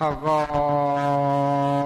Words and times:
문전 0.00 1.79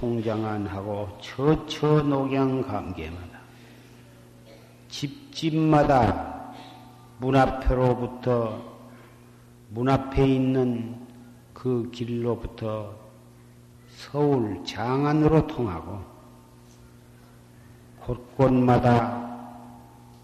통장안 0.00 0.66
하고 0.66 1.08
처처 1.20 2.02
녹양 2.02 2.62
감개마다 2.62 3.38
집집마다 4.88 6.54
문 7.18 7.36
앞으로부터 7.36 8.62
문 9.68 9.90
앞에 9.90 10.26
있는 10.26 11.06
그 11.52 11.90
길로부터 11.92 12.94
서울 13.90 14.64
장안으로 14.64 15.46
통하고 15.46 16.00
곳곳마다 18.00 19.28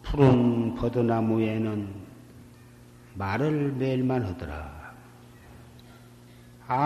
푸른 0.03 0.75
버드나무에는 0.75 2.06
말을 3.15 3.73
멜만 3.73 4.25
하더라. 4.25 4.75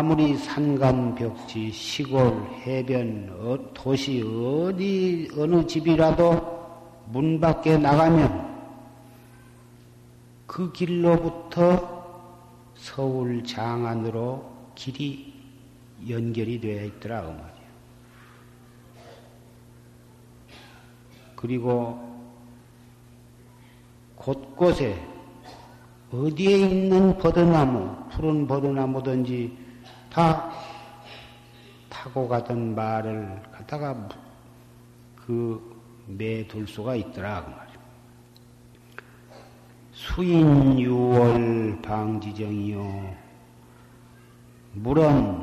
아무리 0.01 0.35
산감벽지, 0.35 1.71
시골, 1.73 2.43
해변, 2.63 3.37
어, 3.39 3.59
도시 3.75 4.23
어디 4.23 5.29
어느 5.37 5.67
집이라도 5.67 7.05
문 7.09 7.39
밖에 7.39 7.77
나가면 7.77 8.49
그 10.47 10.73
길로부터 10.73 12.73
서울 12.77 13.45
장안으로 13.45 14.51
길이 14.75 15.35
연결이 16.09 16.59
되어 16.59 16.87
있더라 16.87 17.21
그 17.21 17.27
말이야. 17.27 17.51
그리고 21.37 22.25
곳곳에 24.17 24.99
어디에 26.11 26.57
있는 26.57 27.19
버드나무, 27.19 28.09
푸른 28.09 28.47
버드나무든지 28.47 29.69
다 30.11 30.51
타고 31.89 32.27
가던 32.29 32.75
말을 32.75 33.43
갖다가 33.53 34.09
그 35.15 35.61
매둘 36.07 36.67
수가 36.67 36.97
있더라 36.97 37.45
그 37.45 37.51
말이야. 37.51 37.71
수인 39.93 40.79
유월 40.81 41.81
방지정이요. 41.83 43.15
물은 44.73 45.39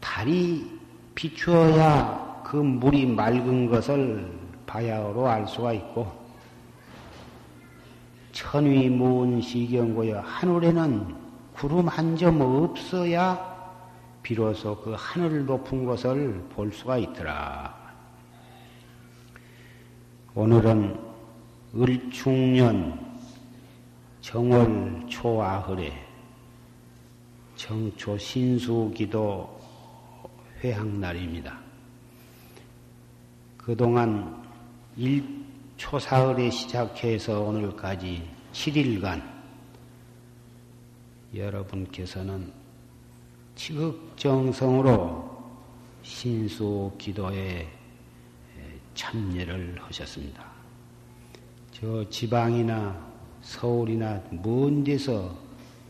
달이 0.00 0.78
비추어야 1.14 2.42
그 2.44 2.56
물이 2.56 3.06
맑은 3.06 3.70
것을 3.70 4.30
바야흐로 4.66 5.26
알 5.26 5.46
수가 5.46 5.72
있고 5.74 6.10
천위 8.32 8.88
무은 8.88 9.40
시경고여 9.40 10.20
하늘에는 10.20 11.14
구름 11.54 11.88
한 11.88 12.16
점 12.16 12.40
없어야 12.40 13.47
비로소 14.22 14.80
그 14.80 14.94
하늘 14.96 15.46
높은 15.46 15.84
것을 15.84 16.44
볼 16.50 16.72
수가 16.72 16.98
있더라. 16.98 17.76
오늘은 20.34 20.98
을충년 21.74 23.16
정월 24.20 25.06
초아흐래 25.08 25.92
정초 27.56 28.16
신수기도 28.16 29.58
회항날입니다. 30.62 31.58
그동안 33.56 34.42
일 34.96 35.44
초사흘에 35.76 36.50
시작해서 36.50 37.40
오늘까지 37.40 38.28
7일간 38.52 39.22
여러분께서는 41.34 42.57
지극정성으로 43.58 45.28
신수 46.02 46.92
기도에 46.96 47.68
참여를 48.94 49.76
하셨습니다. 49.80 50.46
저 51.72 52.08
지방이나 52.08 53.12
서울이나 53.42 54.22
먼 54.30 54.84
데서 54.84 55.36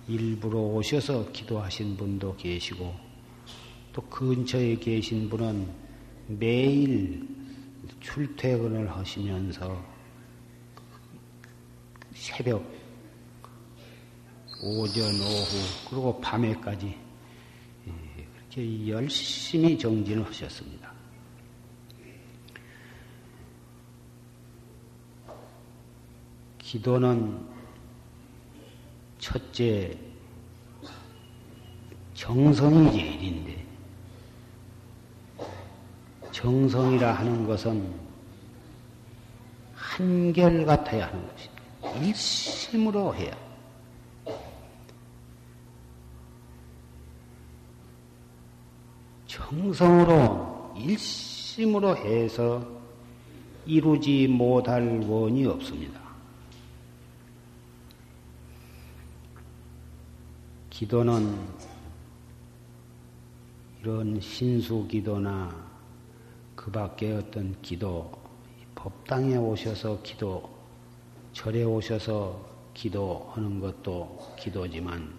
일부러 0.09 0.59
오셔서 0.59 1.31
기도하신 1.31 1.97
분도 1.99 2.35
계시고 2.37 2.95
또 3.93 4.03
근처에 4.03 4.77
계신 4.77 5.29
분은 5.29 5.69
매일 6.27 7.29
출퇴근을 8.01 8.91
하시면서 8.91 9.85
새벽, 12.15 12.65
오전, 14.63 15.05
오후, 15.21 15.89
그리고 15.91 16.21
밤에까지 16.21 17.08
열심히 18.57 19.79
정진을 19.79 20.27
하셨습니다. 20.27 20.93
기도는 26.59 27.41
첫째 29.19 29.97
정성이 32.15 32.93
제일인데 32.93 33.65
정성이라 36.33 37.13
하는 37.15 37.47
것은 37.47 37.93
한결 39.75 40.67
같아야 40.67 41.07
하는 41.09 41.29
것입니다. 41.29 42.07
일심으로 42.07 43.15
해야. 43.15 43.48
정성으로 49.39 50.75
일심으로 50.77 51.97
해서 51.97 52.67
이루지 53.65 54.29
못할 54.29 55.01
원이 55.01 55.47
없습니다. 55.47 56.01
기도는 60.71 61.39
이런 63.81 64.21
신수 64.21 64.87
기도나 64.87 65.55
그 66.55 66.71
밖에 66.71 67.13
어떤 67.13 67.55
기도, 67.63 68.11
법당에 68.75 69.37
오셔서 69.37 70.03
기도, 70.03 70.49
절에 71.33 71.63
오셔서 71.63 72.47
기도하는 72.75 73.61
것도 73.61 74.35
기도지만 74.39 75.18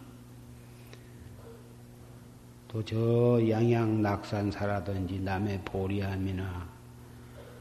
또 2.70 2.84
저 2.84 3.42
양양 3.50 4.04
낙산사라든지 4.04 5.20
남해 5.22 5.66
보리암이나 5.66 6.70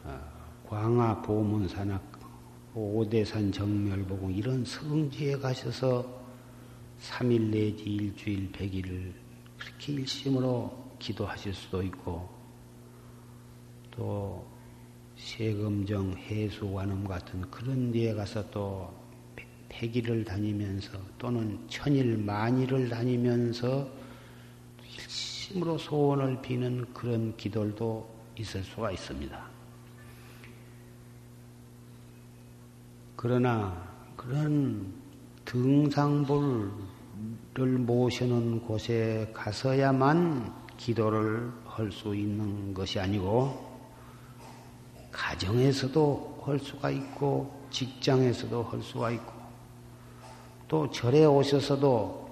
어, 0.05 0.21
광화 0.69 1.23
보문산악 1.23 2.19
오대산 2.75 3.51
정멸보고 3.51 4.31
이런 4.31 4.63
성지에 4.67 5.39
가셔서 5.39 6.05
3일 7.01 7.51
내지 7.51 7.85
일주일, 7.85 8.53
100일을 8.53 9.13
그렇게 9.57 9.95
일심으로 9.95 10.71
기도하실 10.99 11.55
수도 11.55 11.83
있고 11.83 12.29
또 13.91 14.47
세금정 15.17 16.13
해수관음 16.19 17.05
같은 17.05 17.51
그런 17.51 17.91
데에 17.91 18.13
가서 18.13 18.49
또 18.51 18.93
백일을 19.71 20.25
다니면서 20.25 20.99
또는 21.17 21.59
천일 21.69 22.19
만일을 22.19 22.91
다니면서 22.91 23.98
일심으로 25.49 25.79
소원을 25.79 26.43
비는 26.43 26.93
그런 26.93 27.37
기도도 27.37 28.09
있을 28.37 28.63
수가 28.63 28.93
있습니다. 28.93 29.49
그러나 33.17 33.89
그런 34.17 34.93
등상불을 35.45 36.71
모시는 37.79 38.63
곳에 38.63 39.31
가서야만 39.35 40.53
기도를 40.77 41.51
할 41.65 41.91
수 41.91 42.15
있는 42.15 42.75
것이 42.75 42.99
아니고 42.99 43.67
가정에서도 45.11 46.43
할 46.45 46.59
수가 46.59 46.91
있고 46.91 47.67
직장에서도 47.71 48.63
할 48.65 48.83
수가 48.83 49.13
있고 49.13 49.33
또 50.67 50.91
절에 50.91 51.25
오셔서도 51.25 52.28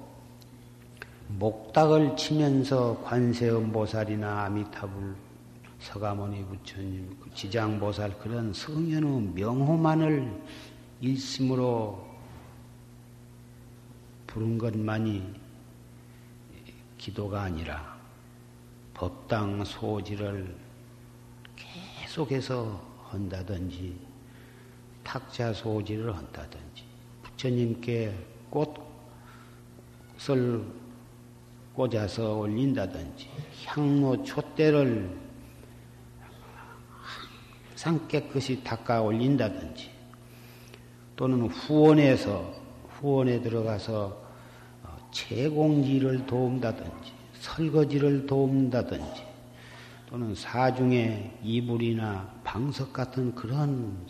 목닥을 1.29 2.17
치면서 2.17 3.03
관세음 3.03 3.73
보살이나 3.73 4.45
아미타불 4.45 5.17
서가모니 5.79 6.45
부처님, 6.47 7.17
그 7.21 7.35
지장 7.35 7.79
보살 7.79 8.19
그런 8.19 8.53
성현의 8.53 9.33
명호만을 9.35 10.43
일심으로 11.01 12.07
부른 14.27 14.59
것만이 14.59 15.35
기도가 16.97 17.43
아니라 17.43 17.97
법당 18.95 19.65
소지를 19.65 20.57
계속해서 21.55 22.83
한다든지 23.05 23.97
탁자 25.05 25.53
소지를 25.53 26.17
한다든지 26.17 26.83
부처님께 27.23 28.13
꽃을 28.51 30.65
꽂아서 31.77 32.39
올린다든지 32.39 33.29
향로 33.67 34.25
촛대를 34.25 35.15
항상 37.69 38.09
깨끗이 38.09 38.65
닦아 38.65 39.03
올린다든지 39.03 39.91
또는 41.15 41.47
후원에서 41.49 42.55
후원에 42.89 43.43
들어가서 43.43 44.25
채공지를 45.13 46.27
도움다든지 46.27 47.13
설거지를 47.35 48.27
도움다든지 48.27 49.23
또는 50.09 50.35
사중에 50.35 51.39
이불이나 51.43 52.41
방석 52.43 52.93
같은 52.93 53.35
그런 53.35 54.07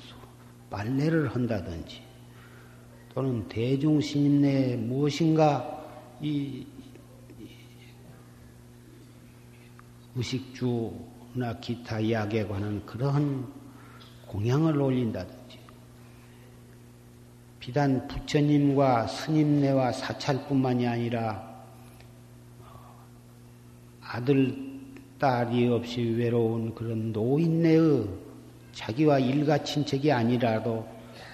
빨래를 0.71 1.35
한다든지 1.35 2.03
또는 3.13 3.49
내에 4.41 4.77
무엇인가 4.77 5.85
이 6.21 6.67
의식주나 10.17 11.61
기타 11.61 12.11
약에 12.11 12.47
관한 12.47 12.85
그러한 12.87 13.47
공양을 14.27 14.81
올린다든지 14.81 15.59
비단 17.61 18.09
부처님과 18.09 19.07
스님네와 19.09 19.93
사찰뿐만이 19.93 20.87
아니라 20.87 21.57
아들 24.01 24.77
딸이 25.19 25.69
없이 25.69 26.01
외로운 26.01 26.75
그런 26.75 27.13
노인네의 27.13 28.09
자기와 28.73 29.19
일가 29.19 29.63
친척이 29.63 30.13
아니라도 30.13 30.87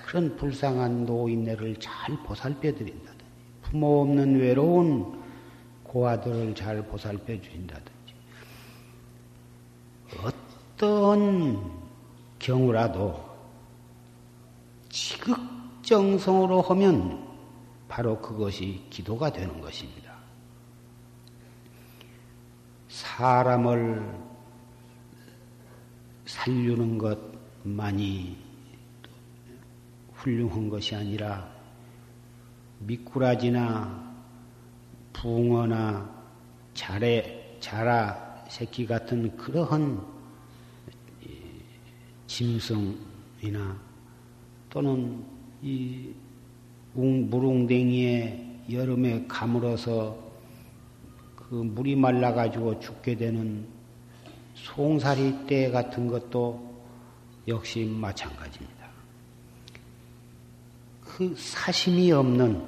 그런 0.06 0.36
불쌍한 0.36 1.04
노인네를 1.04 1.76
잘 1.78 2.16
보살펴 2.24 2.72
드린다든지 2.72 3.24
부모 3.62 4.02
없는 4.02 4.40
외로운 4.40 5.20
고아들을 5.84 6.54
잘 6.54 6.82
보살펴 6.86 7.40
주신다든지 7.40 7.91
어떤 10.82 11.70
경우라도 12.40 13.24
지극정성으로 14.88 16.60
하면 16.62 17.24
바로 17.86 18.20
그것이 18.20 18.84
기도가 18.90 19.32
되는 19.32 19.60
것입니다. 19.60 20.12
사람을 22.88 24.12
살리는 26.26 26.98
것만이 26.98 28.36
훌륭한 30.14 30.68
것이 30.68 30.96
아니라 30.96 31.48
미꾸라지나 32.80 34.12
붕어나 35.12 36.10
자래, 36.74 37.56
자라 37.60 38.44
새끼 38.48 38.84
같은 38.84 39.36
그러한 39.36 40.21
짐승이나 42.32 43.78
또는 44.70 45.22
이 45.60 46.14
무릉댕이에 46.94 48.60
여름에 48.70 49.26
가물어서 49.28 50.16
그 51.36 51.54
물이 51.56 51.96
말라가지고 51.96 52.80
죽게 52.80 53.16
되는 53.16 53.66
송사리 54.54 55.46
때 55.46 55.70
같은 55.70 56.08
것도 56.08 56.72
역시 57.48 57.84
마찬가지입니다. 57.84 58.88
그 61.02 61.34
사심이 61.36 62.10
없는 62.12 62.62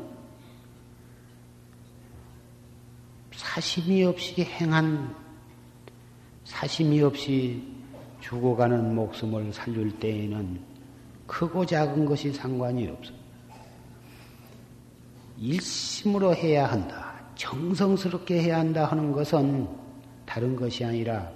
사심이 3.34 4.04
없이 4.04 4.42
행한 4.42 5.14
사심이 6.44 7.00
없이 7.00 7.74
죽어가는 8.24 8.94
목숨을 8.94 9.52
살릴 9.52 9.98
때에는 10.00 10.58
크고 11.26 11.66
작은 11.66 12.06
것이 12.06 12.32
상관이 12.32 12.88
없습니다. 12.88 13.24
일심으로 15.38 16.34
해야 16.34 16.66
한다. 16.66 17.12
정성스럽게 17.34 18.40
해야 18.40 18.60
한다 18.60 18.86
하는 18.86 19.12
것은 19.12 19.68
다른 20.24 20.56
것이 20.56 20.84
아니라 20.84 21.30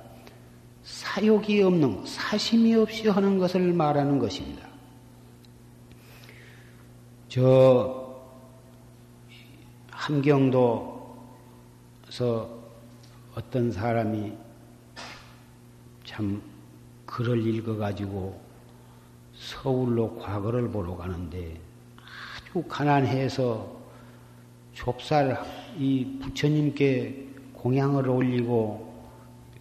사욕이 0.83 1.63
없는, 1.63 2.07
사심이 2.07 2.75
없이 2.75 3.09
하는 3.09 3.37
것을 3.39 3.75
말하는 3.75 4.19
것입니다. 4.19 4.67
저, 7.29 8.19
함경도서 9.91 10.89
어떤 13.35 13.71
사람이 13.71 14.33
참 16.05 16.41
글을 17.09 17.45
읽어가지고 17.47 18.39
서울로 19.35 20.17
과거를 20.19 20.69
보러 20.69 20.97
가는데 20.97 21.59
아주 21.97 22.63
가난해서 22.69 23.77
좁쌀 24.75 25.43
이 25.79 26.19
부처님께 26.23 27.27
공양을 27.55 28.09
올리고 28.09 28.87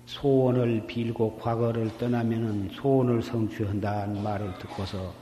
소원을 0.06 0.86
빌고 0.88 1.38
과거를 1.38 1.98
떠나면은 1.98 2.70
소원을 2.74 3.24
성취한다는 3.24 4.22
말을 4.22 4.54
듣고서 4.60 5.14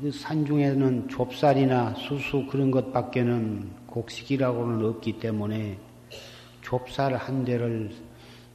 그 0.00 0.12
산중에는 0.12 1.08
좁쌀이나 1.08 1.94
수수 1.94 2.46
그런 2.46 2.70
것밖에는 2.70 3.68
곡식이라고는 3.86 4.88
없기 4.88 5.18
때문에 5.18 5.76
좁쌀 6.62 7.16
한 7.16 7.44
대를 7.44 7.90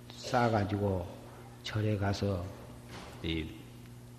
싸가지고 0.10 1.13
절에 1.64 1.98
가서 1.98 2.44
이 3.24 3.46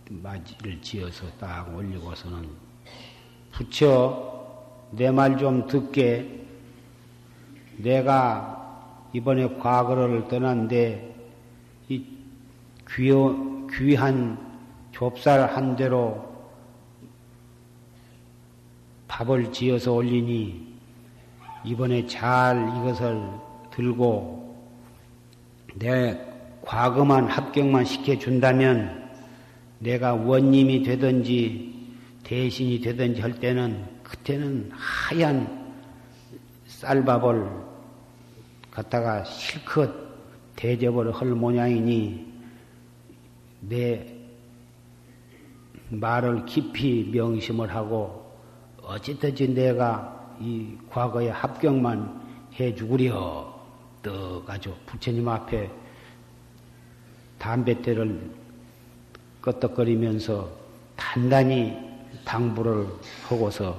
맞이를 0.08 0.80
지어서 0.80 1.26
딱 1.38 1.74
올리고서는 1.74 2.48
부처 3.52 4.32
내 4.92 5.08
말 5.10 5.36
좀 5.38 5.66
듣게. 5.66 6.42
내가 7.76 9.08
이번에 9.12 9.58
과거를 9.58 10.28
떠난데 10.28 11.14
이 11.88 12.04
귀여, 12.88 13.66
귀한 13.72 14.38
좁쌀 14.92 15.52
한 15.54 15.74
대로 15.74 16.32
밥을 19.08 19.52
지어서 19.52 19.92
올리니 19.92 20.74
이번에 21.64 22.06
잘 22.06 22.56
이것을 22.68 23.28
들고 23.72 24.56
내 25.76 26.33
과거만 26.66 27.28
합격만 27.28 27.84
시켜준다면 27.84 29.10
내가 29.78 30.14
원님이 30.14 30.82
되든지 30.82 31.74
대신이 32.24 32.80
되든지 32.80 33.20
할 33.20 33.38
때는 33.38 33.84
그때는 34.02 34.70
하얀 34.72 35.74
쌀밥을 36.66 37.50
갖다가 38.70 39.24
실컷 39.24 39.92
대접을 40.56 41.12
할 41.12 41.28
모양이니 41.28 42.32
내 43.60 44.14
말을 45.90 46.46
깊이 46.46 47.10
명심을 47.12 47.74
하고 47.74 48.32
어찌든지 48.82 49.54
내가 49.54 50.36
이 50.40 50.76
과거의 50.90 51.30
합격만 51.30 52.22
해주구려. 52.58 53.54
떠가지고 54.02 54.76
부처님 54.84 55.26
앞에 55.26 55.70
담뱃대를 57.44 58.18
끄떡거리면서 59.42 60.48
단단히 60.96 61.76
당부를 62.24 62.86
하고서 63.28 63.76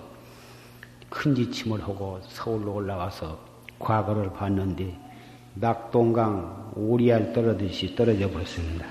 큰 1.10 1.34
지침을 1.34 1.82
하고 1.82 2.20
서울로 2.28 2.76
올라와서 2.76 3.40
과거를 3.80 4.32
봤는데 4.34 4.96
낙동강 5.56 6.74
오리알 6.76 7.34
떨어듯이 7.34 7.96
떨어져 7.96 8.30
버렸습니다. 8.30 8.86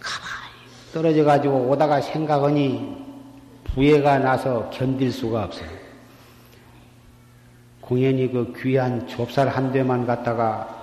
가만히 0.00 0.92
떨어져 0.92 1.22
가지고 1.22 1.68
오다가 1.68 2.00
생각하니 2.00 3.06
부해가 3.62 4.18
나서 4.18 4.68
견딜 4.70 5.12
수가 5.12 5.44
없어요. 5.44 5.68
공연히 7.80 8.32
그 8.32 8.52
귀한 8.56 9.06
좁쌀 9.06 9.48
한 9.48 9.70
대만 9.70 10.04
갖다가 10.04 10.75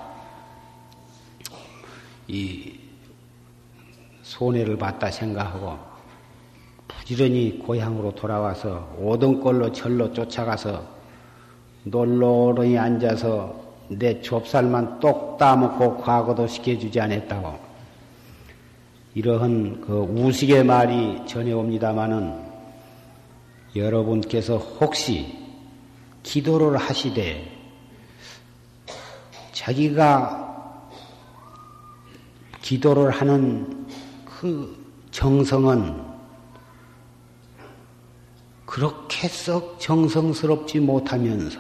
이 2.27 2.73
손해를 4.21 4.77
봤다 4.77 5.11
생각하고 5.11 5.77
부지런히 6.87 7.59
고향으로 7.59 8.15
돌아와서 8.15 8.95
오등골로 8.97 9.71
절로 9.71 10.11
쫓아가서 10.13 10.83
놀러오르니 11.83 12.77
앉아서 12.77 13.61
내 13.89 14.21
좁쌀만 14.21 14.99
똑 14.99 15.37
따먹고 15.37 15.97
과거도 15.97 16.47
시켜주지 16.47 16.99
않았다고. 16.99 17.59
이러한 19.15 19.81
그 19.81 19.99
우식의 19.99 20.63
말이 20.63 21.21
전해옵니다마는 21.27 22.41
여러분께서 23.75 24.57
혹시 24.57 25.37
기도를 26.23 26.77
하시되 26.77 27.51
자기가 29.51 30.42
기도를 32.63 33.11
하는 33.11 33.85
그 34.25 34.75
정성은 35.11 36.01
그렇게 38.65 39.27
썩 39.27 39.79
정성스럽지 39.79 40.79
못하면서 40.79 41.59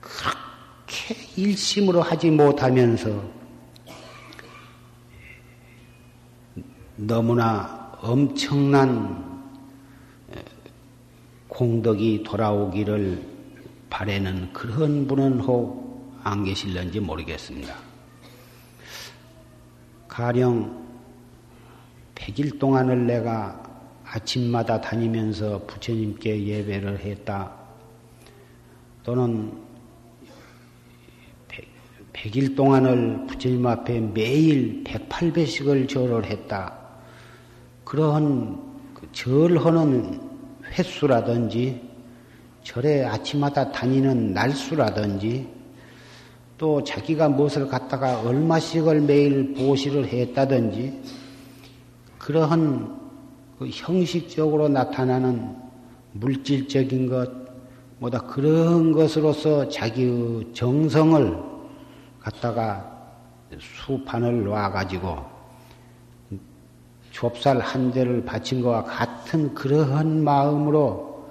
그렇게 0.00 1.16
일심으로 1.36 2.00
하지 2.02 2.30
못하면서 2.30 3.24
너무나 6.94 7.92
엄청난 8.00 9.42
공덕이 11.48 12.22
돌아오기를 12.22 13.20
바라는 13.90 14.52
그런 14.52 15.08
분은 15.08 15.40
혹 15.40 15.86
안 16.26 16.42
계실런지 16.42 16.98
모르겠습니다. 16.98 17.85
가령 20.16 20.82
100일 22.14 22.58
동안을 22.58 23.06
내가 23.06 23.62
아침마다 24.02 24.80
다니면서 24.80 25.66
부처님께 25.66 26.42
예배를 26.42 27.00
했다. 27.00 27.52
또는 29.02 29.52
100, 32.14 32.34
일 32.34 32.54
동안을 32.54 33.26
부처님 33.26 33.66
앞에 33.66 34.00
매일 34.00 34.84
108배씩을 34.84 35.86
절을 35.86 36.24
했다. 36.24 36.78
그러한 37.84 38.94
그 38.94 39.12
절하는 39.12 40.18
횟수라든지 40.64 41.82
절에 42.62 43.04
아침마다 43.04 43.70
다니는 43.70 44.32
날수라든지 44.32 45.55
또 46.58 46.82
자기가 46.82 47.28
무엇을 47.28 47.68
갖다가 47.68 48.20
얼마씩을 48.22 49.02
매일 49.02 49.54
보시를 49.54 50.06
했다든지 50.06 51.02
그러한 52.18 52.96
그 53.58 53.68
형식적으로 53.68 54.68
나타나는 54.68 55.54
물질적인 56.12 57.08
것, 57.08 57.30
뭐다 57.98 58.20
그런 58.22 58.92
것으로서 58.92 59.68
자기의 59.68 60.52
정성을 60.54 61.38
갖다가 62.20 62.92
수판을 63.58 64.44
놔 64.44 64.70
가지고 64.70 65.18
좁쌀 67.12 67.60
한 67.60 67.92
대를 67.92 68.24
바친 68.24 68.62
것과 68.62 68.84
같은 68.84 69.54
그러한 69.54 70.24
마음으로 70.24 71.26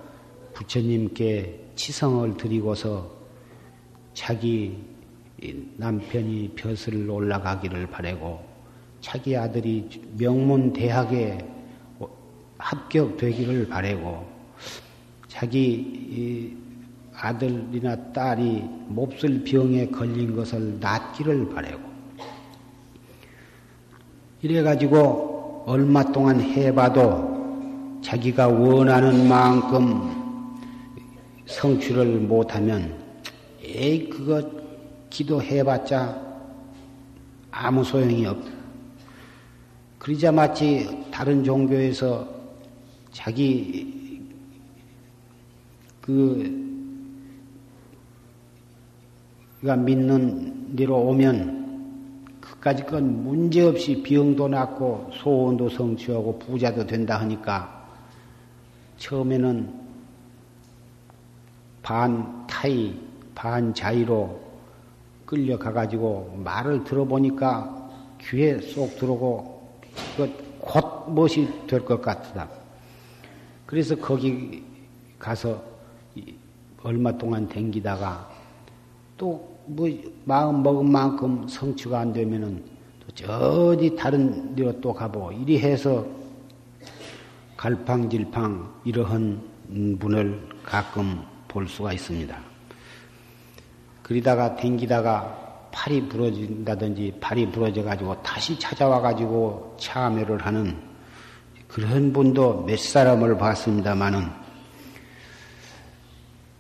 부처님께 0.54 1.72
치성을 1.76 2.38
드리고서 2.38 3.12
자기 4.14 4.95
남편이 5.78 6.54
벼슬 6.56 7.10
올라가기를 7.10 7.88
바라고 7.88 8.44
자기 9.02 9.36
아들이 9.36 9.90
명문 10.18 10.74
대학에 10.74 11.38
합격되기를 12.58 13.68
바라고 13.68 14.26
자기 15.28 16.56
아들이나 17.14 18.12
딸이 18.14 18.64
몹쓸 18.88 19.44
병에 19.44 19.88
걸린 19.88 20.36
것을 20.36 20.80
낫기를 20.80 21.50
바라고. 21.50 21.84
이래 24.42 24.62
가지고 24.62 25.64
얼마 25.66 26.04
동안 26.04 26.40
해봐도 26.40 28.00
자기가 28.04 28.48
원하는 28.48 29.28
만큼 29.28 30.12
성취를 31.46 32.20
못하면 32.20 32.96
에이 33.62 34.10
그거 34.10 34.65
기도해봤자 35.10 36.24
아무 37.52 37.84
소용이 37.84 38.26
없. 38.26 38.38
그러자 39.98 40.32
마치 40.32 41.06
다른 41.12 41.44
종교에서 41.44 42.28
자기 43.12 44.22
그가 49.62 49.76
믿는 49.78 50.76
대로 50.76 50.98
오면 50.98 51.66
그까지 52.40 52.84
건 52.84 53.24
문제없이 53.24 54.04
병도 54.04 54.48
낫고 54.50 55.10
소원도 55.14 55.70
성취하고 55.70 56.38
부자도 56.38 56.86
된다 56.86 57.20
하니까 57.22 57.90
처음에는 58.98 59.86
반 61.82 62.46
타이, 62.48 63.00
반 63.34 63.74
자의로 63.74 64.40
끌려가가지고 65.26 66.42
말을 66.44 66.84
들어보니까 66.84 68.18
귀에 68.22 68.60
쏙 68.60 68.98
들어오고 68.98 69.80
곧 70.60 71.10
무엇이 71.10 71.48
될 71.68 71.84
것 71.86 72.02
같다. 72.02 72.50
그래서 73.66 73.96
거기 73.96 74.64
가서 75.20 75.62
얼마 76.84 77.12
동안 77.12 77.48
댕기다가 77.48 78.30
또 79.18 79.56
뭐 79.68 79.90
마음 80.26 80.62
먹은 80.62 80.92
만큼 80.92 81.48
성취가 81.48 82.00
안 82.00 82.14
되면은 82.14 82.64
또 83.00 83.16
저디 83.16 83.96
다른 83.96 84.56
데로 84.56 84.80
또 84.80 84.94
가보고 84.94 85.32
이리 85.32 85.60
해서 85.60 86.06
갈팡질팡 87.58 88.82
이러한 88.84 89.42
분을 90.00 90.48
가끔 90.64 91.24
볼 91.48 91.68
수가 91.68 91.94
있습니다. 91.94 92.55
그러다가 94.06 94.56
댕기다가 94.56 95.70
팔이 95.72 96.08
부러진다든지 96.08 97.18
팔이 97.20 97.52
부러져 97.52 97.84
가지고 97.84 98.22
다시 98.22 98.58
찾아와 98.60 99.02
가지고 99.02 99.76
참여를 99.80 100.46
하는 100.46 100.80
그런 101.68 102.14
분도 102.14 102.64
몇 102.66 102.78
사람을 102.78 103.38
봤습니다마는 103.40 104.30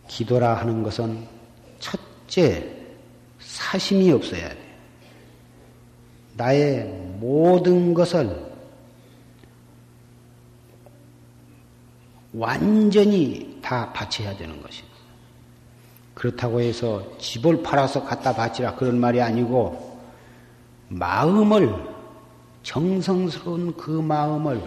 기도라 0.07 0.55
하는 0.55 0.81
것은 0.81 1.27
첫 1.79 1.99
첫째, 2.25 2.69
사심이 3.39 4.11
없어야 4.11 4.49
돼. 4.49 4.57
나의 6.33 6.83
모든 7.19 7.93
것을 7.93 8.53
완전히 12.33 13.57
다 13.61 13.91
바쳐야 13.93 14.35
되는 14.35 14.61
것입니다. 14.61 14.84
그렇다고 16.15 16.61
해서 16.61 17.03
집을 17.19 17.61
팔아서 17.61 18.03
갖다 18.03 18.33
바치라 18.33 18.75
그런 18.75 18.99
말이 18.99 19.21
아니고 19.21 19.99
마음을 20.87 21.75
정성스러운 22.63 23.75
그 23.77 23.91
마음을 23.91 24.61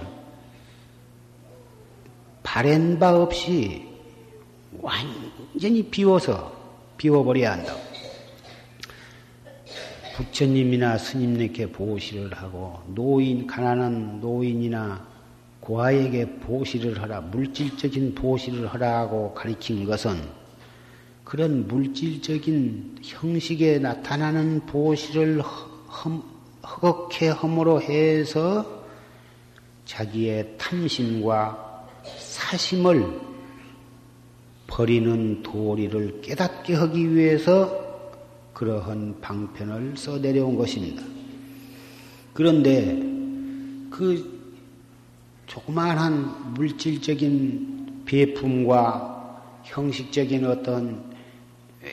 바랜 2.43 2.99
바 2.99 3.17
없이 3.17 3.89
완전히 4.81 5.83
비워서 5.83 6.53
비워버려야 6.97 7.53
한다고. 7.53 7.81
부처님이나 10.17 10.99
스님네께 10.99 11.71
보시를 11.71 12.33
하고 12.35 12.81
노인 12.87 13.47
가난한 13.47 14.21
노인이나 14.21 15.07
고아에게 15.61 16.41
보시를 16.41 17.01
하라 17.01 17.21
물질적인 17.21 18.15
보시를 18.15 18.67
하라고 18.67 19.33
가리킨 19.35 19.85
것은 19.85 20.38
그런 21.29 21.69
물질적인 21.69 23.01
형식에 23.03 23.79
나타나는 23.81 24.61
보시를 24.65 25.43
허겁게 26.63 27.29
허물어 27.29 27.81
해서 27.81 28.65
자기의 29.85 30.55
탐심과 30.57 31.87
사심을 32.17 33.21
버리는 34.67 35.43
도리를 35.43 36.23
깨닫게 36.23 36.75
하기 36.75 37.15
위해서 37.15 37.79
그러한 38.55 39.21
방편을 39.21 39.99
써내려온 39.99 40.57
것입니다. 40.57 41.03
그런데 42.33 42.95
그 43.91 44.41
조그마한 45.47 46.55
물질적인 46.55 48.05
배품과 48.07 49.19
형식적인 49.65 50.47
어떤 50.47 51.08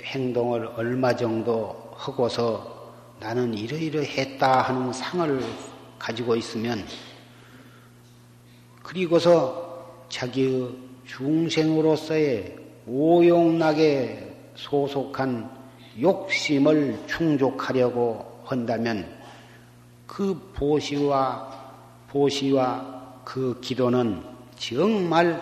행동을 0.04 0.68
얼마 0.76 1.16
정도 1.16 1.92
하고서 1.96 2.94
나는 3.20 3.54
이러이러했다 3.54 4.62
하는 4.62 4.92
상을 4.92 5.42
가지고 5.98 6.36
있으면 6.36 6.86
그리고서 8.84 10.06
자기의 10.10 10.70
중생으로서의 11.06 12.58
오용락에 12.88 14.52
소속한 14.56 15.50
욕심을 16.00 17.00
충족하려고 17.08 18.42
한다면 18.44 19.10
그 20.06 20.52
보시와 20.54 21.50
보시와 22.10 23.22
그 23.24 23.60
기도는 23.60 24.22
정말 24.58 25.42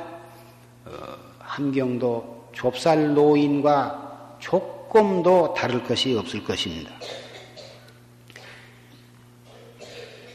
어, 0.86 0.92
함경도 1.40 2.50
좁쌀 2.54 3.14
노인과 3.14 4.03
조금도 4.44 5.54
다를 5.54 5.82
것이 5.84 6.16
없을 6.16 6.44
것입니다. 6.44 6.92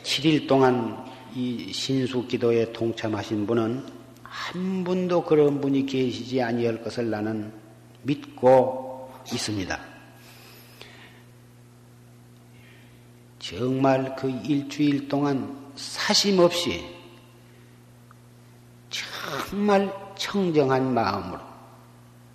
7일 0.03 0.49
동안 0.49 1.07
이 1.35 1.71
신수 1.73 2.27
기도에 2.27 2.73
동참하신 2.73 3.47
분은 3.47 3.87
한 4.23 4.85
분도 4.85 5.23
그런 5.25 5.61
분이 5.61 5.85
계시지 5.85 6.40
아니할 6.40 6.83
것을 6.83 7.11
나는 7.11 7.53
믿고 8.03 9.12
있습니다. 9.31 9.79
정말 13.38 14.16
그 14.16 14.31
일주일 14.31 15.09
동안 15.09 15.73
사심 15.77 16.38
없이 16.38 16.83
정말 18.90 19.92
청정한 20.16 20.94
마음으로 20.94 21.40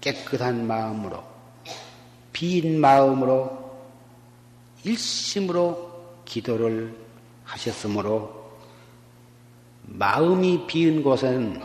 깨끗한 0.02 0.68
마음으로 0.68 1.33
빈 2.44 2.82
마음으로 2.82 3.72
일심으로 4.84 6.24
기도를 6.26 6.94
하셨으므로 7.46 8.60
마음이 9.84 10.68
비은 10.68 11.04
곳은 11.04 11.62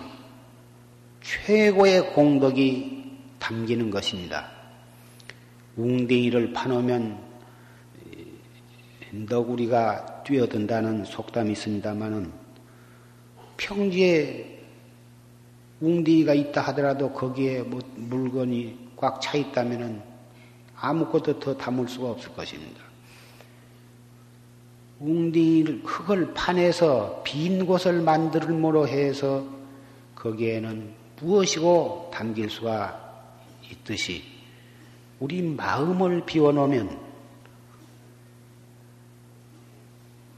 최고의 1.21 2.12
공덕이 2.12 3.11
담기는 3.41 3.91
것입니다. 3.91 4.53
웅댕이를 5.77 6.53
파놓으면 6.53 7.25
너구리가 9.29 10.23
뛰어든다는 10.23 11.05
속담이 11.07 11.51
있습니다만은 11.55 12.33
평지에 13.57 14.61
웅디가 15.81 16.35
있다 16.35 16.61
하더라도 16.69 17.12
거기에 17.12 17.62
뭐 17.62 17.81
물건이 17.97 18.91
꽉 18.95 19.21
차 19.21 19.37
있다면은 19.37 20.08
아무것도 20.81 21.41
더 21.41 21.57
담을 21.57 21.88
수가 21.88 22.11
없을 22.11 22.33
것입니다. 22.35 22.81
웅디를 25.01 25.83
흙을 25.85 26.35
파내서 26.35 27.23
빈 27.25 27.64
곳을 27.67 28.01
만들므로 28.03 28.88
해서 28.88 29.45
거기에는 30.14 30.95
무엇이고 31.21 32.11
담길 32.12 32.51
수가 32.51 33.07
있듯이 33.71 34.25
우리 35.21 35.43
마음을 35.43 36.25
비워놓으면 36.25 37.09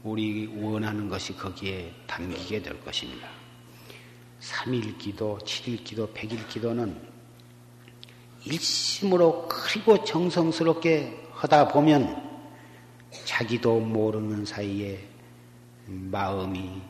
우리 0.03 0.47
원하는 0.59 1.07
것이 1.07 1.35
거기에 1.35 1.93
담기게 2.07 2.61
될 2.63 2.83
것입니다. 2.83 3.27
3일 4.39 4.97
기도, 4.97 5.37
7일 5.43 5.83
기도, 5.83 6.07
100일 6.13 6.47
기도는 6.47 7.10
일심으로 8.45 9.47
크고 9.47 10.03
정성스럽게 10.03 11.29
하다 11.33 11.67
보면 11.69 12.29
자기도 13.25 13.79
모르는 13.79 14.45
사이에 14.45 15.07
마음이 15.85 16.81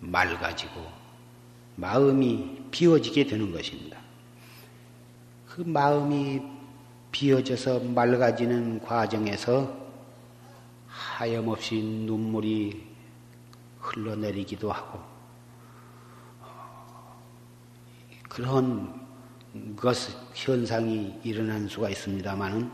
맑아지고 0.00 0.80
마음이 1.76 2.68
비워지게 2.70 3.26
되는 3.26 3.52
것입니다. 3.52 3.98
그 5.46 5.62
마음이 5.62 6.42
비워져서 7.10 7.80
맑아지는 7.80 8.80
과정에서 8.80 9.74
하염없이 10.86 11.82
눈물이 11.82 12.86
흘러내리기도 13.80 14.70
하고 14.70 15.00
그런 18.28 18.95
것 19.76 19.96
현상이 20.34 21.20
일어난 21.22 21.68
수가 21.68 21.90
있습니다만은 21.90 22.70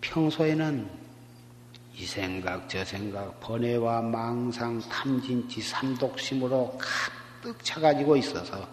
평소에는 0.00 0.88
이 1.96 2.04
생각 2.04 2.68
저 2.68 2.84
생각 2.84 3.38
번뇌와 3.40 4.02
망상 4.02 4.80
탐진치 4.80 5.60
삼독심으로 5.60 6.78
가득 6.78 7.64
차가지고 7.64 8.16
있어서 8.16 8.66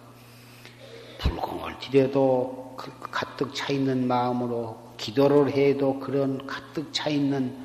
불공을 1.20 1.78
들여도 1.80 2.76
그 2.78 2.92
가득 3.00 3.54
차 3.54 3.74
있는 3.74 4.08
마음으로 4.08 4.94
기도를 4.98 5.52
해도 5.52 6.00
그런 6.00 6.46
가득 6.48 6.94
차 6.94 7.10
있는 7.10 7.56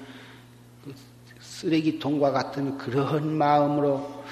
그 0.84 0.92
쓰레기통과 1.40 2.32
같은 2.32 2.76
그런 2.76 3.36
마음으로 3.36 4.24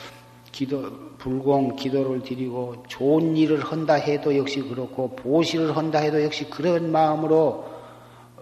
기도, 0.50 1.11
불공 1.22 1.76
기도를 1.76 2.24
드리고 2.24 2.82
좋은 2.88 3.36
일을 3.36 3.60
한다 3.60 3.94
해도 3.94 4.36
역시 4.36 4.60
그렇고 4.60 5.14
보시를 5.14 5.76
한다 5.76 6.00
해도 6.00 6.20
역시 6.20 6.50
그런 6.50 6.90
마음으로 6.90 7.64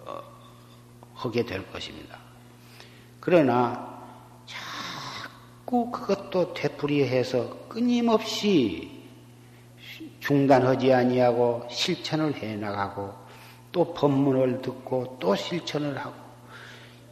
어, 0.03 0.21
하게 1.13 1.45
될 1.45 1.71
것입니다. 1.71 2.17
그러나 3.19 4.01
자꾸 4.47 5.91
그것도 5.91 6.55
되풀이해서 6.55 7.67
끊임없이 7.69 8.89
중단하지 10.19 10.91
아니하고 10.91 11.67
실천을 11.69 12.33
해 12.33 12.55
나가고 12.55 13.13
또 13.71 13.93
법문을 13.93 14.63
듣고 14.63 15.17
또 15.19 15.35
실천을 15.35 15.99
하고 15.99 16.15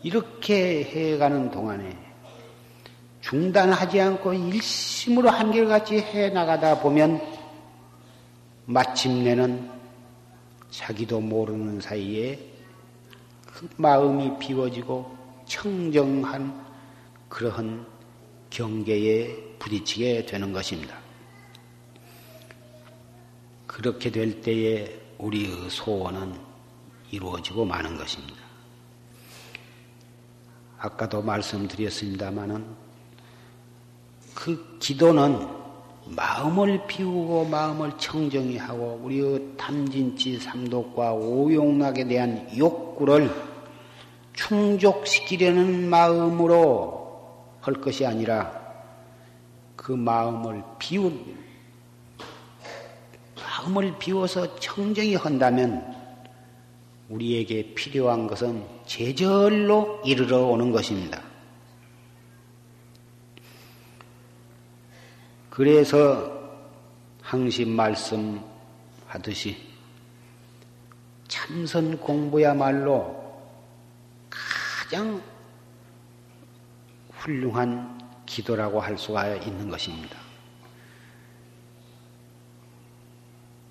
이렇게 0.02 0.84
해가는 0.84 1.52
동안에 1.52 2.09
중단하지 3.30 4.02
않고 4.02 4.34
일심으로 4.34 5.30
한결같이 5.30 6.00
해 6.00 6.30
나가다 6.30 6.80
보면 6.80 7.22
마침내는 8.66 9.70
자기도 10.72 11.20
모르는 11.20 11.80
사이에 11.80 12.40
그 13.46 13.70
마음이 13.78 14.40
비워지고 14.40 15.16
청정한 15.46 16.66
그러한 17.28 17.86
경계에 18.50 19.36
부딪히게 19.60 20.26
되는 20.26 20.52
것입니다. 20.52 20.98
그렇게 23.68 24.10
될 24.10 24.42
때에 24.42 25.00
우리의 25.20 25.70
소원은 25.70 26.34
이루어지고 27.12 27.64
마는 27.64 27.96
것입니다. 27.96 28.38
아까도 30.80 31.22
말씀드렸습니다마는 31.22 32.89
그 34.40 34.78
기도는 34.80 35.46
마음을 36.06 36.88
비우고 36.88 37.46
마음을 37.46 37.92
청정히 37.98 38.58
하고 38.58 38.98
우리의 39.04 39.58
탐진치 39.58 40.40
삼독과 40.40 41.12
오용락에 41.12 42.06
대한 42.06 42.48
욕구를 42.58 43.30
충족시키려는 44.34 45.90
마음으로 45.90 47.28
할 47.60 47.74
것이 47.74 48.06
아니라 48.06 48.50
그 49.76 49.92
마음을 49.92 50.64
비운 50.80 51.36
마음을 53.36 53.94
비워서 54.00 54.56
청정히 54.56 55.16
한다면 55.16 55.96
우리에게 57.10 57.74
필요한 57.74 58.26
것은 58.26 58.64
제절로 58.86 60.00
이르러 60.06 60.46
오는 60.46 60.72
것입니다. 60.72 61.29
그래서 65.60 66.40
항심 67.22 67.72
말씀하듯이 67.72 69.58
참선 71.28 71.98
공부야말로 71.98 73.42
가장 74.30 75.22
훌륭한 77.12 78.24
기도라고 78.26 78.80
할 78.80 78.98
수가 78.98 79.36
있는 79.36 79.68
것입니다. 79.70 80.16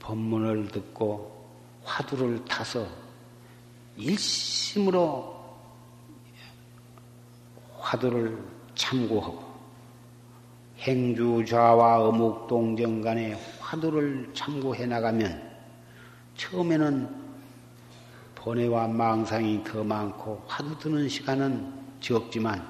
법문을 0.00 0.68
듣고 0.68 1.48
화두를 1.84 2.44
타서 2.44 2.86
일심으로 3.96 5.42
화두를 7.78 8.38
참고하고 8.74 9.47
행주좌와 10.80 12.04
어묵동정 12.04 13.00
간에 13.00 13.36
화두를 13.60 14.30
참고해 14.32 14.86
나가면 14.86 15.48
처음에는 16.36 17.28
번뇌와 18.36 18.88
망상이 18.88 19.64
더 19.64 19.82
많고 19.82 20.44
화두 20.46 20.78
드는 20.78 21.08
시간은 21.08 21.72
적지만 22.00 22.64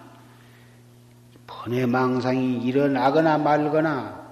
번뇌 1.46 1.86
망상이 1.86 2.62
일어나거나 2.62 3.38
말거나 3.38 4.26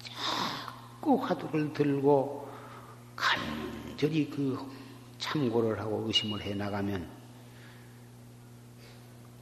자꾸 0.00 1.14
화두를 1.16 1.72
들고 1.72 2.48
간절히 3.14 4.28
그 4.28 4.58
참고를 5.18 5.78
하고 5.80 6.04
의심을 6.06 6.42
해 6.42 6.54
나가면 6.54 7.08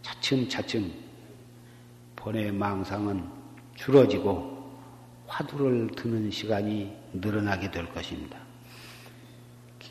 차츰차츰 0.02 0.92
번뇌 2.14 2.50
망상은 2.52 3.41
줄어지고 3.82 4.62
화두를 5.26 5.88
드는 5.96 6.30
시간이 6.30 6.96
늘어나게 7.14 7.70
될 7.72 7.92
것입니다. 7.92 8.38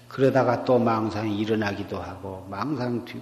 그러다가 0.08 0.63
또 0.63 0.80
망상이 0.80 1.38
일어나기도 1.38 1.97
하고 1.97 2.47
망상 2.49 3.04
뒤 3.04 3.21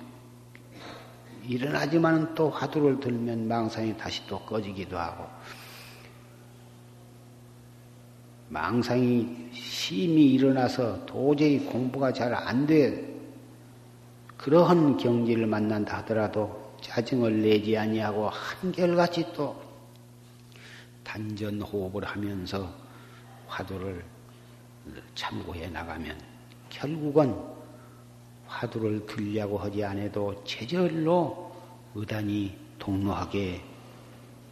일어나지만 1.43 2.35
또 2.35 2.51
화두를 2.51 2.99
들면 2.99 3.47
망상이 3.47 3.97
다시 3.97 4.25
또 4.27 4.37
꺼지기도 4.39 4.95
하고 4.97 5.25
망상이 8.49 9.49
심히 9.51 10.33
일어나서 10.33 11.03
도저히 11.07 11.59
공부가 11.59 12.13
잘 12.13 12.33
안 12.33 12.67
돼. 12.67 13.07
그러한 14.37 14.97
경지를 14.97 15.47
만난다 15.47 15.97
하더라도 15.97 16.75
짜증을 16.81 17.41
내지 17.41 17.75
아니하고 17.75 18.29
한결같이 18.29 19.33
또 19.33 19.68
단전 21.09 21.59
호흡을 21.63 22.05
하면서 22.05 22.71
화두를 23.47 24.05
참고해 25.15 25.67
나가면 25.69 26.15
결국은 26.69 27.35
화두를 28.45 29.07
들려고 29.07 29.57
하지 29.57 29.83
않아도 29.83 30.43
제절로 30.43 31.51
의단이 31.95 32.55
동로하게 32.77 33.59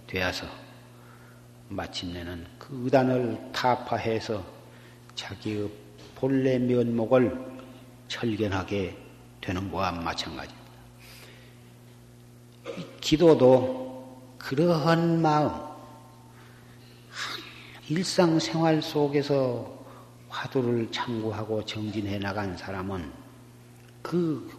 되어서 0.07 0.47
마침내는 1.69 2.47
그 2.57 2.85
의단을 2.85 3.51
타파해서 3.51 4.43
자기의 5.13 5.69
본래 6.15 6.57
면목을 6.57 7.39
철견하게 8.07 8.97
되는 9.41 9.69
것과 9.69 9.91
마찬가지입니다. 9.91 10.71
기도도 12.99 14.33
그러한 14.39 15.21
마음, 15.21 15.66
일상생활 17.89 18.81
속에서 18.81 19.77
화두를 20.27 20.91
참고하고 20.91 21.63
정진해 21.65 22.19
나간 22.19 22.55
사람은 22.57 23.09
그 24.01 24.49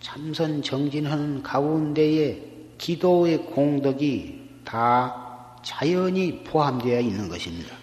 참선 0.00 0.62
정진하는 0.62 1.42
가운데에 1.42 2.42
기도의 2.78 3.46
공덕이 3.46 4.40
다 4.64 5.56
자연히 5.62 6.44
포함되어 6.44 7.00
있는 7.00 7.28
것입니다. 7.28 7.74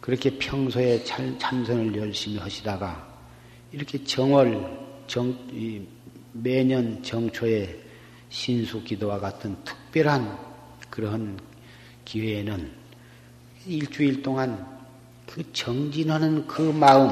그렇게 0.00 0.36
평소에 0.36 1.04
참선을 1.04 1.96
열심히 1.96 2.38
하시다가 2.38 3.06
이렇게 3.72 4.02
정월 4.02 4.88
정, 5.06 5.36
매년 6.32 7.02
정초에 7.02 7.78
신수 8.28 8.82
기도와 8.82 9.20
같은 9.20 9.56
특별한 9.64 10.38
그런 10.90 11.38
기회에는 12.04 12.77
일주일 13.66 14.22
동안 14.22 14.66
그 15.26 15.52
정진하는 15.52 16.46
그 16.46 16.62
마음, 16.62 17.10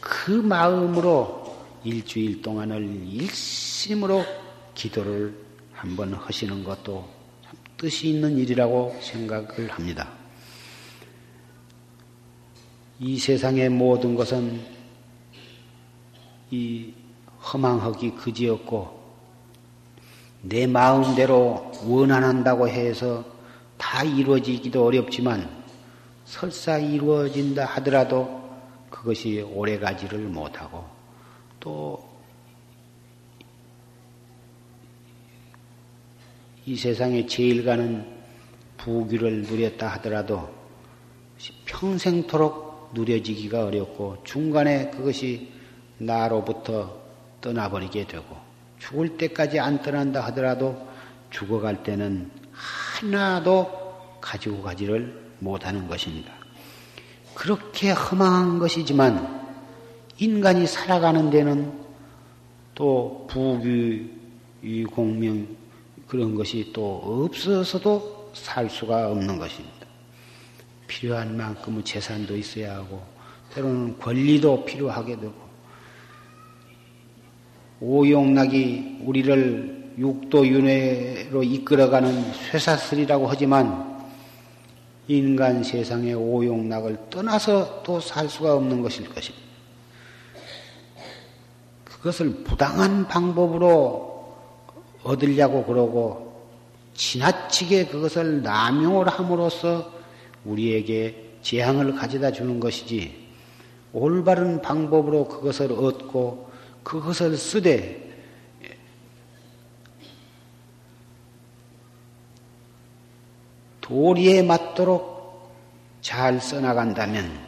그 0.00 0.30
마음으로 0.30 1.56
일주일 1.82 2.40
동안을 2.40 2.82
일심으로 3.06 4.24
기도를 4.74 5.36
한번 5.72 6.14
하시는 6.14 6.62
것도 6.64 7.08
참 7.44 7.54
뜻이 7.76 8.10
있는 8.10 8.38
일이라고 8.38 8.96
생각을 9.00 9.70
합니다. 9.70 10.08
이 13.00 13.18
세상의 13.18 13.70
모든 13.70 14.14
것은 14.14 14.64
이 16.50 16.92
허망하기 17.42 18.12
그지없고 18.12 19.02
내 20.42 20.66
마음대로 20.66 21.72
원한한다고 21.84 22.68
해서 22.68 23.33
다 23.84 24.02
이루어지기도 24.02 24.86
어렵지만 24.86 25.48
설사 26.24 26.78
이루어진다 26.78 27.66
하더라도 27.66 28.42
그것이 28.88 29.42
오래 29.42 29.78
가지를 29.78 30.20
못하고 30.20 30.84
또 31.60 32.14
이 36.66 36.76
세상에 36.76 37.26
제일 37.26 37.62
가는 37.62 38.06
부귀를 38.78 39.42
누렸다 39.42 39.86
하더라도 39.94 40.48
평생토록 41.66 42.92
누려지기가 42.94 43.66
어렵고 43.66 44.22
중간에 44.24 44.90
그것이 44.90 45.52
나로부터 45.98 47.02
떠나버리게 47.42 48.06
되고 48.06 48.24
죽을 48.78 49.18
때까지 49.18 49.60
안 49.60 49.82
떠난다 49.82 50.22
하더라도 50.26 50.88
죽어갈 51.30 51.82
때는 51.82 52.30
하나도 52.94 54.18
가지고 54.20 54.62
가지를 54.62 55.32
못하는 55.40 55.88
것입니다. 55.88 56.32
그렇게 57.34 57.90
허망한 57.90 58.60
것이지만 58.60 59.42
인간이 60.18 60.66
살아가는 60.66 61.28
데는 61.28 61.72
또 62.74 63.26
부귀, 63.28 64.84
공명 64.92 65.48
그런 66.06 66.36
것이 66.36 66.70
또 66.72 67.24
없어서도 67.24 68.30
살 68.32 68.70
수가 68.70 69.10
없는 69.10 69.38
것입니다. 69.38 69.86
필요한 70.86 71.36
만큼의 71.36 71.84
재산도 71.84 72.36
있어야 72.36 72.76
하고 72.76 73.02
때로는 73.54 73.98
권리도 73.98 74.64
필요하게 74.64 75.16
되고 75.18 75.34
오용락이 77.80 78.98
우리를 79.02 79.83
육도윤회로 79.98 81.42
이끌어가는 81.42 82.32
쇠사슬이라고 82.50 83.26
하지만 83.26 83.94
인간 85.06 85.62
세상의 85.62 86.14
오용락을 86.14 87.10
떠나서 87.10 87.82
또 87.82 88.00
살 88.00 88.28
수가 88.28 88.54
없는 88.54 88.82
것일 88.82 89.08
것입니다. 89.08 89.44
그것을 91.84 92.44
부당한 92.44 93.06
방법으로 93.06 94.34
얻으려고 95.02 95.64
그러고 95.64 96.42
지나치게 96.94 97.86
그것을 97.86 98.42
남용을 98.42 99.08
함으로써 99.08 99.92
우리에게 100.44 101.38
재앙을 101.42 101.94
가져다 101.94 102.32
주는 102.32 102.60
것이지 102.60 103.24
올바른 103.92 104.60
방법으로 104.60 105.28
그것을 105.28 105.72
얻고 105.72 106.50
그것을 106.82 107.36
쓰되 107.36 108.03
도리에 113.84 114.42
맞도록 114.42 115.52
잘 116.00 116.40
써나간다면 116.40 117.38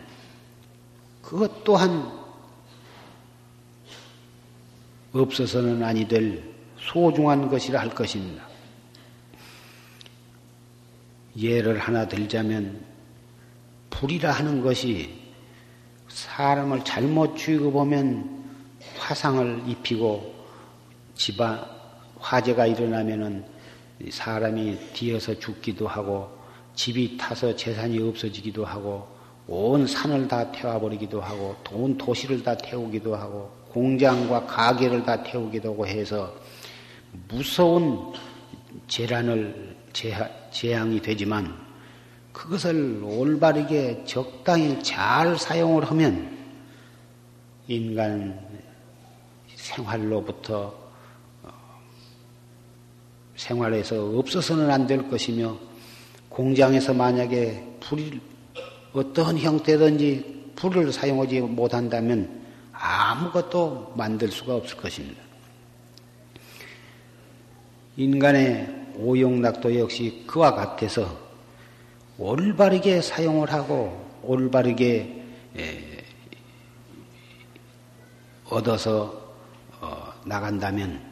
그것 1.23 1.65
또한 1.65 2.13
없어서는 5.15 5.83
아니 5.83 6.07
될 6.07 6.55
소중한 6.79 7.49
것이라 7.49 7.81
할 7.81 7.89
것입니다. 7.89 8.47
예를 11.39 11.79
하나 11.79 12.07
들자면 12.07 12.85
불이라 13.89 14.31
하는 14.31 14.61
것이 14.61 15.19
사람을 16.09 16.85
잘못 16.85 17.39
취급하면 17.39 18.45
화상을 18.99 19.63
입히고 19.67 20.35
집안 21.15 21.65
화재가 22.21 22.67
일어나면은 22.67 23.56
사람이 24.11 24.93
뒤어서 24.93 25.39
죽기도 25.39 25.89
하고 25.89 26.29
집이 26.75 27.17
타서 27.17 27.57
재산이 27.57 27.99
없어지기도 28.01 28.65
하고 28.65 29.09
온 29.49 29.87
산을 29.87 30.29
다 30.29 30.51
태워버리기도 30.53 31.21
하고 31.21 31.57
돈 31.65 31.97
도시를 31.97 32.43
다 32.43 32.57
태우기도 32.57 33.15
하고 33.15 33.51
공장과 33.71 34.47
가게를 34.47 35.05
다 35.05 35.23
태우기도 35.23 35.73
하고 35.73 35.87
해서 35.87 36.35
무서운 37.29 38.13
재난을 38.89 39.77
재앙이 40.51 41.01
되지만 41.01 41.57
그것을 42.33 43.01
올바르게 43.03 44.05
적당히 44.05 44.83
잘 44.83 45.39
사용을 45.39 45.85
하면 45.91 46.37
인간 47.67 48.39
생활로부터 49.55 50.67
어, 50.67 50.86
생활에서 53.37 54.19
없어서는 54.19 54.71
안 54.71 54.87
될 54.87 55.09
것이며 55.09 55.57
공장에서 56.29 56.93
만약에 56.93 57.77
불이 57.81 58.21
어떤 58.93 59.39
형태든지 59.39 60.53
불을 60.57 60.93
사용하지 60.93 61.41
못한다면 61.41 62.43
아무것도 62.73 63.95
만들 63.97 64.31
수가 64.31 64.57
없을 64.57 64.77
것입니다. 64.77 65.21
인간의 67.97 68.93
오용락도 68.99 69.79
역시 69.79 70.25
그와 70.27 70.55
같아서 70.55 71.19
올바르게 72.19 73.01
사용을 73.01 73.53
하고 73.53 74.05
올바르게 74.23 75.23
얻어서 78.49 79.27
어, 79.81 80.13
나간다면 80.25 81.06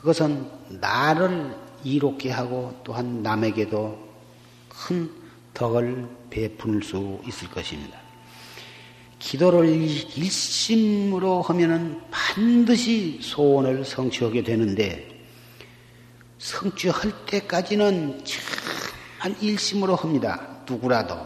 그것은 0.00 0.48
나를 0.68 1.56
이롭게 1.84 2.30
하고 2.30 2.78
또한 2.84 3.22
남에게도 3.22 4.08
큰 4.68 5.10
덕을 5.54 6.08
베풀 6.30 6.82
수 6.82 7.20
있을 7.26 7.48
것입니다. 7.50 7.98
기도를 9.18 9.68
일심으로 9.68 11.42
하면은 11.42 12.00
반드시 12.10 13.18
소원을 13.20 13.84
성취하게 13.84 14.44
되는데 14.44 15.08
성취할 16.38 17.26
때까지는 17.26 18.22
정말 18.24 19.42
일심으로 19.42 19.96
합니다. 19.96 20.58
누구라도 20.68 21.16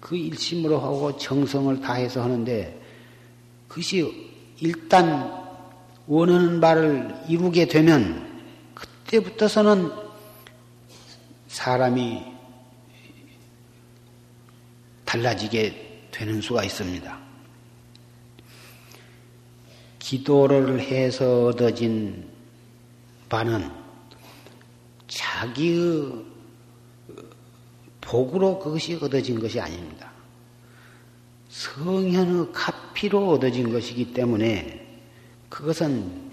그 0.00 0.16
일심으로 0.16 0.80
하고 0.80 1.16
정성을 1.16 1.80
다해서 1.80 2.22
하는데 2.24 2.80
그것이 3.68 4.30
일단 4.58 5.41
원하는 6.06 6.60
바를 6.60 7.14
이루게 7.28 7.66
되면 7.66 8.30
그때부터서는 8.74 9.90
사람이 11.48 12.24
달라지게 15.04 16.08
되는 16.10 16.40
수가 16.40 16.64
있습니다. 16.64 17.20
기도를 19.98 20.80
해서 20.80 21.46
얻어진 21.46 22.28
바는 23.28 23.70
자기의 25.06 26.24
복으로 28.00 28.58
그것이 28.58 28.98
얻어진 29.00 29.38
것이 29.38 29.60
아닙니다. 29.60 30.10
성현의 31.48 32.52
카피로 32.52 33.30
얻어진 33.30 33.72
것이기 33.72 34.12
때문에 34.12 34.81
그것은 35.52 36.30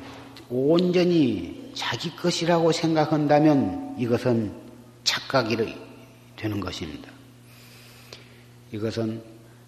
온전히 0.50 1.74
자기 1.76 2.16
것이라고 2.16 2.72
생각한다면 2.72 3.98
이것은 4.00 4.50
착각이 5.04 5.58
되는 6.38 6.60
것입니다. 6.62 7.12
이것은 8.72 9.22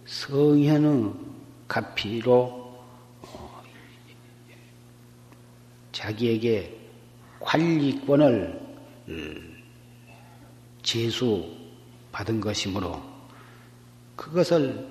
성현의 0.05 1.13
가피로 1.67 2.81
어, 3.23 3.63
자기에게 5.91 6.77
관리권을 7.41 8.57
제수 10.81 11.53
받은 12.13 12.39
것이므로 12.39 13.03
그것을 14.15 14.87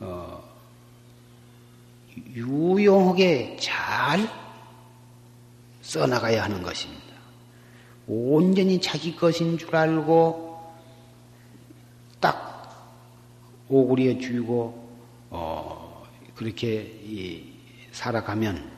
어, 0.00 0.33
유용하게 2.16 3.56
잘 3.60 4.28
써나가야 5.82 6.44
하는 6.44 6.62
것입니다. 6.62 7.02
온전히 8.06 8.80
자기 8.80 9.16
것인 9.16 9.58
줄 9.58 9.74
알고 9.74 10.60
딱 12.20 12.94
오구리에 13.68 14.18
쥐고 14.18 14.88
어, 15.30 16.06
그렇게 16.34 17.44
살아가면 17.92 18.70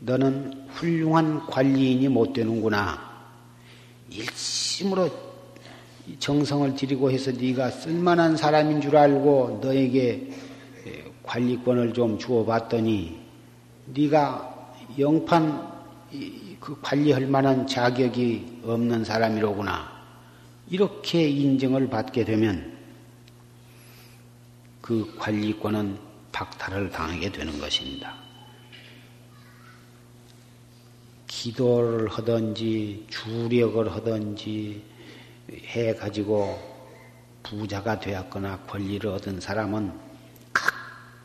너는 0.00 0.68
훌륭한 0.70 1.46
관리인이 1.46 2.08
못 2.08 2.32
되는구나. 2.32 3.10
일심으로 4.10 5.10
정성을 6.18 6.74
들이고 6.74 7.10
해서 7.10 7.30
네가 7.30 7.70
쓸만한 7.70 8.36
사람인 8.36 8.80
줄 8.80 8.96
알고 8.96 9.60
너에게 9.62 10.30
관리권을 11.30 11.92
좀 11.92 12.18
주어봤더니 12.18 13.16
네가 13.86 14.74
영판 14.98 15.70
그 16.58 16.76
관리할 16.82 17.28
만한 17.28 17.68
자격이 17.68 18.62
없는 18.64 19.04
사람이로구나. 19.04 20.00
이렇게 20.68 21.28
인정을 21.28 21.88
받게 21.88 22.24
되면 22.24 22.76
그 24.80 25.14
관리권은 25.18 25.98
박탈을 26.32 26.90
당하게 26.90 27.30
되는 27.30 27.60
것입니다. 27.60 28.12
기도를 31.28 32.08
하든지 32.08 33.06
주력을 33.08 33.92
하든지 33.92 34.82
해 35.52 35.94
가지고 35.94 36.58
부자가 37.44 38.00
되었거나 38.00 38.62
권리를 38.66 39.08
얻은 39.08 39.40
사람은 39.40 40.09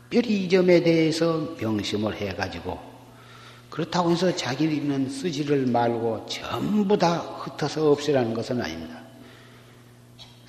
각별히 0.06 0.44
이 0.44 0.48
점에 0.48 0.82
대해서 0.82 1.56
명심을 1.60 2.16
해 2.16 2.34
가지고 2.34 2.78
그렇다고 3.70 4.12
해서 4.12 4.34
자기는 4.34 5.08
쓰지를 5.08 5.66
말고 5.66 6.26
전부 6.26 6.96
다 6.96 7.18
흩어서 7.18 7.90
없애라는 7.90 8.32
것은 8.32 8.60
아닙니다. 8.62 9.02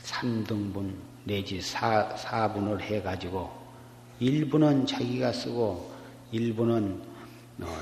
3등분 0.03 0.93
내지 1.23 1.59
4, 1.59 2.15
4분을 2.15 2.81
해 2.81 3.01
가지고 3.01 3.51
일부는 4.19 4.85
자기가 4.85 5.33
쓰고 5.33 5.91
일부는 6.31 7.01
어, 7.61 7.77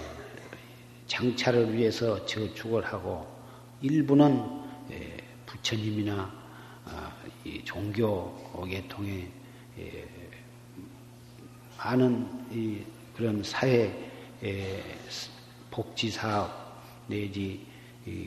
장차를 1.08 1.74
위해서 1.74 2.26
저축을 2.26 2.86
하고 2.86 3.28
일부는 3.82 4.64
부처님이나 5.46 6.32
아, 6.86 7.12
종교계 7.66 8.88
통해 8.88 9.28
많은 11.86 12.28
그런 13.16 13.44
사회 13.44 13.94
복지 15.70 16.10
사업 16.10 16.50
내지 17.06 17.64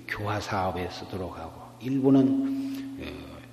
교화 0.07 0.39
사업에 0.41 0.89
쓰도록 0.91 1.37
하고 1.37 1.61
일부는 1.81 2.95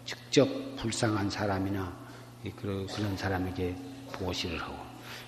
직접 0.05 0.47
불쌍한 0.77 1.31
사람이나 1.31 1.91
그런 2.55 3.17
사람에게 3.17 3.75
보시를 4.13 4.61
하고 4.61 4.75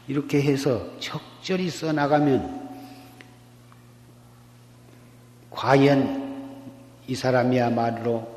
이렇게 0.07 0.43
해서 0.43 0.87
적절히 0.99 1.71
써나가면 1.71 2.67
과연 5.49 6.61
이 7.07 7.15
사람이야말로 7.15 8.27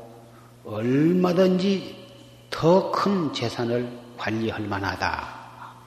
얼마든지 0.65 2.01
더 2.49 2.91
큰 2.91 3.31
재산을 3.31 3.87
관리할 4.17 4.61
만하다 4.67 5.40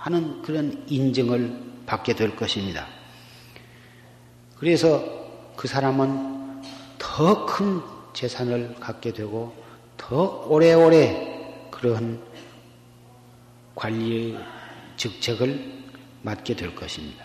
하는 0.04 0.42
그런 0.42 0.84
인정을 0.86 1.62
받게 1.86 2.14
될 2.14 2.36
것입니다. 2.36 2.86
그래서 4.58 5.02
그 5.56 5.66
사람은 5.66 6.60
더 6.98 7.46
큰 7.46 7.80
재산을 8.12 8.74
갖게 8.80 9.14
되고 9.14 9.54
더 9.96 10.44
오래오래 10.46 11.68
그러한 11.70 12.22
관리 13.74 14.38
직책을 14.98 15.84
맡게 16.20 16.54
될 16.54 16.74
것입니다. 16.74 17.24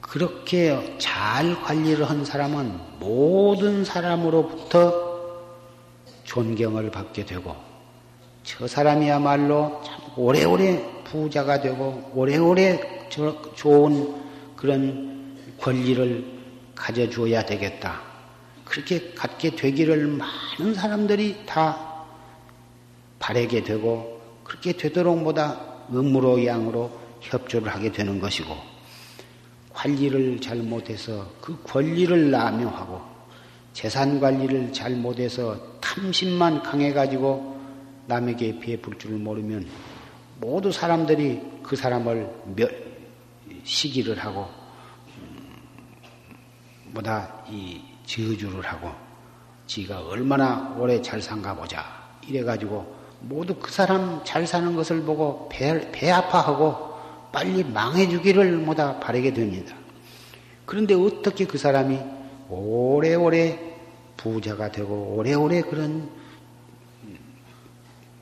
그렇게 0.00 0.96
잘 0.98 1.60
관리를 1.62 2.08
한 2.08 2.24
사람은 2.24 2.78
모든 3.00 3.84
사람으로부터 3.84 5.08
존경을 6.22 6.92
받게 6.92 7.26
되고 7.26 7.56
저 8.44 8.66
사람이야말로 8.66 9.82
참 9.84 9.97
오래오래 10.18 11.04
부자가 11.04 11.60
되고 11.60 12.10
오래오래 12.12 13.08
좋은 13.54 14.14
그런 14.56 15.36
권리를 15.60 16.24
가져주어야 16.74 17.46
되겠다. 17.46 18.02
그렇게 18.64 19.12
갖게 19.14 19.54
되기를 19.54 20.08
많은 20.08 20.74
사람들이 20.74 21.46
다 21.46 22.04
바라게 23.20 23.62
되고 23.62 24.20
그렇게 24.42 24.72
되도록 24.72 25.22
보다 25.22 25.60
음으로 25.92 26.44
양으로 26.44 26.90
협조를 27.20 27.72
하게 27.72 27.92
되는 27.92 28.18
것이고 28.20 28.54
관리를 29.72 30.40
잘못해서 30.40 31.30
그 31.40 31.56
권리를 31.62 32.30
남용하고 32.30 33.00
재산 33.72 34.18
관리를 34.18 34.72
잘못해서 34.72 35.56
탐심만 35.80 36.62
강해가지고 36.64 37.58
남에게 38.06 38.58
베풀 38.58 38.98
줄 38.98 39.12
모르면 39.12 39.66
모두 40.40 40.72
사람들이 40.72 41.40
그 41.62 41.76
사람을 41.76 42.30
멸, 42.54 42.88
시기를 43.64 44.18
하고 44.18 44.48
음, 45.18 47.04
이 47.50 47.80
저주를 48.06 48.64
하고 48.64 48.90
지가 49.66 50.06
얼마나 50.06 50.74
오래 50.78 51.02
잘 51.02 51.20
산가 51.20 51.54
보자 51.54 51.84
이래가지고 52.26 52.96
모두 53.20 53.54
그 53.56 53.70
사람 53.70 54.22
잘 54.24 54.46
사는 54.46 54.74
것을 54.74 55.02
보고 55.02 55.48
배, 55.50 55.90
배 55.90 56.10
아파하고 56.10 56.88
빨리 57.32 57.64
망해주기를 57.64 58.58
모다 58.58 59.00
바라게 59.00 59.34
됩니다. 59.34 59.76
그런데 60.64 60.94
어떻게 60.94 61.46
그 61.46 61.58
사람이 61.58 61.98
오래오래 62.48 63.76
부자가 64.16 64.70
되고 64.70 65.14
오래오래 65.16 65.62
그런 65.62 66.10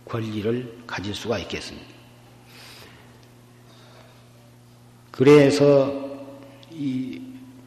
권리를 0.06 0.84
가질 0.86 1.14
수가 1.14 1.38
있겠습니까? 1.38 1.95
그래서 5.16 5.92
이 6.70 7.20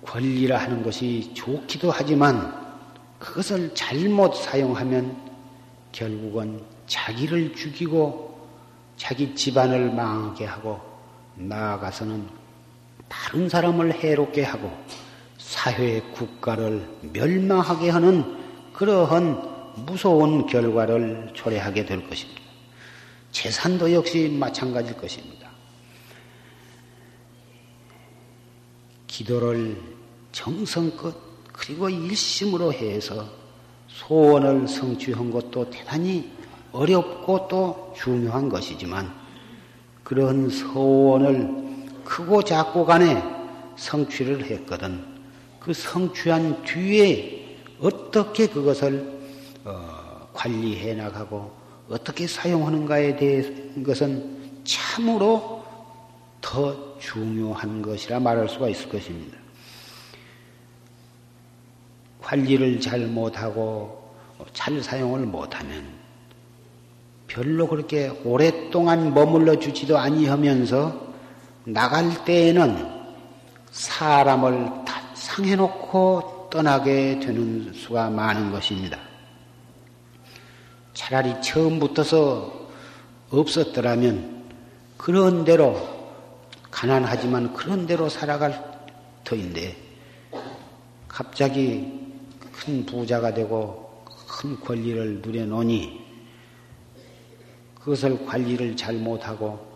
권리라 0.04 0.58
하는 0.60 0.84
것이 0.84 1.32
좋기도 1.34 1.90
하지만 1.92 2.54
그것을 3.18 3.74
잘못 3.74 4.36
사용하면 4.36 5.18
결국은 5.92 6.62
자기를 6.86 7.56
죽이고 7.56 8.48
자기 8.98 9.34
집안을 9.34 9.92
망하게 9.92 10.46
하고 10.46 10.80
나아가서는 11.36 12.28
다른 13.08 13.50
사람을 13.50 13.94
해롭게 13.94 14.44
하고 14.44 14.72
사회 15.38 16.02
국가를 16.14 16.88
멸망하게 17.14 17.90
하는 17.90 18.38
그러한 18.74 19.86
무서운 19.88 20.46
결과를 20.46 21.32
초래하게 21.34 21.86
될 21.86 22.08
것입니다. 22.08 22.42
재산도 23.32 23.94
역시 23.94 24.30
마찬가지일 24.30 24.98
것입니다. 24.98 25.39
기도를 29.20 29.76
정성껏 30.32 31.14
그리고 31.52 31.90
일심으로 31.90 32.72
해서 32.72 33.28
소원을 33.90 34.66
성취한 34.66 35.30
것도 35.30 35.70
대단히 35.70 36.32
어렵고 36.72 37.50
또 37.50 37.94
중요한 37.98 38.48
것이지만 38.48 39.14
그런 40.06 40.50
소원을 40.50 41.90
크고 42.06 42.44
작고 42.44 42.86
간에 42.86 43.22
성취를 43.76 44.46
했거든. 44.46 45.04
그 45.60 45.74
성취한 45.74 46.64
뒤에 46.64 47.58
어떻게 47.82 48.48
그것을 48.48 49.20
어, 49.66 50.30
관리해 50.32 50.94
나가고 50.94 51.52
어떻게 51.90 52.26
사용하는가에 52.26 53.18
대한 53.18 53.84
것은 53.84 54.64
참으로 54.64 55.66
더 56.40 56.89
중요한 57.00 57.82
것이라 57.82 58.20
말할 58.20 58.48
수가 58.50 58.70
있을 58.70 58.90
것입니다. 58.90 59.38
관리를 62.22 62.80
잘 62.80 63.00
못하고 63.08 64.14
잘 64.54 64.82
사용을 64.82 65.22
못하면 65.22 65.84
별로 67.28 67.68
그렇게 67.68 68.10
오랫동안 68.24 69.14
머물러 69.14 69.60
주지도 69.60 69.98
아니하면서 69.98 71.10
나갈 71.66 72.26
때에는 72.26 73.00
사람을 73.72 74.86
다 74.86 75.02
상해놓고 75.14 76.50
떠나게 76.52 77.20
되는 77.20 77.72
수가 77.74 78.10
많은 78.10 78.52
것입니다. 78.52 78.98
차라리 80.94 81.40
처음부터서 81.42 82.68
없었더라면 83.30 84.44
그런 84.98 85.46
대로 85.46 85.99
가난하지만 86.72 87.54
그런 87.54 87.86
대로 87.86 88.10
살아갈 88.10 88.80
터인데 89.24 89.76
갑자기 91.08 92.14
큰 92.52 92.86
부자가 92.86 93.34
되고 93.34 94.04
큰 94.28 94.60
권리를 94.60 95.22
누려놓으니 95.22 96.00
그것을 97.80 98.26
관리를 98.26 98.76
잘 98.76 98.96
못하고 98.96 99.68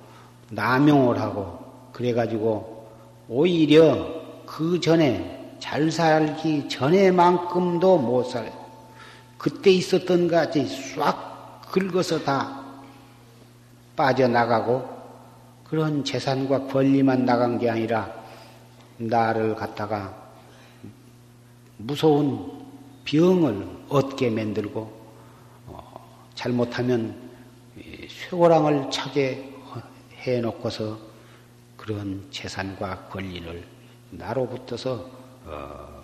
남용을 0.49 1.19
하고 1.19 1.59
그래가지고 1.91 2.87
오히려 3.27 4.21
그 4.45 4.79
전에 4.79 5.55
잘 5.59 5.89
살기 5.89 6.67
전에만큼도 6.67 7.97
못 7.97 8.23
살아요. 8.25 8.51
그때 9.37 9.71
있었던 9.71 10.27
것이 10.27 10.67
싹 10.95 11.61
긁어서 11.71 12.23
다 12.23 12.63
빠져나가고 13.95 14.92
그런 15.63 16.03
재산과 16.03 16.67
권리만 16.67 17.25
나간 17.25 17.57
게 17.57 17.69
아니라 17.69 18.13
나를 18.97 19.55
갖다가 19.55 20.15
무서운 21.77 22.63
병을 23.05 23.67
얻게 23.89 24.29
만들고 24.29 24.79
어, 25.67 26.27
잘못하면 26.35 27.15
쇠고랑을 28.09 28.89
차게 28.91 29.51
해놓고서 30.13 30.97
그런 31.75 32.25
재산과 32.31 33.07
권리를 33.09 33.65
나로부터서 34.11 35.09
어, 35.45 36.03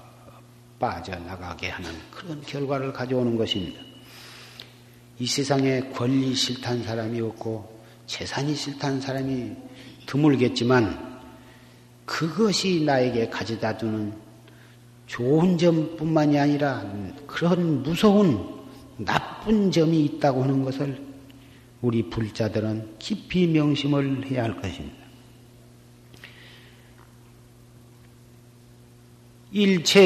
빠져나가게 0.79 1.69
하는 1.69 1.89
그런 2.11 2.41
결과를 2.41 2.91
가져오는 2.91 3.37
것입니다. 3.37 3.81
이 5.19 5.27
세상에 5.27 5.81
권리 5.91 6.33
싫다는 6.33 6.83
사람이 6.83 7.19
없고 7.21 7.78
재산이 8.09 8.55
싫다는 8.55 8.99
사람이 8.99 9.51
드물겠지만 10.07 11.21
그것이 12.05 12.81
나에게 12.83 13.29
가져다 13.29 13.77
주는 13.77 14.11
좋은 15.05 15.59
점뿐만이 15.59 16.39
아니라 16.39 16.91
그런 17.27 17.83
무서운 17.83 18.43
나쁜 18.97 19.69
점이 19.71 20.05
있다고 20.05 20.41
하는 20.41 20.63
것을 20.63 20.99
우리 21.83 22.09
불자들은 22.09 22.95
깊이 22.97 23.45
명심을 23.45 24.25
해야 24.31 24.43
할 24.43 24.59
것입니다. 24.59 24.97
일체 29.51 29.99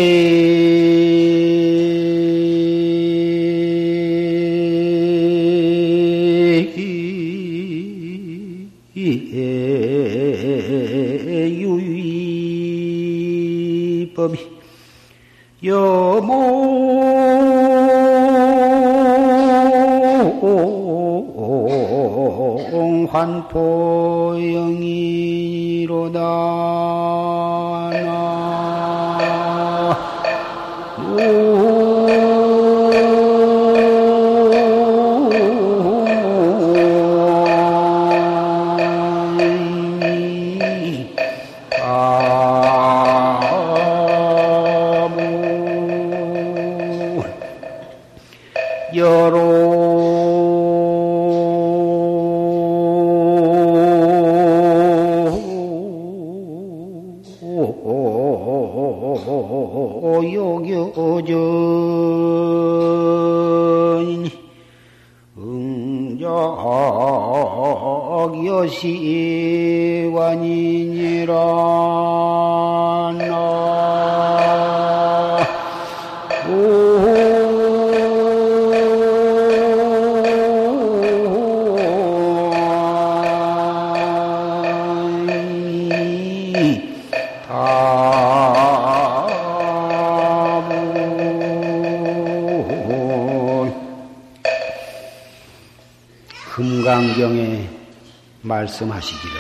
말씀하시기를 98.74 99.36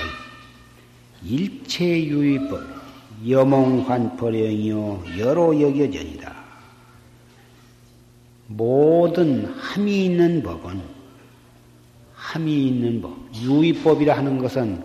일체유의법 1.25 2.61
여몽환포령이요 3.27 5.03
여로 5.19 5.59
여겨전이다. 5.59 6.33
모든 8.47 9.45
함이 9.45 10.05
있는 10.05 10.43
법은 10.43 10.81
함이 12.13 12.67
있는 12.67 13.01
법 13.01 13.15
유의법이라 13.41 14.17
하는 14.17 14.37
것은 14.37 14.83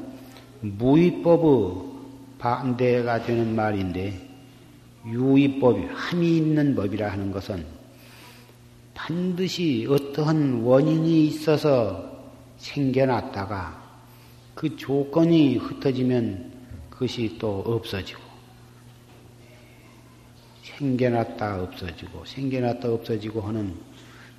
무의법의 0.60 1.88
반대가 2.38 3.22
되는 3.22 3.54
말인데 3.54 4.28
유의법이 5.06 5.86
함이 5.92 6.36
있는 6.36 6.74
법이라 6.74 7.10
하는 7.10 7.32
것은 7.32 7.64
반드시 8.94 9.86
어떠한 9.88 10.62
원인이 10.62 11.26
있어서 11.26 12.10
생겨났다가 12.58 13.77
그 14.58 14.76
조건이 14.76 15.56
흩어지면 15.56 16.50
그것이 16.90 17.36
또 17.38 17.60
없어지고 17.60 18.20
생겨났다 20.64 21.62
없어지고 21.62 22.24
생겨났다 22.24 22.92
없어지고 22.92 23.40
하는 23.42 23.76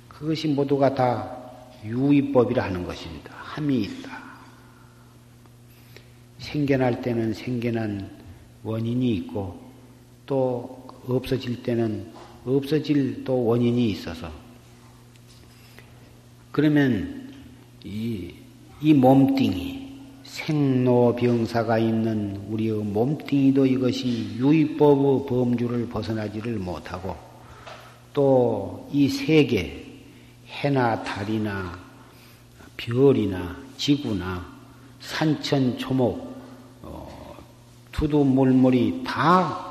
그것이 0.08 0.48
모두가 0.48 0.94
다 0.94 1.38
유의법이라 1.86 2.64
하는 2.64 2.84
것입니다. 2.84 3.32
함이 3.34 3.80
있다. 3.80 4.10
생겨날 6.36 7.00
때는 7.00 7.32
생겨난 7.32 8.10
원인이 8.62 9.14
있고 9.14 9.58
또 10.26 10.86
없어질 11.08 11.62
때는 11.62 12.12
없어질 12.44 13.24
또 13.24 13.42
원인이 13.46 13.88
있어서 13.92 14.30
그러면 16.52 17.32
이, 17.82 18.34
이 18.82 18.92
몸뚱이, 18.92 19.79
생로병사가 20.30 21.78
있는 21.78 22.40
우리의 22.48 22.84
몸뚱이도 22.84 23.66
이것이 23.66 24.36
유의법의 24.36 25.26
범주를 25.26 25.88
벗어나지를 25.88 26.58
못하고 26.58 27.16
또 28.12 28.88
이 28.92 29.08
세계, 29.08 29.86
해나 30.48 31.02
달이나 31.02 31.78
별이나 32.76 33.56
지구나 33.76 34.44
산천 35.00 35.78
초목, 35.78 36.34
어, 36.82 37.36
두두물물이 37.92 39.04
다 39.06 39.66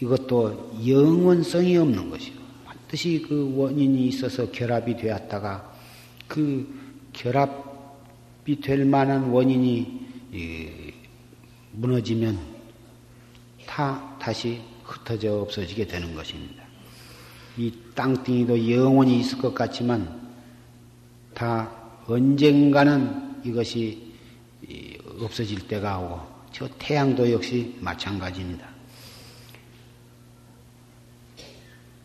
이것도 0.00 0.72
영원성이 0.86 1.76
없는 1.76 2.10
것이요. 2.10 2.34
반드시 2.66 3.24
그 3.28 3.54
원인이 3.56 4.06
있어서 4.08 4.50
결합이 4.50 4.96
되었다가 4.96 5.72
그 6.26 6.66
결합이 7.12 7.71
될 8.60 8.84
만한 8.84 9.30
원인이 9.30 10.00
무너지면 11.72 12.38
다 13.66 14.16
다시 14.20 14.60
흩어져 14.84 15.40
없어지게 15.40 15.86
되는 15.86 16.14
것입니다. 16.14 16.64
이 17.56 17.72
땅덩이도 17.94 18.70
영원히 18.70 19.20
있을 19.20 19.38
것 19.38 19.54
같지만 19.54 20.20
다 21.34 21.70
언젠가는 22.06 23.42
이것이 23.44 24.12
없어질 25.20 25.68
때가 25.68 25.98
오고 25.98 26.20
저 26.52 26.68
태양도 26.78 27.30
역시 27.30 27.74
마찬가지입니다. 27.80 28.68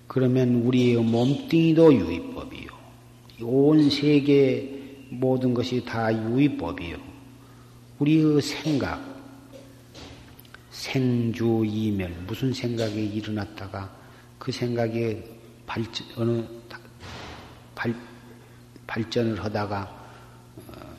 그러면 0.08 0.64
우리의 0.64 0.98
몸뚱이도 0.98 1.94
유의법이요. 1.94 2.70
온 3.42 3.90
세계 3.90 4.77
모든 5.10 5.54
것이 5.54 5.84
다 5.84 6.14
유의법이요. 6.14 6.98
우리의 8.00 8.42
생각, 8.42 9.02
생주 10.70 11.64
이멸, 11.66 12.12
무슨 12.28 12.54
생각이 12.54 13.06
일어났다가 13.08 13.92
그 14.38 14.52
생각이 14.52 15.24
발전, 15.66 16.08
어느, 16.16 16.44
발, 17.74 17.94
발전을 18.86 19.44
하다가 19.44 20.08
어, 20.58 20.96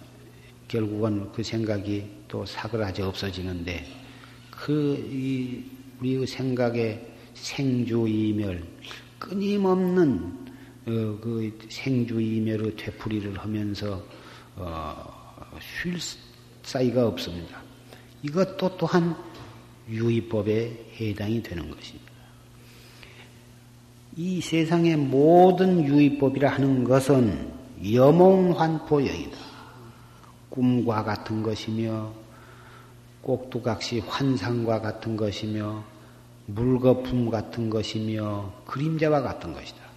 결국은 0.66 1.30
그 1.32 1.42
생각이 1.42 2.04
또 2.26 2.44
사그라져 2.44 3.09
없어지는데 3.09 3.86
그, 4.50 4.96
이, 5.11 5.64
우리의 6.00 6.26
생각의 6.26 7.14
생주 7.34 8.06
이멸, 8.09 8.64
끊임없는 9.18 10.14
어, 10.16 10.47
그 10.89 11.59
생주이멸의 11.68 12.76
되풀이를 12.76 13.39
하면서 13.39 14.03
어, 14.57 15.51
쉴 15.61 15.99
사이가 16.62 17.07
없습니다. 17.07 17.62
이것도 18.22 18.76
또한 18.76 19.16
유의법에 19.89 20.95
해당이 21.01 21.43
되는 21.43 21.70
것입니다. 21.70 22.09
이 24.16 24.41
세상의 24.41 24.97
모든 24.97 25.84
유의법이라 25.84 26.51
하는 26.51 26.84
것은 26.84 27.53
여몽환포영이다. 27.93 29.39
꿈과 30.51 31.05
같은 31.05 31.43
것이며 31.43 32.12
꼭두각시 33.22 34.01
환상과 34.01 34.80
같은 34.80 35.16
것이며 35.16 35.84
물거품 36.47 37.30
같은 37.30 37.70
것이며 37.70 38.53
그림자와 38.66 39.22
같은 39.22 39.53
것이다. 39.53 39.88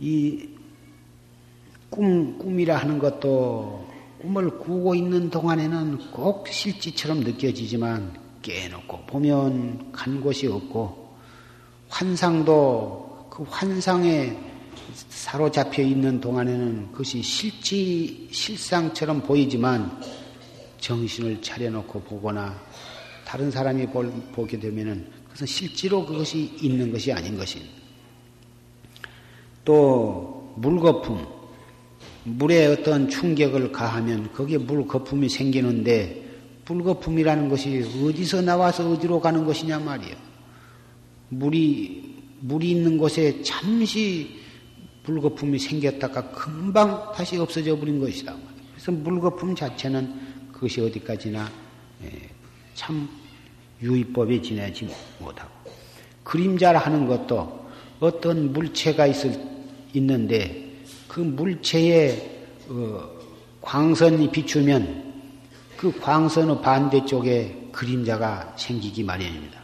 이 0.00 0.48
꿈, 1.88 2.38
꿈이라 2.38 2.76
하는 2.76 2.98
것도 2.98 3.86
꿈을 4.20 4.58
꾸고 4.58 4.94
있는 4.94 5.30
동안에는 5.30 6.10
꼭 6.10 6.48
실지처럼 6.48 7.20
느껴지지만 7.20 8.18
깨놓고 8.42 9.06
보면 9.06 9.92
간 9.92 10.20
곳이 10.20 10.46
없고 10.46 11.14
환상도 11.88 13.28
그 13.30 13.44
환상에 13.44 14.36
사로잡혀 15.08 15.82
있는 15.82 16.20
동안에는 16.20 16.92
그것이 16.92 17.22
실지, 17.22 18.28
실상처럼 18.30 19.22
보이지만 19.22 20.00
정신을 20.78 21.42
차려놓고 21.42 22.02
보거나 22.02 22.60
다른 23.24 23.50
사람이 23.50 23.86
볼, 23.86 24.10
보게 24.32 24.58
되면은 24.58 25.10
그것은 25.24 25.46
실제로 25.46 26.04
그것이 26.04 26.56
있는 26.60 26.92
것이 26.92 27.12
아닌 27.12 27.36
것입니다. 27.36 27.85
또 29.66 30.54
물거품, 30.54 31.26
물에 32.22 32.66
어떤 32.66 33.08
충격을 33.08 33.72
가하면 33.72 34.32
거기에 34.32 34.58
물거품이 34.58 35.28
생기는데 35.28 36.24
물거품이라는 36.66 37.48
것이 37.48 37.84
어디서 38.02 38.42
나와서 38.42 38.88
어디로 38.90 39.20
가는 39.20 39.44
것이냐 39.44 39.80
말이에요. 39.80 40.16
물이 41.28 42.16
물이 42.40 42.70
있는 42.70 42.96
곳에 42.96 43.42
잠시 43.42 44.40
물거품이 45.04 45.58
생겼다가 45.58 46.30
금방 46.30 47.12
다시 47.12 47.36
없어져 47.36 47.76
버린 47.76 47.98
것이다. 47.98 48.36
그래서 48.72 48.92
물거품 48.92 49.54
자체는 49.54 50.14
그것이 50.52 50.80
어디까지나 50.80 51.50
예, 52.04 52.10
참 52.74 53.08
유의법에 53.82 54.40
지내지 54.42 54.88
못하고 55.18 55.50
그림자라 56.22 56.78
하는 56.78 57.06
것도 57.06 57.66
어떤 58.00 58.52
물체가 58.52 59.06
있을 59.06 59.55
있는데 59.98 60.72
그 61.08 61.20
물체에 61.20 62.46
어, 62.68 63.08
광선이 63.60 64.30
비추면 64.30 65.14
그 65.76 65.92
광선의 66.00 66.62
반대쪽에 66.62 67.68
그림자가 67.72 68.54
생기기 68.56 69.02
마련입니다. 69.04 69.60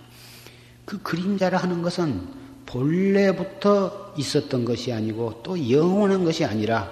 그 0.84 0.98
그림자라 1.02 1.58
하는 1.58 1.82
것은 1.82 2.28
본래부터 2.66 4.14
있었던 4.16 4.64
것이 4.64 4.92
아니고 4.92 5.40
또 5.42 5.70
영원한 5.70 6.24
것이 6.24 6.44
아니라 6.44 6.90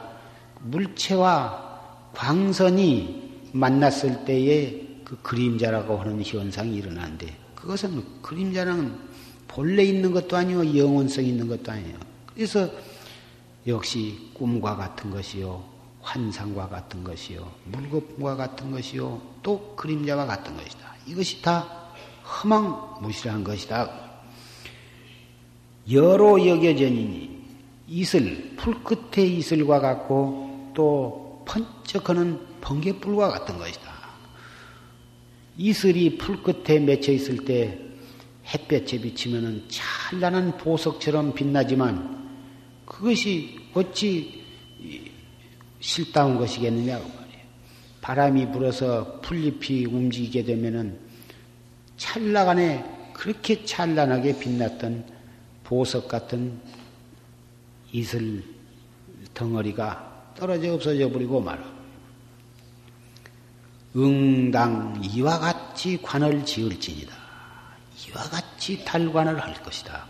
물체와 0.62 1.68
광선이 2.14 3.50
만났을 3.52 4.24
때에 4.24 4.86
그 5.04 5.16
그림자라고 5.22 5.98
하는 5.98 6.22
현상이 6.22 6.76
일어나는데 6.76 7.34
그것은 7.54 8.02
그림자는 8.22 8.94
본래 9.48 9.82
있는 9.82 10.12
것도 10.12 10.36
아니고 10.36 10.76
영원성 10.76 11.24
있는 11.24 11.48
것도 11.48 11.72
아니에요. 11.72 11.96
그래서 12.34 12.70
역시 13.66 14.30
꿈과 14.34 14.76
같은 14.76 15.10
것이요. 15.10 15.70
환상과 16.02 16.68
같은 16.68 17.04
것이요, 17.04 17.50
물거품과 17.66 18.36
같은 18.36 18.70
것이요, 18.70 19.20
또 19.42 19.74
그림자와 19.76 20.26
같은 20.26 20.56
것이다. 20.56 20.94
이것이 21.06 21.42
다 21.42 21.90
허망무실한 22.24 23.44
것이다. 23.44 23.90
여로 25.90 26.46
여겨전이니 26.46 27.40
이슬, 27.88 28.54
풀끝의 28.56 29.38
이슬과 29.38 29.80
같고 29.80 30.72
또 30.74 31.44
번쩍하는 31.46 32.60
번개불과 32.60 33.28
같은 33.28 33.58
것이다. 33.58 33.90
이슬이 35.56 36.16
풀 36.16 36.42
끝에 36.42 36.78
맺혀 36.78 37.12
있을 37.12 37.44
때 37.44 37.78
햇볕에 38.54 39.00
비치면 39.00 39.66
찬란한 39.68 40.56
보석처럼 40.56 41.34
빛나지만 41.34 42.29
그것이 43.00 43.58
어찌 43.72 44.44
실다운 45.80 46.36
것이겠느냐고 46.36 47.08
말이에요. 47.08 47.40
바람이 48.02 48.52
불어서 48.52 49.20
풀잎이 49.22 49.86
움직이게 49.86 50.44
되면은 50.44 50.98
찰나간에 51.96 53.10
그렇게 53.14 53.64
찬란하게 53.64 54.38
빛났던 54.38 55.06
보석 55.64 56.08
같은 56.08 56.60
이슬 57.90 58.44
덩어리가 59.32 60.34
떨어져 60.36 60.74
없어져 60.74 61.10
버리고 61.10 61.40
말아. 61.40 61.80
응당 63.96 65.00
이와 65.02 65.38
같이 65.38 65.98
관을 66.02 66.44
지을지니다. 66.44 67.14
이와 68.08 68.24
같이 68.24 68.84
달관을 68.84 69.40
할 69.40 69.54
것이다. 69.62 70.09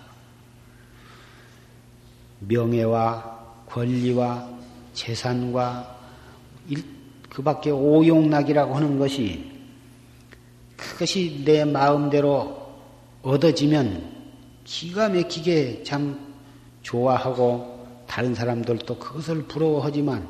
명예와 2.41 3.65
권리와 3.67 4.49
재산과 4.93 5.99
일, 6.69 6.85
그 7.29 7.43
밖에 7.43 7.71
오용락이라고 7.71 8.75
하는 8.75 8.99
것이 8.99 9.51
그것이 10.77 11.43
내 11.45 11.65
마음대로 11.65 12.61
얻어지면 13.23 14.21
기가 14.65 15.09
막히게 15.09 15.83
참 15.85 16.19
좋아하고 16.83 17.87
다른 18.07 18.35
사람들도 18.35 18.99
그것을 18.99 19.45
부러워하지만 19.45 20.27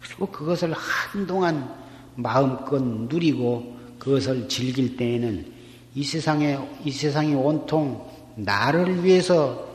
그리고 0.00 0.26
그것을 0.26 0.72
한동안 0.72 1.74
마음껏 2.14 2.82
누리고 2.82 3.76
그것을 3.98 4.48
즐길 4.48 4.96
때에는 4.96 5.52
이 5.94 6.04
세상에 6.04 6.58
이 6.84 6.90
세상이 6.90 7.34
온통 7.34 8.06
나를 8.36 9.04
위해서 9.04 9.67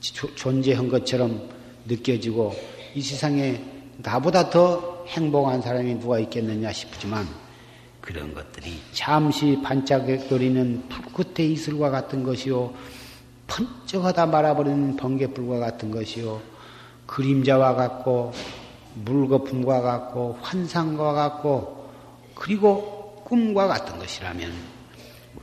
존재한 0.00 0.88
것처럼 0.88 1.48
느껴지고 1.86 2.54
이 2.94 3.00
세상에 3.00 3.62
나보다 3.98 4.50
더 4.50 5.04
행복한 5.08 5.62
사람이 5.62 5.98
누가 6.00 6.18
있겠느냐 6.18 6.72
싶지만 6.72 7.26
그런 8.00 8.34
것들이 8.34 8.80
잠시 8.92 9.60
반짝거리는 9.62 10.88
불끝의 10.88 11.52
이슬과 11.52 11.90
같은 11.90 12.22
것이요 12.22 12.72
번쩍하다 13.46 14.26
말아버리는 14.26 14.96
번개불과 14.96 15.58
같은 15.58 15.90
것이요 15.90 16.40
그림자와 17.06 17.74
같고 17.74 18.32
물거품과 18.94 19.80
같고 19.82 20.38
환상과 20.42 21.12
같고 21.12 21.90
그리고 22.34 23.22
꿈과 23.24 23.66
같은 23.66 23.98
것이라면 23.98 24.75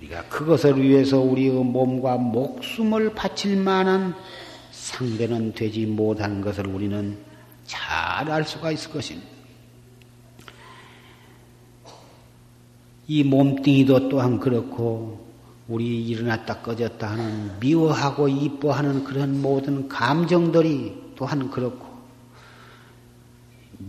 우리가 0.03 0.23
그것을 0.27 0.81
위해서 0.81 1.19
우리의 1.19 1.51
몸과 1.51 2.17
목숨을 2.17 3.13
바칠 3.13 3.55
만한 3.57 4.15
상대는 4.71 5.53
되지 5.53 5.85
못하는 5.85 6.41
것을 6.41 6.67
우리는 6.67 7.17
잘 7.65 8.29
알 8.29 8.43
수가 8.43 8.71
있을 8.71 8.91
것입니다. 8.91 9.27
이 13.07 13.23
몸뚱이도 13.23 14.09
또한 14.09 14.39
그렇고 14.39 15.25
우리 15.67 16.05
일어났다 16.05 16.61
꺼졌다 16.61 17.09
하는 17.09 17.59
미워하고 17.59 18.27
이뻐하는 18.27 19.03
그런 19.03 19.41
모든 19.41 19.87
감정들이 19.87 21.13
또한 21.15 21.49
그렇고 21.49 21.85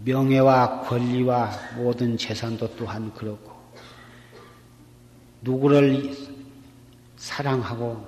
명예와 0.04 0.82
권리와 0.82 1.50
모든 1.76 2.16
재산도 2.16 2.76
또한 2.76 3.12
그렇고 3.14 3.53
누구를 5.44 6.16
사랑하고 7.16 8.04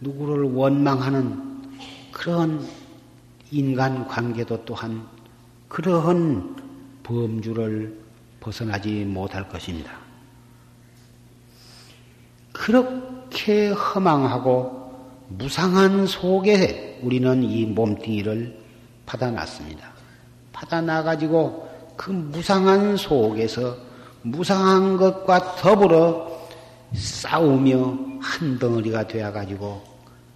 누구를 0.00 0.52
원망하는 0.52 1.62
그런 2.10 2.66
인간 3.50 4.06
관계도 4.06 4.64
또한 4.64 5.06
그러한 5.68 6.56
범주를 7.02 7.98
벗어나지 8.40 9.04
못할 9.04 9.48
것입니다. 9.48 9.92
그렇게 12.52 13.70
허망하고 13.70 14.80
무상한 15.28 16.06
속에 16.06 17.00
우리는 17.02 17.42
이 17.44 17.66
몸뚱이를 17.66 18.58
받아놨습니다. 19.06 19.88
받아놔가지고 20.52 21.70
그 21.96 22.10
무상한 22.10 22.96
속에서 22.96 23.76
무상한 24.22 24.96
것과 24.96 25.56
더불어 25.56 26.29
싸우며 26.92 27.98
한 28.20 28.58
덩어리가 28.58 29.06
되어가지고 29.06 29.82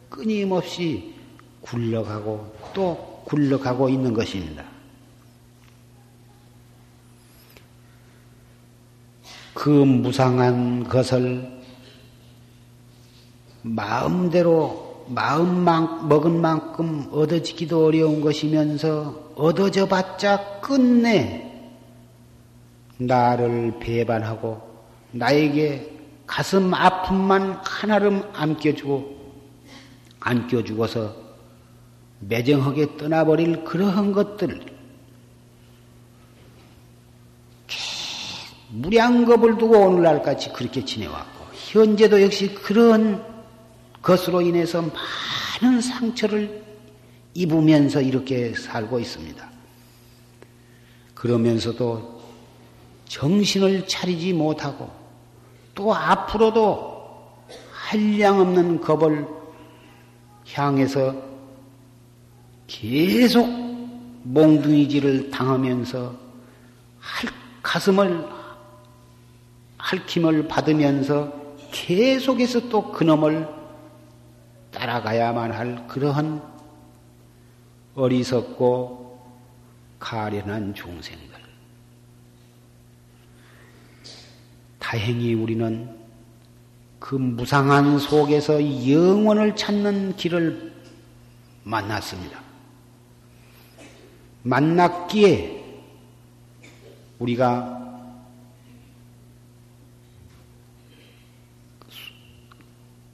끊임없이 0.09 1.15
굴러가고 1.61 2.55
또 2.73 3.23
굴러가고 3.25 3.89
있는 3.89 4.13
것입니다. 4.13 4.65
그 9.55 9.69
무상한 9.71 10.85
것을 10.85 11.63
마음대로 13.63 15.05
마음만 15.09 16.09
먹은 16.09 16.41
만큼 16.41 17.09
얻어지기도 17.13 17.87
어려운 17.87 18.21
것이면서 18.21 19.33
얻어져 19.37 19.87
봤자 19.87 20.61
끝내 20.61 21.51
나를 22.99 23.79
배반하고 23.81 24.61
나에게 25.13 25.94
가슴 26.27 26.73
아픔만 26.73 27.61
하나름 27.65 28.23
안겨주고 28.33 29.25
안겨주고서 30.21 31.15
매정하게 32.21 32.97
떠나버릴 32.97 33.65
그러한 33.65 34.13
것들 34.13 34.75
무량겁을 38.71 39.59
두고 39.59 39.79
오늘날까지 39.79 40.53
그렇게 40.53 40.85
지내왔고 40.85 41.45
현재도 41.53 42.23
역시 42.23 42.55
그런 42.55 43.25
것으로 44.03 44.41
인해서 44.41 44.83
많은 44.83 45.81
상처를 45.81 46.65
입으면서 47.35 48.01
이렇게 48.01 48.55
살고 48.55 48.99
있습니다. 49.01 49.51
그러면서도 51.15 52.23
정신을 53.07 53.87
차리지 53.87 54.33
못하고 54.33 55.04
또 55.75 55.95
앞으로도 55.95 56.95
한량없는 57.73 58.81
겁을 58.81 59.27
향해서 60.53 61.15
계속 62.67 63.47
몽둥이질을 64.23 65.31
당하면서 65.31 66.15
가슴을 67.63 68.27
핥힘을 69.79 70.49
받으면서 70.49 71.33
계속해서 71.71 72.69
또 72.69 72.91
그놈을 72.93 73.49
따라가야만 74.71 75.53
할 75.53 75.87
그러한 75.89 76.43
어리석고 77.95 79.21
가련한 79.99 80.75
중생들. 80.75 81.34
다행히 84.85 85.33
우리는 85.33 85.89
그 86.99 87.15
무상한 87.15 87.99
속에서 87.99 88.61
영원을 88.87 89.57
찾는 89.57 90.15
길을 90.17 90.75
만났습니다. 91.63 92.39
만났기에 94.43 95.65
우리가 97.19 97.81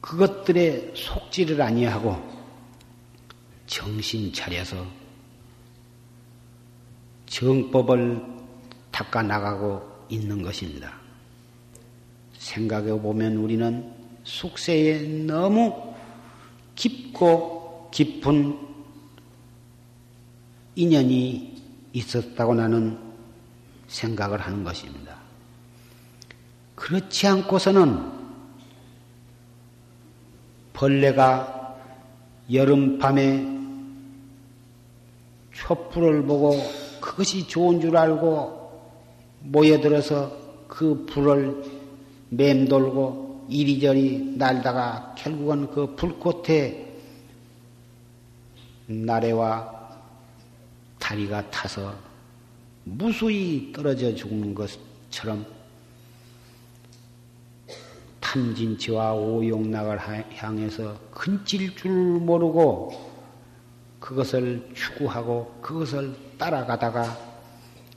그것들에 0.01 0.93
속지를 0.97 1.62
아니하고 1.62 2.16
정신 3.68 4.33
차려서 4.33 4.85
정법을 7.27 8.21
닦아 8.91 9.23
나가고 9.23 10.07
있는 10.09 10.43
것입니다. 10.43 10.99
생각해 12.51 13.01
보면 13.01 13.36
우리는 13.36 13.92
숙세에 14.24 15.03
너무 15.24 15.94
깊고 16.74 17.90
깊은 17.92 18.59
인연이 20.74 21.62
있었다고 21.92 22.55
나는 22.55 22.98
생각을 23.86 24.40
하는 24.40 24.64
것입니다. 24.64 25.16
그렇지 26.74 27.26
않고서는 27.26 28.20
벌레가 30.72 31.76
여름밤에 32.53 33.61
촛불을 35.53 36.24
보고 36.24 36.57
그것이 37.01 37.46
좋은 37.46 37.80
줄 37.80 37.96
알고 37.96 38.70
모여들어서 39.40 40.36
그 40.66 41.05
불을 41.07 41.80
맴돌고 42.31 43.47
이리저리 43.49 44.37
날다가 44.37 45.14
결국은 45.18 45.70
그 45.70 45.95
불꽃에 45.97 46.87
나래와 48.87 49.78
다리가 50.99 51.51
타서 51.51 51.95
무수히 52.85 53.72
떨어져 53.72 54.14
죽는 54.14 54.55
것처럼 54.55 55.45
탐진치와 58.20 59.14
오용락을 59.14 59.99
향해서 60.37 60.97
근질 61.11 61.74
줄 61.74 61.91
모르고 61.91 63.11
그것을 63.99 64.70
추구하고 64.74 65.59
그것을 65.61 66.14
따라가다가 66.39 67.18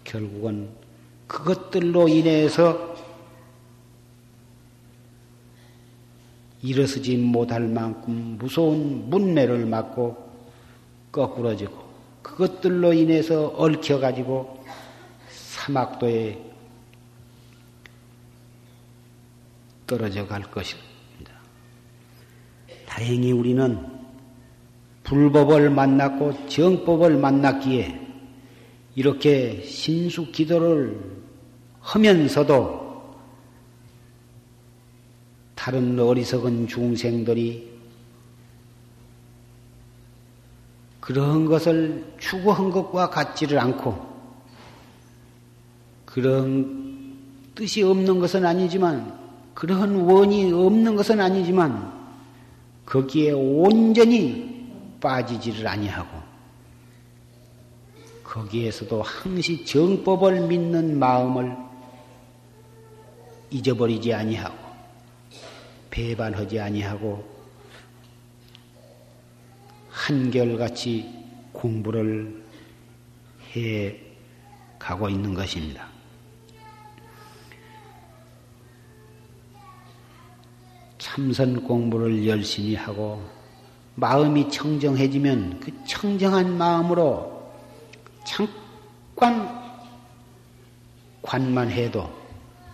결국은 0.03 0.69
그것들로 1.27 2.07
인해서 2.07 2.92
일어서지 6.63 7.17
못할 7.17 7.67
만큼 7.67 8.37
무서운 8.39 9.09
문매를 9.09 9.65
맞고 9.65 10.17
거꾸러지고 11.11 11.83
그것들로 12.21 12.93
인해서 12.93 13.47
얽혀가지고 13.49 14.63
사막도에 15.29 16.41
떨어져 19.85 20.25
갈 20.25 20.41
것입니다. 20.43 20.89
다행히 22.87 23.33
우리는 23.33 23.85
불법을 25.03 25.69
만났고 25.69 26.47
정법을 26.47 27.17
만났기에 27.17 27.99
이렇게 28.95 29.61
신수 29.63 30.31
기도를 30.31 30.97
하면서도 31.81 32.82
다른 35.63 35.97
어리석은 35.97 36.67
중생들이 36.67 37.71
그런 40.99 41.45
것을 41.45 42.03
추구한 42.19 42.69
것과 42.69 43.09
같지를 43.09 43.57
않고 43.59 43.97
그런 46.03 47.15
뜻이 47.55 47.81
없는 47.81 48.19
것은 48.19 48.45
아니지만 48.45 49.17
그러한 49.53 49.95
원이 50.01 50.51
없는 50.51 50.97
것은 50.97 51.21
아니지만 51.21 51.93
거기에 52.85 53.31
온전히 53.31 54.69
빠지지를 54.99 55.65
아니하고 55.65 56.09
거기에서도 58.25 59.01
항시 59.01 59.63
정법을 59.63 60.45
믿는 60.45 60.99
마음을 60.99 61.55
잊어버리지 63.49 64.13
아니하고 64.13 64.62
배반하지 65.93 66.59
아니하고 66.59 67.23
한결같이 69.91 71.07
공부를 71.51 72.43
해 73.55 73.95
가고 74.79 75.07
있는 75.07 75.35
것입니다. 75.35 75.87
참선 80.97 81.63
공부를 81.63 82.27
열심히 82.27 82.73
하고 82.73 83.23
마음이 83.93 84.49
청정해지면 84.49 85.59
그 85.59 85.71
청정한 85.85 86.57
마음으로 86.57 87.53
잠깐 88.25 89.47
관만 91.21 91.69
해도 91.69 92.09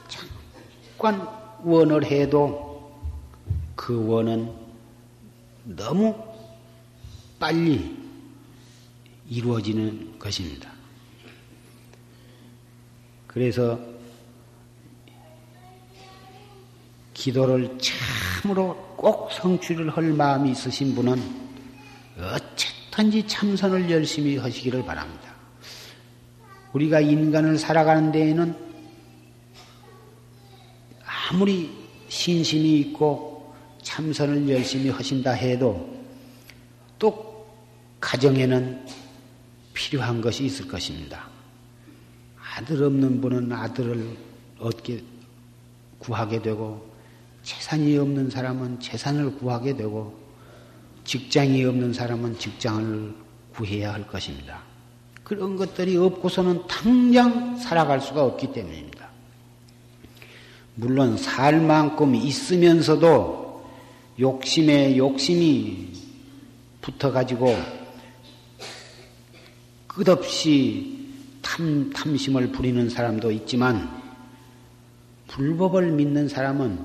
잠깐 0.07 1.27
원을 1.65 2.05
해도 2.05 2.68
그 3.79 4.05
원은 4.05 4.53
너무 5.63 6.13
빨리 7.39 7.97
이루어지는 9.29 10.19
것입니다. 10.19 10.69
그래서 13.25 13.79
기도를 17.13 17.77
참으로 17.79 18.75
꼭 18.97 19.31
성취를 19.31 19.95
할 19.95 20.11
마음이 20.11 20.51
있으신 20.51 20.93
분은 20.93 21.17
어쨌든지 22.17 23.25
참선을 23.27 23.89
열심히 23.89 24.35
하시기를 24.35 24.83
바랍니다. 24.83 25.33
우리가 26.73 26.99
인간을 26.99 27.57
살아가는 27.57 28.11
데에는 28.11 28.57
아무리 31.31 31.71
신심이 32.09 32.79
있고 32.81 33.28
참선을 33.81 34.49
열심히 34.49 34.89
하신다 34.89 35.31
해도 35.31 35.99
또 36.97 37.47
가정에는 37.99 38.85
필요한 39.73 40.21
것이 40.21 40.45
있을 40.45 40.67
것입니다. 40.67 41.27
아들 42.55 42.83
없는 42.83 43.21
분은 43.21 43.51
아들을 43.51 44.17
얻게 44.59 45.03
구하게 45.99 46.41
되고 46.41 46.89
재산이 47.43 47.97
없는 47.97 48.29
사람은 48.29 48.79
재산을 48.79 49.37
구하게 49.37 49.75
되고 49.75 50.17
직장이 51.05 51.63
없는 51.63 51.93
사람은 51.93 52.37
직장을 52.37 53.15
구해야 53.53 53.93
할 53.93 54.05
것입니다. 54.07 54.61
그런 55.23 55.55
것들이 55.55 55.95
없고서는 55.97 56.67
당장 56.67 57.55
살아갈 57.57 58.01
수가 58.01 58.23
없기 58.23 58.51
때문입니다. 58.51 59.09
물론 60.75 61.17
살 61.17 61.59
만큼 61.59 62.15
있으면서도 62.15 63.48
욕심에 64.19 64.97
욕심이 64.97 65.93
붙어가지고 66.81 67.55
끝없이 69.87 71.07
탐, 71.41 71.89
탐심을 71.91 72.51
부리는 72.51 72.89
사람도 72.89 73.31
있지만 73.31 73.89
불법을 75.27 75.91
믿는 75.91 76.27
사람은 76.27 76.83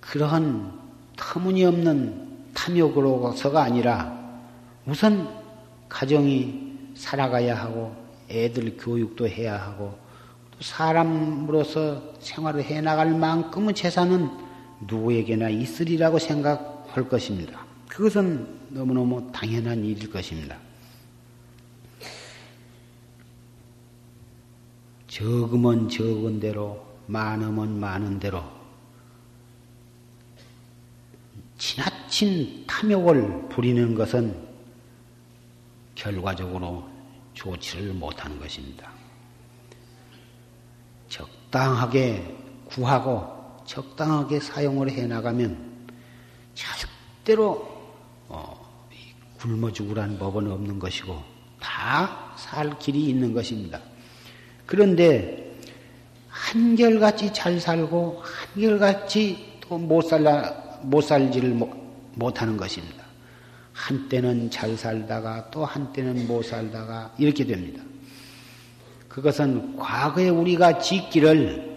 그러한 0.00 0.72
터무니없는 1.16 2.52
탐욕으로서가 2.52 3.62
아니라 3.62 4.16
우선 4.84 5.28
가정이 5.88 6.92
살아가야 6.94 7.56
하고 7.56 7.94
애들 8.28 8.76
교육도 8.76 9.28
해야 9.28 9.56
하고 9.60 9.96
또 10.50 10.58
사람으로서 10.60 12.14
생활을 12.18 12.64
해 12.64 12.80
나갈 12.80 13.14
만큼의 13.14 13.74
재산은 13.74 14.45
누구에게나 14.80 15.48
있으리라고 15.48 16.18
생각할 16.18 17.08
것입니다. 17.08 17.64
그것은 17.88 18.46
너무너무 18.68 19.30
당연한 19.32 19.84
일일 19.84 20.10
것입니다. 20.10 20.58
적으면 25.08 25.88
적은 25.88 26.40
대로, 26.40 26.84
많으면 27.06 27.78
많은 27.78 28.18
대로 28.18 28.42
지나친 31.56 32.64
탐욕을 32.66 33.48
부리는 33.48 33.94
것은 33.94 34.46
결과적으로 35.94 36.86
좋지를 37.32 37.94
못하는 37.94 38.38
것입니다. 38.38 38.90
적당하게 41.08 42.36
구하고 42.66 43.35
적당하게 43.66 44.40
사용을 44.40 44.90
해 44.90 45.06
나가면 45.06 45.58
절대로 46.54 47.68
어, 48.28 48.66
굶어 49.38 49.72
죽으란 49.72 50.18
법은 50.18 50.50
없는 50.50 50.78
것이고 50.78 51.22
다 51.60 52.26
살 52.36 52.78
길이 52.78 53.08
있는 53.08 53.32
것입니다. 53.32 53.80
그런데 54.66 55.56
한결같이 56.28 57.32
잘 57.32 57.58
살고 57.58 58.22
한결같이 58.54 59.56
또 59.60 59.78
못 59.78 60.02
살라 60.02 60.78
못 60.82 61.00
살지를 61.00 61.50
못 62.14 62.40
하는 62.40 62.56
것입니다. 62.56 63.04
한때는 63.72 64.50
잘 64.50 64.76
살다가 64.76 65.50
또 65.50 65.64
한때는 65.64 66.26
못 66.28 66.44
살다가 66.44 67.12
이렇게 67.18 67.44
됩니다. 67.44 67.82
그것은 69.08 69.76
과거에 69.76 70.28
우리가 70.28 70.78
짓기를 70.78 71.75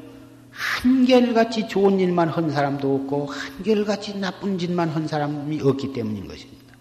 한결같이 0.59 1.69
좋은 1.69 2.01
일만 2.01 2.27
한 2.27 2.51
사람도 2.51 2.95
없고 2.95 3.27
한결같이 3.27 4.19
나쁜 4.19 4.57
짓만 4.57 4.89
한 4.89 5.07
사람이 5.07 5.61
없기 5.61 5.93
때문인 5.93 6.27
것입니다. 6.27 6.75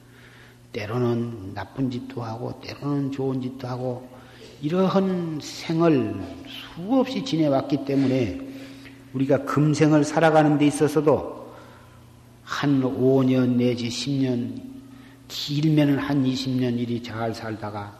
때로는 0.72 1.54
나쁜 1.54 1.88
짓도 1.88 2.22
하고 2.22 2.60
때로는 2.60 3.12
좋은 3.12 3.40
짓도 3.40 3.68
하고 3.68 4.08
이러한 4.60 5.38
생을 5.40 6.16
수없이 6.74 7.24
지내왔기 7.24 7.84
때문에 7.84 8.40
우리가 9.12 9.44
금생을 9.44 10.02
살아가는 10.02 10.58
데 10.58 10.66
있어서도 10.66 11.54
한 12.42 12.82
5년 12.82 13.56
내지 13.56 13.88
10년 13.88 14.60
길면은 15.28 15.98
한 15.98 16.24
20년 16.24 16.78
일이 16.78 17.00
잘 17.02 17.32
살다가 17.32 17.96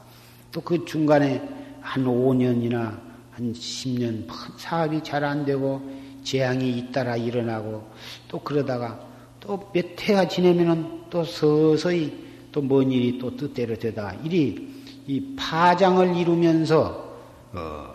또 0.51 0.61
그 0.61 0.85
중간에 0.85 1.41
한 1.81 2.05
5년이나 2.05 3.08
한 3.39 3.53
10년 3.53 4.27
사업이 4.57 5.03
잘 5.05 5.23
안 5.23 5.45
되고 5.45 5.81
재앙이 6.25 6.77
잇따라 6.79 7.17
일어나고 7.17 7.89
또 8.27 8.41
그러다가 8.41 9.01
또 9.41 9.71
몇 9.73 9.87
해가 10.01 10.27
지내면은 10.29 11.05
또 11.09 11.25
서서히 11.25 12.27
또 12.51 12.61
뭔 12.63 12.91
일이 12.91 13.19
또 13.19 13.37
뜻대로 13.37 13.79
되다가 13.79 14.15
일이 14.25 14.69
이 15.07 15.37
파장을 15.37 16.17
이루면서 16.17 17.17
어 17.53 17.95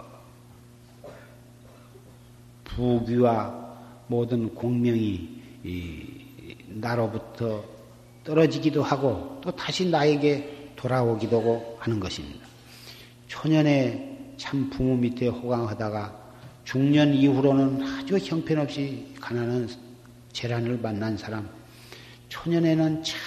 부귀와 2.63 3.75
모든 4.07 4.55
공명이 4.55 5.29
나로부터 6.67 7.63
떨어지기도 8.23 8.81
하고 8.81 9.39
또 9.41 9.51
다시 9.51 9.89
나에게 9.89 10.71
돌아오기도 10.77 11.77
하는 11.79 11.99
것입니다. 11.99 12.47
초년에 13.27 14.12
참 14.37 14.69
부모 14.69 14.95
밑에 14.95 15.27
호강하다가 15.27 16.23
중년 16.63 17.13
이후로는 17.13 17.81
아주 17.83 18.17
형편없이 18.17 19.13
가난한 19.19 19.69
재난을 20.31 20.77
만난 20.77 21.17
사람, 21.17 21.47
초년에는 22.29 23.03
참 23.03 23.17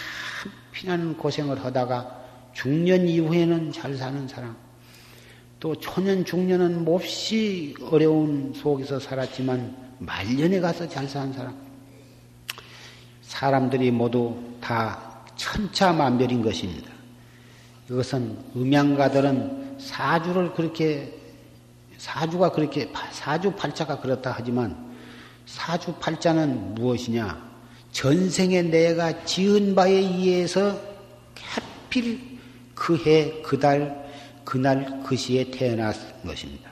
피난 0.72 1.16
고생을 1.16 1.64
하다가 1.64 2.24
중년 2.52 3.06
이후에는 3.06 3.72
잘 3.72 3.96
사는 3.96 4.26
사람, 4.26 4.56
또 5.60 5.74
초년 5.76 6.24
중년은 6.24 6.84
몹시 6.84 7.74
어려운 7.90 8.52
속에서 8.54 8.98
살았지만 8.98 9.96
말년에 9.98 10.60
가서 10.60 10.88
잘 10.88 11.08
사는 11.08 11.32
사람, 11.32 11.54
사람들이 13.22 13.90
모두 13.90 14.36
다 14.60 15.24
천차만별인 15.36 16.42
것입니다. 16.42 16.90
이것은 17.90 18.36
음양가들은 18.56 19.65
사주를 19.78 20.52
그렇게 20.54 21.12
사주가 21.98 22.50
그렇게 22.50 22.90
사주 23.10 23.52
팔자가 23.52 24.00
그렇다 24.00 24.34
하지만 24.36 24.94
사주 25.46 25.94
팔자는 25.94 26.74
무엇이냐? 26.74 27.46
전생에 27.92 28.62
내가 28.62 29.24
지은 29.24 29.74
바에 29.74 29.92
의해서 29.92 30.78
하필 31.40 32.38
그 32.74 32.96
해, 33.06 33.40
그 33.42 33.58
달, 33.58 34.06
그날, 34.44 35.02
그 35.02 35.16
시에 35.16 35.50
태어난 35.50 35.94
것입니다. 36.24 36.70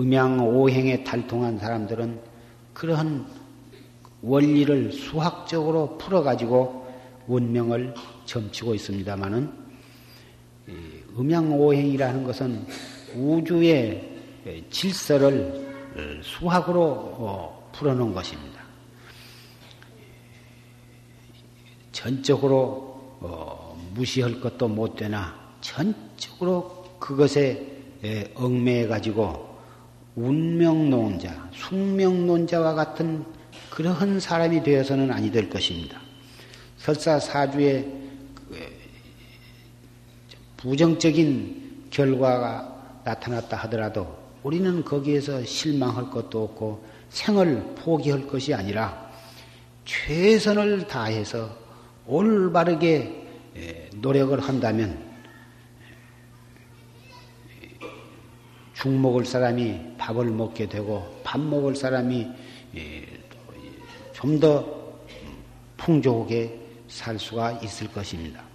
음양 0.00 0.40
오행에 0.40 1.04
달통한 1.04 1.58
사람들은 1.58 2.20
그러한 2.74 3.26
원리를 4.22 4.92
수학적으로 4.92 5.96
풀어가지고 5.98 6.86
운명을 7.28 7.94
점치고 8.24 8.74
있습니다만은 8.74 9.57
음양오행이라는 11.18 12.24
것은 12.24 12.66
우주의 13.16 14.08
질서를 14.70 15.68
수학으로 16.22 16.82
어, 16.82 17.70
풀어놓은 17.72 18.14
것입니다. 18.14 18.62
전적으로 21.92 23.18
어, 23.20 23.76
무시할 23.94 24.40
것도 24.40 24.68
못 24.68 24.94
되나 24.96 25.34
전적으로 25.60 26.84
그것에 27.00 27.66
얽매여 28.34 28.88
가지고 28.88 29.48
운명론자, 30.14 31.50
숙명론자와 31.52 32.74
같은 32.74 33.24
그러한 33.70 34.18
사람이 34.18 34.62
되어서는 34.62 35.12
아니 35.12 35.30
될 35.30 35.48
것입니다. 35.48 36.00
설사 36.76 37.20
사주에 37.20 37.82
그, 37.82 38.07
부정적인 40.58 41.86
결과가 41.90 43.00
나타났다 43.04 43.56
하더라도 43.56 44.18
우리는 44.42 44.84
거기에서 44.84 45.42
실망할 45.44 46.10
것도 46.10 46.44
없고 46.44 46.84
생을 47.08 47.74
포기할 47.76 48.26
것이 48.26 48.52
아니라 48.52 49.10
최선을 49.84 50.86
다해서 50.86 51.48
올바르게 52.06 53.26
노력을 53.96 54.38
한다면 54.40 55.06
죽 58.74 58.90
먹을 58.90 59.24
사람이 59.24 59.96
밥을 59.96 60.26
먹게 60.26 60.68
되고 60.68 61.20
밥 61.24 61.40
먹을 61.40 61.74
사람이 61.74 62.28
좀 64.12 64.40
더 64.40 64.78
풍족하게 65.76 66.58
살 66.88 67.18
수가 67.18 67.52
있을 67.62 67.88
것입니다. 67.92 68.47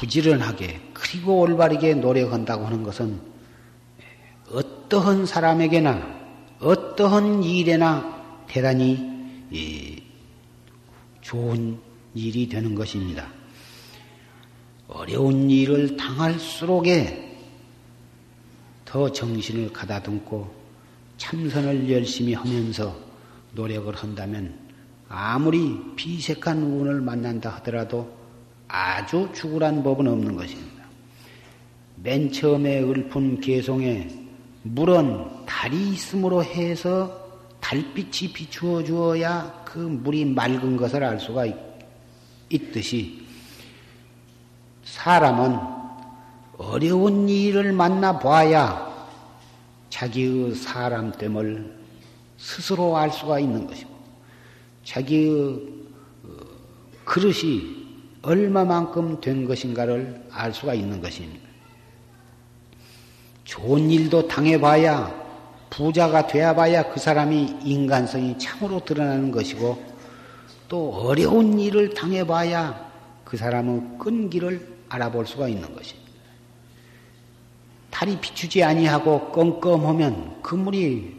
부지런하게 0.00 0.80
그리고 0.94 1.40
올바르게 1.40 1.94
노력한다고 1.94 2.64
하는 2.64 2.82
것은 2.82 3.20
어떠한 4.50 5.26
사람에게나 5.26 6.20
어떠한 6.60 7.44
일에나 7.44 8.46
대단히 8.48 10.02
좋은 11.20 11.78
일이 12.14 12.48
되는 12.48 12.74
것입니다. 12.74 13.28
어려운 14.88 15.50
일을 15.50 15.96
당할수록에 15.96 17.38
더 18.86 19.12
정신을 19.12 19.72
가다듬고 19.72 20.52
참선을 21.18 21.90
열심히 21.92 22.32
하면서 22.32 22.98
노력을 23.52 23.94
한다면 23.94 24.58
아무리 25.08 25.94
비색한 25.94 26.62
운을 26.62 27.02
만난다 27.02 27.50
하더라도 27.56 28.19
아주 28.72 29.28
죽으란 29.34 29.82
법은 29.82 30.06
없는 30.06 30.36
것입니다. 30.36 30.84
맨 31.96 32.30
처음에 32.30 32.80
읊은 32.80 33.40
개송에 33.40 34.08
물은 34.62 35.46
달이 35.46 35.90
있음으로 35.90 36.44
해서 36.44 37.18
달빛이 37.60 38.32
비추어 38.32 38.82
주어야 38.82 39.62
그 39.64 39.78
물이 39.78 40.24
맑은 40.24 40.76
것을 40.76 41.02
알 41.02 41.18
수가 41.18 41.46
있, 41.46 41.54
있듯이 42.48 43.26
사람은 44.84 45.58
어려운 46.56 47.28
일을 47.28 47.72
만나 47.72 48.18
봐야 48.18 48.88
자기의 49.88 50.54
사람됨을 50.54 51.78
스스로 52.38 52.96
알 52.96 53.10
수가 53.10 53.40
있는 53.40 53.66
것이고 53.66 53.90
자기의 54.84 55.28
어, 56.24 56.28
그릇이 57.04 57.79
얼마만큼 58.22 59.20
된 59.20 59.46
것인가를 59.46 60.28
알 60.30 60.52
수가 60.52 60.74
있는 60.74 61.00
것입니다. 61.00 61.48
좋은 63.44 63.90
일도 63.90 64.28
당해봐야 64.28 65.20
부자가 65.70 66.26
되어봐야 66.26 66.92
그 66.92 67.00
사람이 67.00 67.58
인간성이 67.62 68.38
참으로 68.38 68.84
드러나는 68.84 69.30
것이고 69.30 69.82
또 70.68 70.92
어려운 70.94 71.58
일을 71.58 71.94
당해봐야 71.94 72.90
그 73.24 73.36
사람의 73.36 73.98
끈기를 73.98 74.68
알아볼 74.88 75.26
수가 75.26 75.48
있는 75.48 75.74
것입니다. 75.74 76.10
달이 77.90 78.20
비추지 78.20 78.62
아니하고 78.62 79.30
껌껌하면 79.30 80.42
그 80.42 80.54
물이 80.54 81.16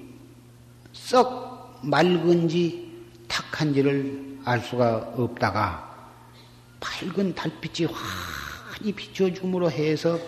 썩 0.94 1.80
맑은지 1.82 2.92
탁한지를 3.28 4.40
알 4.44 4.60
수가 4.62 5.14
없다가 5.16 5.91
밝은 6.82 7.36
달빛이 7.36 7.88
환히 7.90 8.92
비춰줌으로 8.92 9.72
해서 9.72 10.20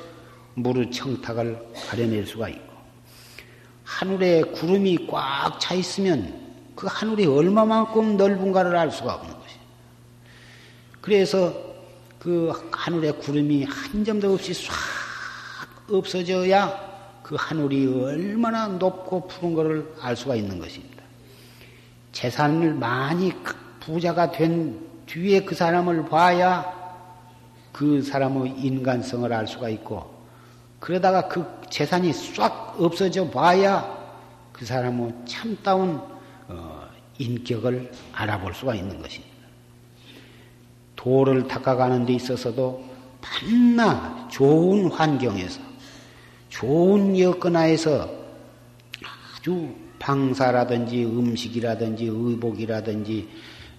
물의 0.54 0.92
청탁을 0.92 1.74
가려낼 1.90 2.26
수가 2.26 2.48
있고 2.48 2.74
하늘에 3.84 4.42
구름이 4.42 5.08
꽉 5.08 5.60
차 5.60 5.74
있으면 5.76 6.42
그 6.76 6.88
하늘이 6.88 7.26
얼마만큼 7.26 8.18
넓은가를 8.18 8.76
알 8.76 8.92
수가 8.92 9.16
없는 9.16 9.34
것이. 9.34 9.56
그래서 11.02 11.54
그 12.20 12.52
하늘에 12.72 13.12
구름이 13.12 13.66
한 13.66 14.04
점도 14.06 14.34
없이 14.34 14.54
싹 14.54 14.74
없어져야 15.90 17.20
그 17.22 17.36
하늘이 17.38 17.88
얼마나 17.88 18.68
높고 18.68 19.28
푸른 19.28 19.54
것을 19.54 19.94
알 20.02 20.16
수가 20.16 20.36
있는 20.36 20.60
것입니다. 20.60 21.04
재산을 22.12 22.74
많이 22.74 23.34
부자가 23.80 24.32
된 24.32 24.93
뒤에 25.14 25.42
그 25.42 25.54
사람을 25.54 26.06
봐야 26.06 26.74
그 27.72 28.02
사람의 28.02 28.56
인간성을 28.58 29.32
알 29.32 29.48
수가 29.48 29.70
있고 29.70 30.12
그러다가 30.80 31.28
그 31.28 31.46
재산이 31.70 32.12
싹 32.12 32.76
없어져 32.80 33.30
봐야 33.30 33.96
그 34.52 34.66
사람의 34.66 35.14
참다운 35.26 36.02
어, 36.48 36.88
인격을 37.20 37.92
알아볼 38.12 38.56
수가 38.56 38.74
있는 38.74 39.00
것입니다. 39.00 39.34
도를 40.96 41.48
닦아가는 41.48 42.08
데 42.08 42.14
있어서도 42.14 42.84
반나 43.22 44.28
좋은 44.32 44.92
환경에서 44.92 45.62
좋은 46.50 47.20
여건하에서 47.20 48.10
아주 49.38 49.76
방사라든지 50.00 51.06
음식이라든지 51.06 52.06
의복이라든지 52.06 53.30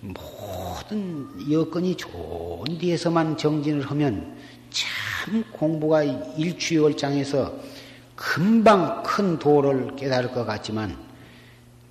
모든 0.05 1.51
여건이 1.51 1.97
좋은 1.97 2.79
데에서만 2.79 3.39
정진을 3.39 3.83
하면 3.91 4.37
참 4.71 5.43
공부가 5.53 6.03
일취월장해서 6.03 7.55
금방 8.15 9.03
큰 9.03 9.39
도를 9.39 9.97
깨달을 9.97 10.33
것 10.33 10.45
같지만 10.45 10.97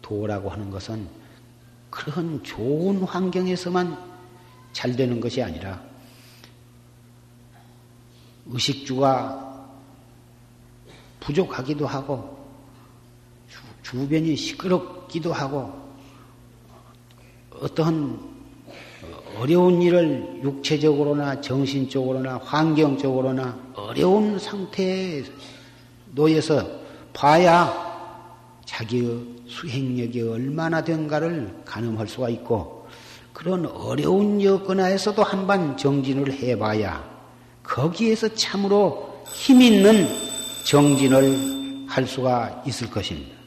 도라고 0.02 0.50
하는 0.50 0.70
것은 0.70 1.08
그런 1.90 2.44
좋은 2.44 3.04
환경에서만 3.04 3.98
잘 4.74 4.96
되는 4.96 5.20
것이 5.20 5.42
아니라 5.42 5.82
의식주가 8.46 9.70
부족하기도 11.20 11.88
하고 11.88 12.44
주, 13.82 14.08
변이 14.08 14.36
시끄럽기도 14.36 15.32
하고 15.34 15.83
어떠한 17.64 18.20
어려운 19.38 19.82
일을 19.82 20.42
육체적으로나 20.44 21.40
정신적으로나 21.40 22.42
환경적으로나 22.44 23.58
어려운 23.76 24.38
상태에 24.38 25.24
놓여서 26.12 26.68
봐야 27.14 27.72
자기의 28.66 29.26
수행력이 29.48 30.22
얼마나 30.24 30.84
된가를 30.84 31.62
가늠할 31.64 32.08
수가 32.08 32.30
있고 32.30 32.88
그런 33.32 33.66
어려운 33.66 34.42
여건하에서도 34.42 35.24
한번 35.24 35.78
정진을 35.78 36.34
해봐야 36.34 37.04
거기에서 37.64 38.34
참으로 38.36 39.24
힘 39.26 39.62
있는 39.62 40.06
정진을 40.68 41.86
할 41.88 42.06
수가 42.06 42.64
있을 42.68 42.90
것입니다. 42.90 43.43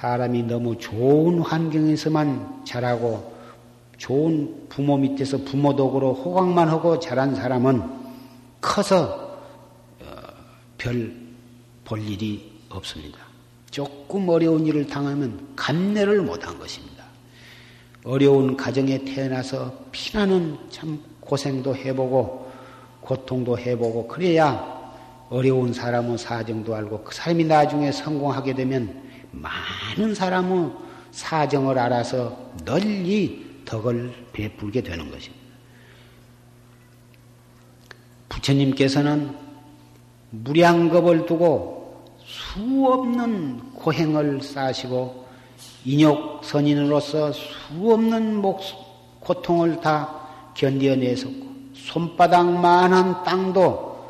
사람이 0.00 0.44
너무 0.44 0.78
좋은 0.78 1.40
환경에서만 1.40 2.64
자라고 2.64 3.34
좋은 3.98 4.66
부모 4.70 4.96
밑에서 4.96 5.36
부모 5.36 5.76
덕으로 5.76 6.14
호강만 6.14 6.68
하고 6.68 6.98
자란 6.98 7.34
사람은 7.34 7.82
커서 8.62 9.38
어, 10.00 10.06
별볼 10.78 12.00
일이 12.00 12.50
없습니다. 12.70 13.18
조금 13.70 14.26
어려운 14.30 14.66
일을 14.66 14.86
당하면 14.86 15.38
감내를 15.54 16.22
못한 16.22 16.58
것입니다. 16.58 17.04
어려운 18.02 18.56
가정에 18.56 19.04
태어나서 19.04 19.70
피나는 19.92 20.56
참 20.70 20.98
고생도 21.20 21.76
해보고 21.76 22.50
고통도 23.02 23.58
해보고 23.58 24.08
그래야 24.08 24.80
어려운 25.28 25.74
사람의 25.74 26.16
사정도 26.16 26.74
알고 26.74 27.04
그 27.04 27.14
사람이 27.14 27.44
나중에 27.44 27.92
성공하게 27.92 28.54
되면 28.54 29.09
많은 29.32 30.14
사람의 30.14 30.70
사정을 31.10 31.78
알아서 31.78 32.52
널리 32.64 33.62
덕을 33.64 34.12
베풀게 34.32 34.82
되는 34.82 35.10
것입니다. 35.10 35.40
부처님께서는 38.28 39.36
무량겁을 40.30 41.26
두고 41.26 42.04
수없는 42.24 43.74
고행을 43.74 44.42
쌓으시고 44.42 45.26
인욕 45.84 46.44
선인으로서 46.44 47.32
수없는 47.32 48.36
목, 48.36 48.60
고통을 49.20 49.80
다 49.80 50.28
견뎌내셨고 50.54 51.50
손바닥만한 51.74 53.24
땅도 53.24 54.08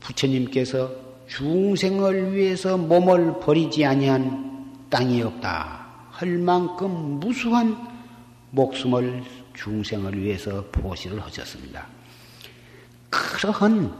부처님께서 0.00 1.01
중생을 1.36 2.34
위해서 2.34 2.76
몸을 2.76 3.40
버리지 3.40 3.86
아니한 3.86 4.86
땅이 4.90 5.22
없다 5.22 5.86
할 6.10 6.28
만큼 6.36 6.90
무수한 7.20 7.74
목숨을 8.50 9.24
중생을 9.54 10.20
위해서 10.22 10.62
보시를 10.70 11.22
하셨습니다. 11.22 11.86
그러한 13.08 13.96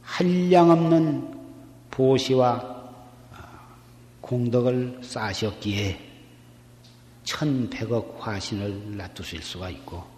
한량없는 0.00 1.36
보시와 1.90 2.78
공덕을 4.22 5.00
쌓으셨기에 5.02 6.00
천백억 7.24 8.16
화신을 8.20 8.96
놔두실 8.96 9.42
수가 9.42 9.68
있고 9.68 10.17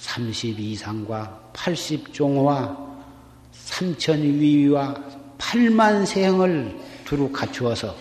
30 0.00 0.58
이상과 0.58 1.50
80종과 1.52 2.88
3천 3.52 4.20
위와 4.20 4.94
8만 5.38 6.06
세형을 6.06 6.78
두루 7.04 7.30
갖추어서 7.30 7.96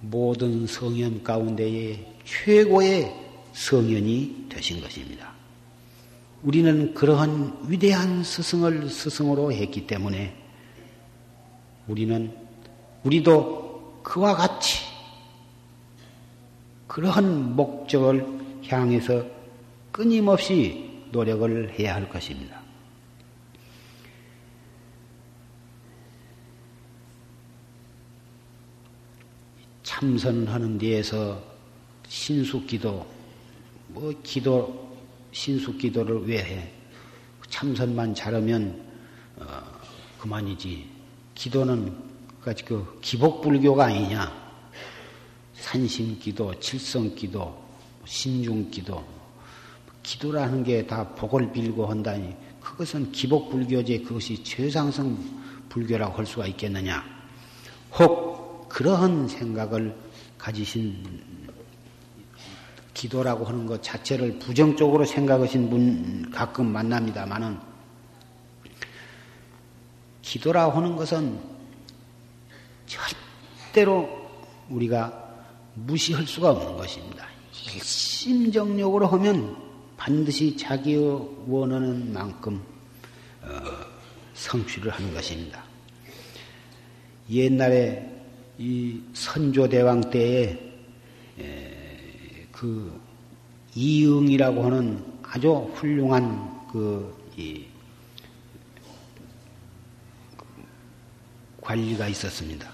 모든 0.00 0.66
성현 0.66 1.24
가운데에 1.24 2.14
최고의 2.24 3.14
성현이 3.52 4.46
되신 4.48 4.80
것입니다. 4.80 5.32
우리는 6.42 6.94
그러한 6.94 7.66
위대한 7.66 8.22
스승을 8.22 8.88
스승으로 8.88 9.52
했기 9.52 9.86
때문에 9.86 10.36
우리는 11.88 12.32
우리도 13.02 14.00
그와 14.04 14.36
같이 14.36 14.84
그러한 16.86 17.56
목적을 17.56 18.26
향해서 18.68 19.37
끊임없이 19.98 20.88
노력을 21.10 21.76
해야 21.76 21.96
할 21.96 22.08
것입니다. 22.08 22.62
참선하는 29.82 30.78
데에서 30.78 31.42
신숙기도, 32.06 33.04
뭐 33.88 34.12
기도, 34.22 34.96
신숙기도를 35.32 36.28
왜 36.28 36.44
해? 36.44 36.72
참선만 37.48 38.14
잘하면 38.14 38.80
어, 39.34 39.44
그만이지. 40.20 40.88
기도는 41.34 41.92
그 42.40 43.00
기복불교가 43.00 43.86
아니냐. 43.86 44.32
산심기도, 45.54 46.60
칠성기도, 46.60 47.60
신중기도, 48.04 49.17
기도라는 50.08 50.64
게 50.64 50.86
다 50.86 51.06
복을 51.06 51.52
빌고 51.52 51.84
한다니 51.84 52.34
그것은 52.62 53.12
기복 53.12 53.50
불교제 53.50 53.98
그것이 53.98 54.42
최상승 54.42 55.18
불교라고 55.68 56.16
할 56.16 56.24
수가 56.24 56.46
있겠느냐. 56.46 57.04
혹 57.98 58.66
그러한 58.70 59.28
생각을 59.28 59.94
가지신 60.38 61.04
기도라고 62.94 63.44
하는 63.44 63.66
것 63.66 63.82
자체를 63.82 64.38
부정적으로 64.38 65.04
생각하신 65.04 65.68
분 65.68 66.30
가끔 66.30 66.72
만납니다만은 66.72 67.58
기도라고 70.22 70.78
하는 70.78 70.96
것은 70.96 71.38
절대로 72.86 74.08
우리가 74.70 75.34
무시할 75.74 76.26
수가 76.26 76.52
없는 76.52 76.78
것입니다. 76.78 77.26
일심정력으로 77.74 79.06
하면 79.06 79.67
반드시 79.98 80.56
자기의 80.56 81.28
원하는 81.46 82.10
만큼 82.12 82.62
어, 83.42 83.48
성취를 84.32 84.90
하는 84.90 85.12
것입니다. 85.12 85.62
옛날에 87.28 88.10
이 88.56 89.02
선조대왕 89.12 90.10
때에 90.10 90.58
그 92.52 92.98
이응이라고 93.74 94.64
하는 94.64 95.04
아주 95.22 95.70
훌륭한 95.74 96.68
그 96.72 97.18
관리가 101.60 102.08
있었습니다. 102.08 102.70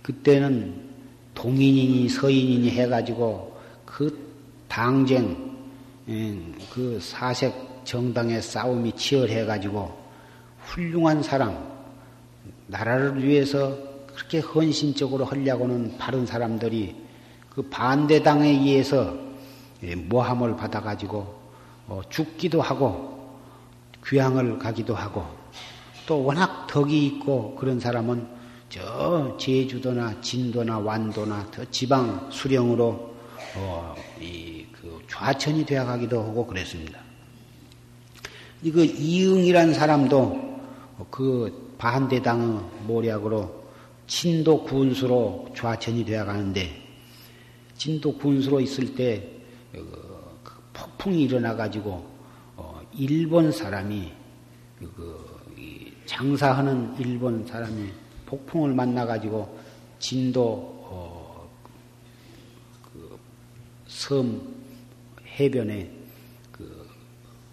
그때는 0.00 0.90
동인이니 1.34 2.08
서인이니 2.08 2.70
해가지고 2.70 3.60
그 3.84 4.32
당쟁, 4.68 5.51
그 6.06 6.98
사색 7.00 7.84
정당의 7.84 8.42
싸움이 8.42 8.92
치열해가지고 8.92 10.02
훌륭한 10.58 11.22
사람, 11.22 11.72
나라를 12.66 13.22
위해서 13.22 13.76
그렇게 14.14 14.40
헌신적으로 14.40 15.24
하려고는 15.24 15.98
바른 15.98 16.26
사람들이 16.26 16.96
그 17.50 17.62
반대당에 17.62 18.48
의해서 18.48 19.14
예, 19.82 19.94
모함을 19.94 20.56
받아가지고 20.56 21.42
어, 21.88 22.00
죽기도 22.08 22.62
하고 22.62 23.36
귀향을 24.06 24.58
가기도 24.58 24.94
하고 24.94 25.26
또 26.06 26.24
워낙 26.24 26.66
덕이 26.66 27.06
있고 27.06 27.54
그런 27.56 27.80
사람은 27.80 28.26
저 28.68 29.36
제주도나 29.38 30.20
진도나 30.20 30.78
완도나 30.78 31.50
더 31.50 31.64
지방 31.70 32.28
수령으로 32.30 33.12
어, 33.56 33.94
이그 34.20 34.51
좌천이 35.12 35.66
되어가기도 35.66 36.22
하고 36.22 36.46
그랬습니다. 36.46 36.98
이거 38.62 38.82
이응이란 38.82 39.74
사람도 39.74 40.60
그 41.10 41.74
반대당의 41.76 42.60
모략으로 42.86 43.62
진도 44.06 44.64
군수로 44.64 45.52
좌천이 45.54 46.06
되어가는데 46.06 46.80
진도 47.76 48.16
군수로 48.16 48.60
있을 48.60 48.94
때 48.94 49.28
그, 49.72 50.40
그 50.42 50.54
폭풍이 50.72 51.24
일어나 51.24 51.54
가지고 51.56 52.06
어, 52.56 52.80
일본 52.94 53.52
사람이 53.52 54.12
그, 54.78 54.92
그 54.94 55.92
장사하는 56.06 56.94
일본 56.98 57.46
사람이 57.46 57.90
폭풍을 58.24 58.72
만나 58.72 59.04
가지고 59.04 59.58
진도 59.98 60.42
어, 60.88 61.50
그섬 63.86 64.51
해변에 65.38 65.90
그 66.50 66.88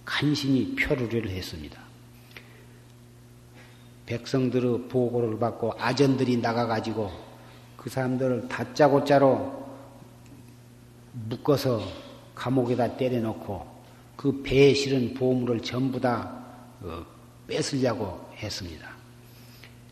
간신히 0.06 0.76
표류를 0.76 1.30
했습니다. 1.30 1.80
백성들의 4.06 4.88
보고를 4.90 5.38
받고 5.38 5.74
아전들이 5.78 6.38
나가가지고 6.38 7.12
그 7.78 7.90
사람들을 7.90 8.48
다짜고짜로 8.48 9.68
묶어서 11.14 11.82
감옥에다 12.34 12.98
때려놓고 12.98 13.68
그 14.16 14.42
배에 14.42 14.74
실은 14.74 15.14
보물을 15.14 15.62
전부 15.62 16.00
다 16.00 16.44
어, 16.82 17.06
뺏으려고 17.48 18.30
했습니다. 18.36 18.90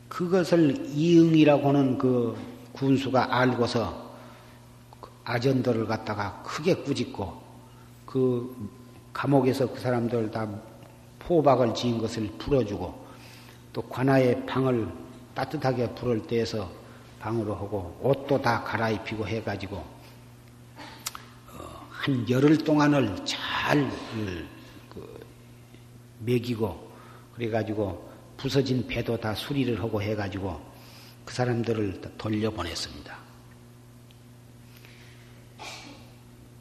그것을 0.09 0.87
이응이라고 0.89 1.67
하는 1.67 1.97
그 1.97 2.35
군수가 2.71 3.37
알고서 3.37 4.15
아전들을 5.23 5.85
갖다가 5.85 6.41
크게 6.43 6.75
꾸짖고 6.75 7.46
그 8.07 8.69
감옥에서 9.13 9.71
그 9.71 9.79
사람들 9.79 10.31
다 10.31 10.47
포박을 11.19 11.75
지은 11.75 11.99
것을 11.99 12.27
풀어주고 12.39 13.05
또 13.73 13.81
관아에 13.83 14.43
방을 14.45 14.87
따뜻하게 15.35 15.93
불을 15.93 16.25
떼서 16.25 16.71
방으로 17.19 17.53
하고 17.53 17.99
옷도 18.01 18.41
다 18.41 18.63
갈아입히고 18.63 19.27
해가지고 19.27 19.75
어, 19.75 19.87
한 21.89 22.29
열흘 22.29 22.57
동안을 22.57 23.15
잘 23.25 23.91
그, 24.89 25.19
먹이고 26.19 26.91
그래가지고 27.35 28.09
부서진 28.37 28.87
배도 28.87 29.17
다 29.17 29.35
수리를 29.35 29.79
하고 29.81 30.01
해가지고 30.01 30.59
그 31.25 31.33
사람들을 31.33 32.01
돌려보냈습니다. 32.17 33.16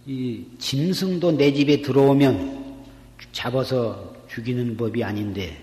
이 0.09 0.45
짐승도 0.59 1.33
내 1.33 1.53
집에 1.53 1.83
들어오면 1.83 2.85
잡아서 3.33 4.15
죽이는 4.29 4.77
법이 4.77 5.03
아닌데 5.03 5.59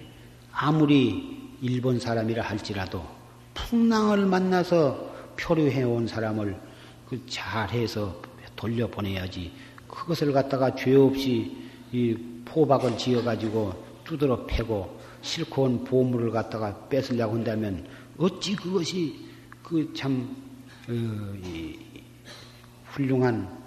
아무리 0.52 1.42
일본 1.62 1.98
사람이라 1.98 2.44
할지라도 2.44 3.02
풍랑을 3.54 4.26
만나서 4.26 5.14
표류해 5.40 5.84
온 5.84 6.08
사람을 6.08 6.60
그 7.08 7.26
잘해서 7.26 8.22
돌려보내야지 8.58 9.50
그것을 9.88 10.34
갖다가 10.34 10.76
죄 10.76 10.94
없이 10.96 11.56
이 11.94 12.14
포박을 12.44 12.98
지어 12.98 13.24
가지고 13.24 13.74
두드러 14.04 14.46
패고 14.46 15.00
실고 15.22 15.64
온 15.64 15.86
보물을 15.86 16.32
갖다가 16.32 16.88
뺏으려고 16.90 17.36
한다면 17.36 17.88
어찌 18.18 18.58
그것이 18.58 19.16
그참 19.64 20.36
어, 20.90 20.94
훌륭한 22.88 23.48
어, 23.50 23.63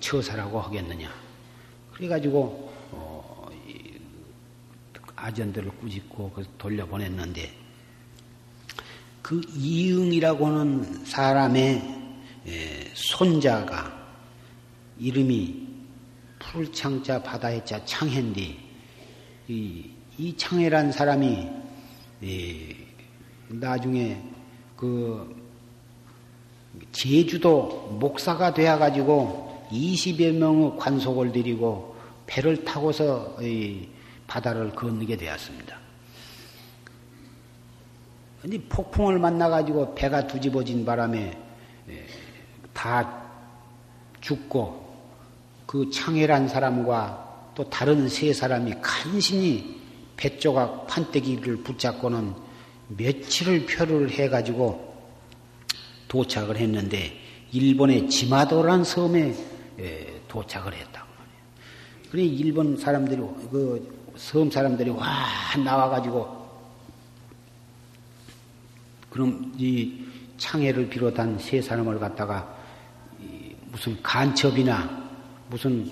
처사라고 0.00 0.60
하겠느냐. 0.60 1.10
그래가지고 1.92 2.72
아전들을 5.16 5.70
꾸짖고 5.80 6.32
돌려보냈는데 6.58 7.52
그 9.22 9.40
이응이라고 9.54 10.46
하는 10.46 11.04
사람의 11.04 11.82
손자가 12.92 14.06
이름이 14.98 15.66
풀창자 16.38 17.22
바다의 17.22 17.64
자 17.64 17.82
창해인데 17.84 18.58
이, 19.48 19.90
이 20.18 20.36
창해란 20.36 20.92
사람이 20.92 21.48
나중에 23.48 24.22
그 24.76 25.42
제주도 26.92 27.96
목사가 27.98 28.52
되어 28.52 28.78
가지고 28.78 29.53
20여 29.74 30.32
명의 30.32 30.72
관속을 30.78 31.32
드리고 31.32 31.96
배를 32.26 32.64
타고서 32.64 33.36
바다를 34.26 34.70
건너게 34.70 35.16
되었습니다. 35.16 35.84
근데 38.44 38.58
폭풍을 38.68 39.18
만나가지고 39.18 39.94
배가 39.94 40.26
뒤집어진 40.26 40.84
바람에 40.84 41.38
예, 41.88 42.06
다 42.74 43.22
죽고 44.20 44.84
그 45.64 45.88
창해란 45.90 46.48
사람과 46.48 47.52
또 47.54 47.70
다른 47.70 48.06
세 48.06 48.34
사람이 48.34 48.74
간신히 48.82 49.80
배 50.18 50.38
조각 50.38 50.86
판때기를 50.86 51.62
붙잡고는 51.62 52.34
며칠을 52.88 53.64
표를 53.64 54.10
해가지고 54.10 54.94
도착을 56.08 56.58
했는데 56.58 57.18
일본의 57.50 58.10
지마도란 58.10 58.84
섬에 58.84 59.20
예, 59.20 59.53
도착을 60.28 60.72
했다고 60.74 61.08
말이에요. 61.18 62.10
그래 62.10 62.22
일본 62.22 62.76
사람들이 62.76 63.20
그 63.50 64.04
섬 64.16 64.50
사람들이 64.50 64.90
와 64.90 65.26
나와가지고 65.62 66.44
그럼 69.10 69.52
이 69.58 70.04
창해를 70.38 70.88
비롯한 70.88 71.38
세 71.38 71.60
사람을 71.60 71.98
갖다가 71.98 72.56
무슨 73.70 74.00
간첩이나 74.02 75.04
무슨 75.50 75.90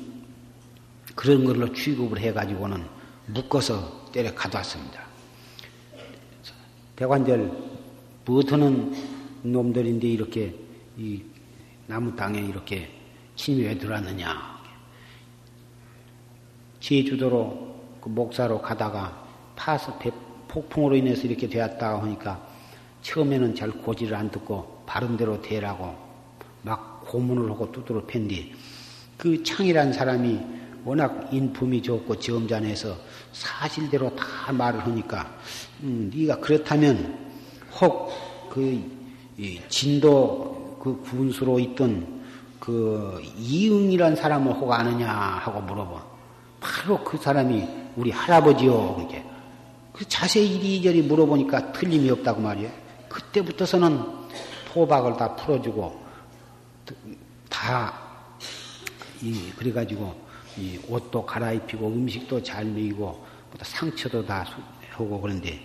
그런 1.15 1.45
걸로 1.45 1.73
취급을 1.73 2.19
해가지고는 2.19 2.85
묶어서 3.27 4.11
때려 4.13 4.35
가둬왔습니다. 4.35 5.03
대관절 6.97 7.51
버터는 8.25 8.95
놈들인데 9.43 10.07
이렇게 10.09 10.55
이 10.97 11.23
나무 11.87 12.15
땅에 12.15 12.41
이렇게 12.41 12.89
침입해 13.43 13.77
들어왔느냐. 13.77 14.63
제주도로 16.79 17.75
그 18.01 18.09
목사로 18.09 18.63
가다가 18.63 19.27
파서 19.57 19.99
폭풍으로 20.47 20.95
인해서 20.95 21.23
이렇게 21.23 21.49
되었다 21.49 22.01
하니까 22.03 22.41
처음에는 23.03 23.55
잘 23.57 23.71
고지를 23.71 24.15
안 24.15 24.31
듣고 24.31 24.85
바른 24.87 25.17
대로 25.17 25.43
되라고 25.43 25.93
막 26.63 27.05
고문을 27.07 27.51
하고 27.51 27.73
두드러 27.73 28.05
팬디 28.07 28.55
그 29.17 29.43
창이란 29.43 29.93
사람이 29.93 30.41
워낙 30.85 31.29
인품이 31.33 31.83
좋고 31.83 32.19
점잖해서 32.21 32.97
사실대로 33.33 34.15
다 34.15 34.53
말을 34.53 34.81
하니까 34.81 35.37
음, 35.83 36.11
네가 36.15 36.37
그렇다면 36.39 37.33
혹 37.81 38.33
그 38.53 38.79
진도 39.71 40.77
그 40.79 41.01
군수로 41.01 41.59
있던 41.59 42.12
그 42.63 43.21
이응이란 43.37 44.15
사람을 44.15 44.53
혹 44.53 44.71
아느냐 44.71 45.11
하고 45.11 45.61
물어봐. 45.63 46.01
바로 46.61 47.03
그 47.03 47.19
사람이 47.19 47.69
우리 47.97 48.13
할아버지요. 48.13 48.95
그게. 48.95 49.25
그 49.93 50.07
자세히 50.09 50.47
이리저리 50.55 51.03
물어보니까 51.03 51.73
틀림이 51.73 52.09
없다고 52.11 52.41
말이에요. 52.41 52.71
그때부터서는 53.09 54.01
포박을 54.69 55.17
다 55.17 55.35
풀어주고, 55.35 56.01
다, 57.49 57.95
이, 59.21 59.51
그래가지고, 59.57 60.15
이 60.57 60.79
옷도 60.89 61.27
갈아입히고, 61.27 61.89
음식도 61.89 62.45
잘 62.45 62.65
먹이고, 62.65 63.27
상처도 63.61 64.25
다 64.25 64.47
하고 64.93 65.21
그런데, 65.21 65.61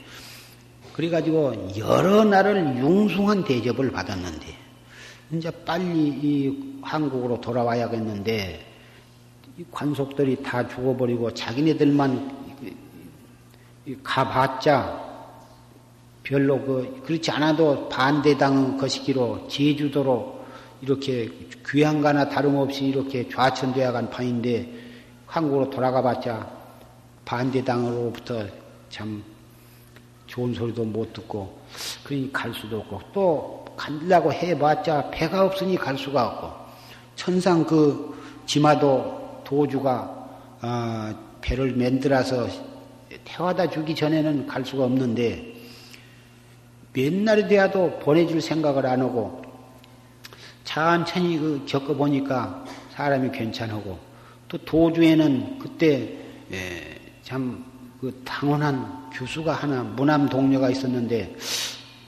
그래가지고 0.94 1.78
여러 1.78 2.24
날을 2.24 2.80
융숭한 2.80 3.44
대접을 3.44 3.92
받았는데, 3.92 4.47
이제 5.32 5.52
빨리 5.66 6.08
이 6.08 6.80
한국으로 6.82 7.42
돌아와야겠는데, 7.42 8.66
관속들이 9.72 10.44
다 10.44 10.68
죽어버리고 10.68 11.34
자기네들만 11.34 12.48
가봤자 14.04 15.08
별로 16.24 16.62
그 16.62 17.02
그렇지 17.06 17.32
않아도 17.32 17.88
반대당 17.90 18.78
것이기로 18.78 19.48
제주도로 19.48 20.46
이렇게 20.82 21.30
귀한가나 21.68 22.30
다름없이 22.30 22.86
이렇게 22.86 23.28
좌천되어 23.30 23.92
간 23.94 24.10
판인데 24.10 24.70
한국으로 25.26 25.70
돌아가봤자 25.70 26.48
반대당으로부터 27.26 28.46
참 28.90 29.24
좋은 30.28 30.54
소리도 30.54 30.84
못 30.84 31.14
듣고 31.14 31.58
그러니 32.04 32.32
갈 32.32 32.54
수도 32.54 32.80
없고 32.80 33.02
또 33.14 33.57
간다고 33.78 34.34
해봤자 34.34 35.12
배가 35.12 35.46
없으니 35.46 35.78
갈 35.78 35.98
수가 35.98 36.28
없고 36.28 36.68
천상 37.16 37.64
그 37.64 38.18
지마도 38.46 39.42
도주가 39.46 40.30
어, 40.62 41.16
배를 41.40 41.76
만들어서 41.76 42.48
태워다 43.24 43.70
주기 43.70 43.96
전에는 43.96 44.48
갈 44.48 44.66
수가 44.66 44.84
없는데 44.86 45.54
몇 46.92 47.14
날이 47.14 47.48
돼야도 47.48 48.00
보내줄 48.00 48.42
생각을 48.42 48.86
안 48.86 49.02
하고 49.02 49.42
천천히 50.64 51.38
그 51.38 51.64
겪어보니까 51.66 52.66
사람이 52.92 53.32
괜찮고 53.32 53.98
또 54.48 54.58
도주에는 54.58 55.60
그때 55.60 56.18
예, 56.52 57.00
참그 57.24 58.22
당원한 58.26 59.10
교수가 59.14 59.54
하나 59.54 59.84
무남 59.84 60.28
동료가 60.28 60.70
있었는데 60.70 61.36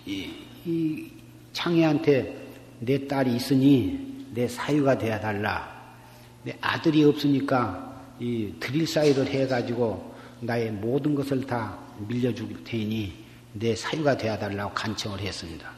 이, 0.06 0.30
이 0.66 1.19
창희한테 1.60 2.34
내 2.80 3.06
딸이 3.06 3.36
있으니 3.36 4.28
내 4.34 4.48
사유가 4.48 4.98
되어 4.98 5.20
달라. 5.20 5.70
내 6.44 6.56
아들이 6.62 7.04
없으니까 7.04 8.02
이 8.18 8.54
드릴 8.62 8.88
사유를 8.88 9.28
해가지고 9.28 10.14
나의 10.40 10.72
모든 10.72 11.14
것을 11.14 11.46
다 11.46 11.78
밀려줄 12.08 12.64
테니 12.64 13.12
내 13.52 13.76
사유가 13.76 14.16
되어 14.16 14.38
달라고 14.38 14.74
간청을 14.74 15.20
했습니다. 15.20 15.70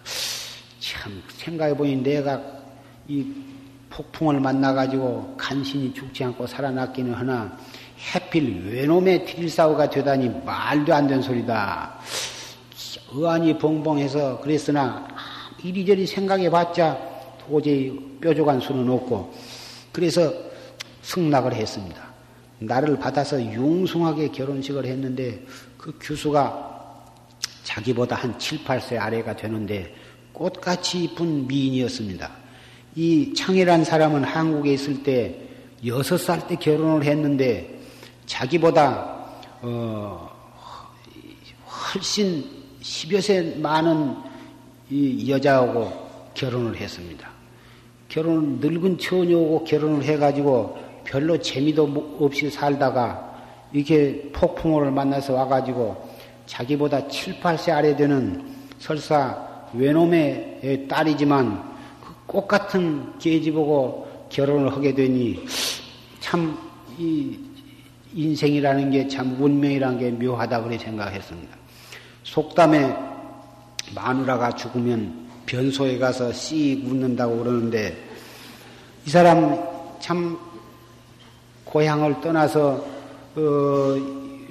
참 0.79 1.23
생각해 1.29 1.75
보니 1.75 1.95
내가 1.95 2.39
이 3.07 3.25
폭풍을 3.89 4.39
만나가지고 4.39 5.36
간신히 5.36 5.91
죽지 5.93 6.23
않고 6.25 6.45
살아났기는 6.45 7.11
하나 7.11 7.57
해필 8.13 8.71
외놈의 8.71 9.25
딜사우가 9.25 9.89
되다니 9.89 10.29
말도 10.45 10.93
안 10.93 11.07
되는 11.07 11.23
소리다. 11.23 11.99
의안이 13.13 13.57
벙벙해서 13.57 14.39
그랬으나 14.41 15.07
이리저리 15.64 16.07
생각해 16.07 16.49
봤자 16.49 16.97
도저히 17.45 17.91
뾰족한 18.22 18.59
수는 18.59 18.89
없고 18.89 19.34
그래서 19.91 20.34
승낙을 21.01 21.53
했습니다. 21.53 22.12
나를 22.59 22.97
받아서 22.97 23.41
융숭하게 23.41 24.30
결혼식을 24.30 24.86
했는데 24.86 25.43
그 25.78 25.97
교수가 25.99 26.70
자기보다 27.64 28.16
한 28.16 28.38
7, 28.38 28.64
8세 28.64 28.99
아래가 28.99 29.36
되는데 29.36 29.93
꽃같이 30.34 31.05
이쁜 31.05 31.47
미인이었습니다. 31.47 32.30
이 32.95 33.34
창이란 33.34 33.84
사람은 33.84 34.24
한국에 34.24 34.74
있을 34.74 35.03
때 35.03 35.39
여섯 35.86 36.18
살때 36.18 36.55
결혼을 36.57 37.03
했는데 37.03 37.80
자기보다 38.26 39.26
어 39.62 40.30
훨씬 41.93 42.45
10여 42.82 43.22
세 43.22 43.41
많은 43.57 44.30
이 44.91 45.31
여자하고 45.31 45.91
결혼을 46.33 46.75
했습니다. 46.75 47.29
결혼 48.09 48.59
늙은 48.59 48.97
처녀하고 48.97 49.63
결혼을 49.63 50.03
해가지고 50.03 50.77
별로 51.05 51.37
재미도 51.39 52.17
없이 52.19 52.49
살다가 52.49 53.31
이렇게 53.71 54.29
폭풍우를 54.33 54.91
만나서 54.91 55.33
와가지고 55.33 56.09
자기보다 56.45 57.07
7, 57.07 57.39
8세 57.39 57.71
아래 57.71 57.95
되는 57.95 58.45
설사 58.77 59.67
외놈의 59.73 60.87
딸이지만 60.89 61.71
꽃 62.27 62.47
같은 62.47 63.17
계집보고 63.17 64.27
결혼을 64.29 64.71
하게 64.73 64.93
되니 64.93 65.43
참 66.19 66.71
이 66.97 67.35
인생이라는 68.13 68.91
게 68.91 69.07
참 69.07 69.35
운명이라는 69.41 69.97
게 69.97 70.11
묘하다 70.11 70.63
그래 70.63 70.77
생각했습니다. 70.77 71.57
속담에 72.23 73.11
마누라가 73.95 74.55
죽으면 74.55 75.29
변소에 75.45 75.97
가서 75.97 76.31
씩 76.31 76.85
웃는다고 76.85 77.39
그러는데 77.39 77.97
이 79.05 79.09
사람 79.09 79.59
참 79.99 80.37
고향을 81.65 82.21
떠나서 82.21 82.85
어 83.35 83.95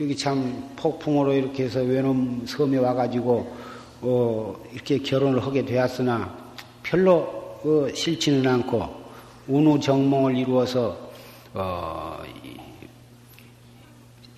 여기 0.01 0.16
참 0.16 0.70
폭풍으로 0.76 1.32
이렇게 1.32 1.64
해서 1.64 1.80
외놈 1.80 2.45
섬에 2.47 2.78
와가지고 2.78 3.57
어 4.03 4.57
이렇게 4.72 4.99
결혼을 4.99 5.45
하게 5.45 5.64
되었으나 5.64 6.34
별로 6.82 7.59
그 7.62 7.93
싫지는 7.95 8.47
않고 8.47 9.01
운우 9.49 9.80
정몽을 9.80 10.36
이루어서 10.36 11.11
어, 11.53 12.22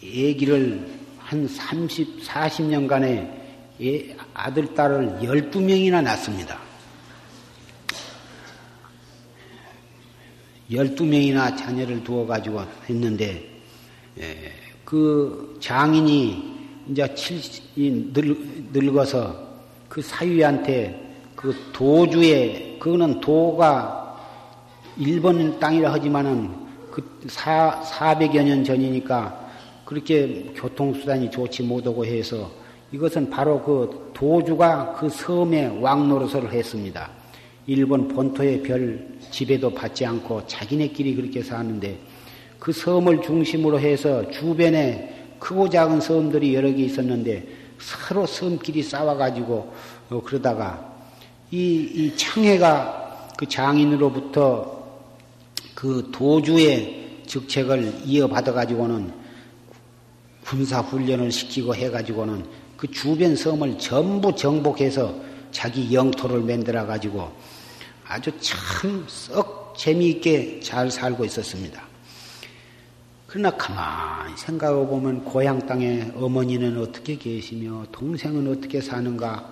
애기를 0.02 0.88
한 1.18 1.46
30, 1.46 2.22
40년간에 2.24 3.41
아들, 4.34 4.74
딸을 4.74 5.20
12명이나 5.22 6.02
낳습니다. 6.02 6.58
12명이나 10.70 11.56
자녀를 11.56 12.02
두어가지고 12.04 12.62
했는데, 12.88 13.48
예, 14.18 14.52
그 14.84 15.58
장인이 15.60 16.52
이제 16.90 17.14
70, 17.14 18.12
늙 18.72 18.96
어서 18.96 19.52
그 19.88 20.00
사위한테 20.00 21.14
그 21.34 21.54
도주에 21.72 22.76
그거는 22.78 23.20
도가 23.20 24.02
일본 24.96 25.58
땅이라 25.58 25.92
하지만은 25.92 26.54
그 26.90 27.02
4, 27.26 27.82
400여 27.82 28.44
년 28.44 28.64
전이니까 28.64 29.50
그렇게 29.84 30.52
교통수단이 30.54 31.30
좋지 31.30 31.62
못하고 31.62 32.04
해서 32.04 32.50
이것은 32.92 33.30
바로 33.30 33.62
그 33.62 34.10
도주가 34.12 34.96
그 34.98 35.08
섬에 35.08 35.78
왕노릇을 35.80 36.52
했습니다. 36.52 37.10
일본 37.66 38.08
본토의 38.08 38.62
별 38.62 39.08
지배도 39.30 39.70
받지 39.70 40.04
않고 40.04 40.46
자기네끼리 40.46 41.14
그렇게 41.14 41.42
사는데 41.42 41.98
그 42.58 42.72
섬을 42.72 43.22
중심으로 43.22 43.80
해서 43.80 44.30
주변에 44.30 45.36
크고 45.38 45.68
작은 45.70 46.00
섬들이 46.00 46.54
여러 46.54 46.70
개 46.72 46.84
있었는데 46.84 47.46
서로 47.78 48.26
섬끼리 48.26 48.82
싸워가지고 48.82 49.72
어, 50.10 50.22
그러다가 50.22 50.92
이, 51.50 51.90
이 51.94 52.16
창해가 52.16 53.28
그 53.36 53.48
장인으로부터 53.48 54.82
그 55.74 56.10
도주의 56.12 57.22
직책을 57.26 58.02
이어받아 58.04 58.52
가지고는 58.52 59.12
군사 60.44 60.80
훈련을 60.80 61.32
시키고 61.32 61.74
해 61.74 61.90
가지고는 61.90 62.44
그 62.82 62.90
주변 62.90 63.36
섬을 63.36 63.78
전부 63.78 64.34
정복해서 64.34 65.14
자기 65.52 65.94
영토를 65.94 66.40
만들어 66.40 66.84
가지고 66.84 67.30
아주 68.04 68.32
참 68.40 69.04
썩 69.06 69.72
재미있게 69.78 70.58
잘 70.58 70.90
살고 70.90 71.24
있었습니다. 71.26 71.80
그러나 73.28 73.50
가만히 73.56 74.36
생각해 74.36 74.84
보면 74.86 75.24
고향 75.24 75.64
땅에 75.64 76.10
어머니는 76.16 76.76
어떻게 76.78 77.16
계시며 77.16 77.86
동생은 77.92 78.50
어떻게 78.50 78.80
사는가 78.80 79.48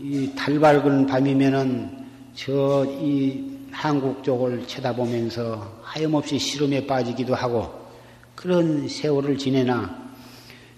이 0.00 0.32
달 0.34 0.58
밝은 0.58 1.04
밤이면은 1.06 2.06
저 2.34 2.86
이 3.02 3.58
한국 3.70 4.24
쪽을 4.24 4.66
쳐다보면서 4.66 5.80
하염없이 5.82 6.38
시름에 6.38 6.86
빠지기도 6.86 7.34
하고 7.34 7.70
그런 8.34 8.88
세월을 8.88 9.36
지내나 9.36 10.08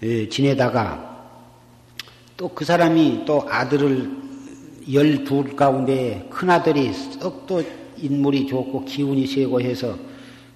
에, 0.03 0.27
지내다가 0.27 1.10
또 2.41 2.49
그 2.55 2.65
사람이 2.65 3.21
또 3.23 3.45
아들을 3.47 4.09
열둘 4.91 5.55
가운데 5.55 6.27
큰 6.31 6.49
아들이 6.49 6.91
썩 6.91 7.45
또 7.45 7.61
인물이 7.97 8.47
좋고 8.47 8.85
기운이 8.85 9.27
세고 9.27 9.61
해서 9.61 9.95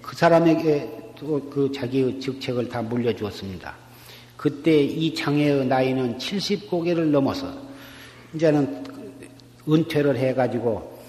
그 0.02 0.16
사람에게 0.16 1.14
또 1.16 1.40
그 1.48 1.72
자기의 1.72 2.20
직책을 2.20 2.70
다 2.70 2.82
물려주었습니다. 2.82 3.76
그때 4.36 4.82
이 4.82 5.14
장애의 5.14 5.68
나이는 5.68 6.18
70고개를 6.18 7.12
넘어서 7.12 7.53
이제는 8.34 8.84
은퇴를 9.70 10.18
해가지고 10.18 10.99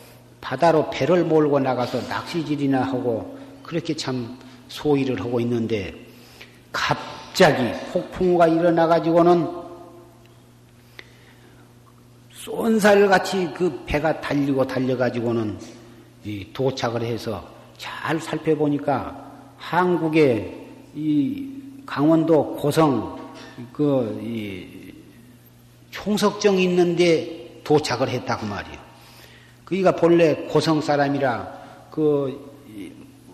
바다로 0.43 0.91
배를 0.91 1.25
몰고 1.25 1.59
나가서 1.59 2.07
낚시질이나 2.07 2.83
하고 2.83 3.39
그렇게 3.63 3.97
참 3.97 4.37
소일을 4.69 5.21
하고 5.21 5.41
있는데 5.41 5.95
갑자기 6.71 7.73
폭풍우가 7.93 8.49
일어나가지고는 8.49 9.66
쏜살같이 12.47 13.53
그 13.53 13.83
배가 13.87 14.21
달리고 14.21 14.65
달려가지고는 14.65 15.59
도착을 16.53 17.03
해서 17.03 17.45
잘 17.77 18.21
살펴보니까 18.21 19.33
한국의 19.57 20.67
이 20.95 21.49
강원도 21.85 22.55
고성 22.55 23.19
그 23.73 24.95
총석정이 25.91 26.63
있는데 26.63 27.61
도착을 27.65 28.09
했다고 28.09 28.47
말이에요. 28.47 28.79
그이가 29.65 29.97
본래 29.97 30.47
고성 30.49 30.81
사람이라 30.81 31.89
그 31.91 32.55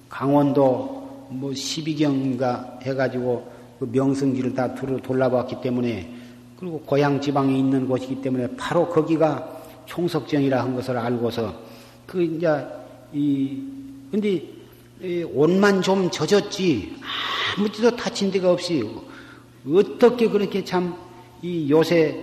강원도 0.09 1.29
뭐 1.29 1.51
12경인가 1.51 2.81
해가지고 2.83 3.53
그 3.79 3.91
명성지를 3.93 4.55
다 4.55 4.75
돌아봤기 4.75 5.61
때문에 5.61 6.22
그리고 6.63 6.79
고향 6.83 7.21
지방에 7.21 7.59
있는 7.59 7.89
곳이기 7.89 8.23
때문에 8.23 8.47
바로 8.57 8.89
거기가 8.89 9.63
총석정이라 9.87 10.63
한 10.63 10.77
것을 10.77 10.97
알고서 10.97 11.53
그 12.07 12.23
이제 12.23 12.65
이 13.13 13.61
근데 14.13 14.45
옷만 15.35 15.83
좀 15.83 16.09
젖었지 16.09 16.95
아무데도 17.59 17.97
다친 17.97 18.31
데가 18.31 18.53
없이 18.53 18.89
어떻게 19.67 20.29
그렇게 20.29 20.63
참 20.63 21.13
이 21.45 21.69
요새 21.69 22.17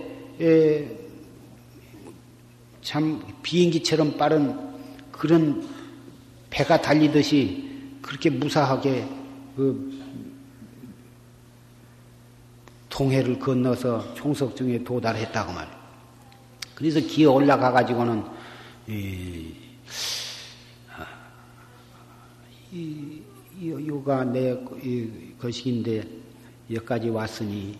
참 2.80 3.22
비행기처럼 3.42 4.16
빠른 4.16 4.56
그런 5.12 5.62
배가 6.48 6.80
달리듯이 6.80 7.68
그렇게 8.00 8.30
무사하게 8.30 9.06
그 9.54 9.92
동해를 13.00 13.38
건너서 13.38 14.12
총석중에 14.12 14.84
도달했다고 14.84 15.52
말이에요. 15.54 15.76
그래서 16.74 17.00
기어 17.00 17.32
올라가 17.32 17.72
가지고는 17.72 18.22
이, 18.86 19.54
이, 22.70 23.22
요가 23.88 24.22
내 24.24 24.54
것인데 25.40 26.02
여기까지 26.70 27.08
왔으니 27.08 27.78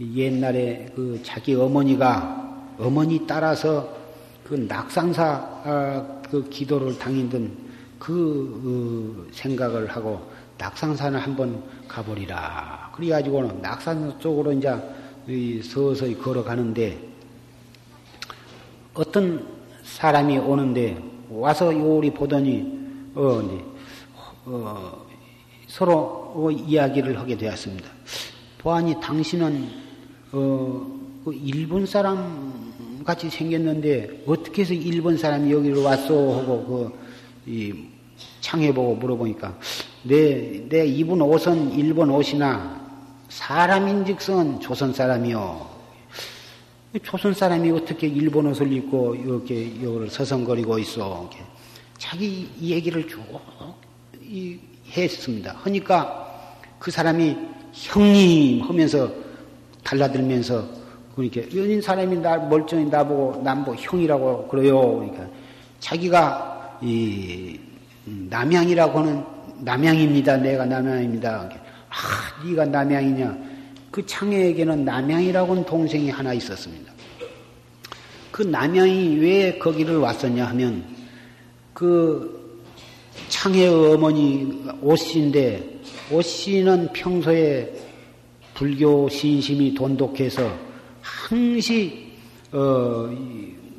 옛날에 0.00 0.90
그 0.96 1.20
자기 1.22 1.54
어머니가 1.54 2.74
어머니 2.76 3.24
따라서 3.28 3.96
그 4.42 4.54
낙상사 4.54 5.22
아, 5.64 6.22
그 6.28 6.48
기도를 6.50 6.98
당했던 6.98 7.56
그 8.00 9.26
어, 9.28 9.32
생각을 9.32 9.86
하고 9.86 10.28
낙상산을 10.58 11.20
한번 11.20 11.62
가보리라. 11.86 12.89
그래가지고는 13.00 13.62
낙산 13.62 14.20
쪽으로 14.20 14.52
이제 14.52 14.76
서서히 15.62 16.18
걸어가는데 16.18 16.98
어떤 18.92 19.46
사람이 19.82 20.36
오는데 20.38 21.02
와서 21.30 21.72
요리 21.72 22.10
보더니 22.10 22.78
어, 23.14 23.40
어, 24.44 25.06
서로 25.66 26.32
어, 26.34 26.50
이야기를 26.50 27.18
하게 27.18 27.36
되었습니다. 27.36 27.88
보아니 28.58 29.00
당신은 29.00 29.68
어, 30.32 30.86
그 31.24 31.32
일본 31.32 31.86
사람 31.86 33.02
같이 33.04 33.30
생겼는데 33.30 34.24
어떻게 34.26 34.62
해서 34.62 34.74
일본 34.74 35.16
사람이 35.16 35.50
여기로 35.50 35.82
왔어 35.82 36.38
하고 36.38 36.92
그이 37.46 37.72
창해 38.40 38.74
보고 38.74 38.94
물어보니까 38.94 39.58
내 40.02 40.60
내 40.70 40.86
입은 40.86 41.20
옷은 41.20 41.72
일본 41.72 42.10
옷이나 42.10 42.79
사람인즉슨 43.30 44.60
조선 44.60 44.92
사람이요. 44.92 45.70
조선 47.04 47.32
사람이 47.32 47.70
어떻게 47.70 48.08
일본 48.08 48.46
옷을 48.48 48.72
입고 48.72 49.14
이렇게 49.14 49.66
여기를 49.82 50.10
서성거리고 50.10 50.78
있어? 50.80 51.30
자기 51.96 52.48
얘기를 52.60 53.06
쭉 53.06 53.22
했습니다. 54.90 55.54
하니까 55.62 56.56
그 56.80 56.90
사람이 56.90 57.36
형님 57.72 58.62
하면서 58.62 59.08
달라들면서 59.84 60.66
그러니까 61.14 61.42
연인 61.56 61.80
사람이 61.80 62.16
나 62.18 62.36
멀쩡히 62.36 62.86
나보고 62.86 63.42
남보 63.44 63.76
형이라고 63.76 64.48
그래요. 64.48 64.80
그러니까 64.80 65.28
자기가 65.78 66.78
이 66.82 67.60
남양이라고 68.04 68.98
하는 68.98 69.24
남양입니다. 69.60 70.38
내가 70.38 70.64
남양입니다. 70.64 71.48
아, 71.90 72.44
네가 72.44 72.66
남양이냐? 72.66 73.38
그 73.90 74.06
창해에게는 74.06 74.84
남양이라고 74.84 75.52
하는 75.52 75.64
동생이 75.64 76.10
하나 76.10 76.32
있었습니다. 76.32 76.92
그 78.30 78.42
남양이 78.42 79.16
왜 79.16 79.58
거기를 79.58 79.98
왔었냐 79.98 80.46
하면 80.46 80.84
그 81.74 82.58
창해의 83.28 83.92
어머니 83.92 84.64
오씨인데 84.80 85.80
오씨는 86.12 86.92
평소에 86.92 87.72
불교 88.54 89.08
신심이 89.08 89.74
돈독해서 89.74 90.50
항시 91.00 92.10
어, 92.52 93.10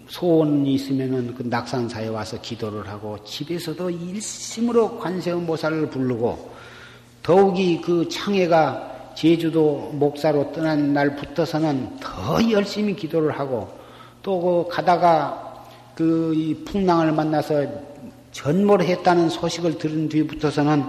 소원이 0.07 0.73
있으면은 0.73 1.33
그 1.35 1.43
낙산사에 1.43 2.07
와서 2.07 2.39
기도를 2.41 2.87
하고 2.87 3.23
집에서도 3.23 3.89
일심으로 3.89 4.99
관세음보살을 4.99 5.89
부르고 5.89 6.50
더욱이 7.23 7.81
그 7.81 8.07
창해가 8.09 9.13
제주도 9.15 9.91
목사로 9.93 10.51
떠난 10.53 10.93
날부터서는 10.93 11.99
더 11.99 12.51
열심히 12.51 12.95
기도를 12.95 13.37
하고 13.37 13.69
또 14.23 14.39
그 14.39 14.67
가다가 14.69 15.65
그 15.95 16.63
풍랑을 16.65 17.11
만나서 17.11 17.65
전몰 18.31 18.81
했다는 18.81 19.29
소식을 19.29 19.77
들은 19.77 20.09
뒤부터서는 20.09 20.83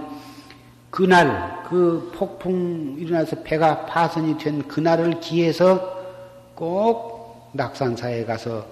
그날 0.89 1.63
그 1.67 2.11
폭풍 2.15 2.95
일어나서 2.99 3.41
배가 3.43 3.85
파손이 3.85 4.37
된 4.37 4.67
그날을 4.67 5.19
기해서 5.19 6.01
꼭 6.55 7.49
낙산사에 7.53 8.25
가서 8.25 8.65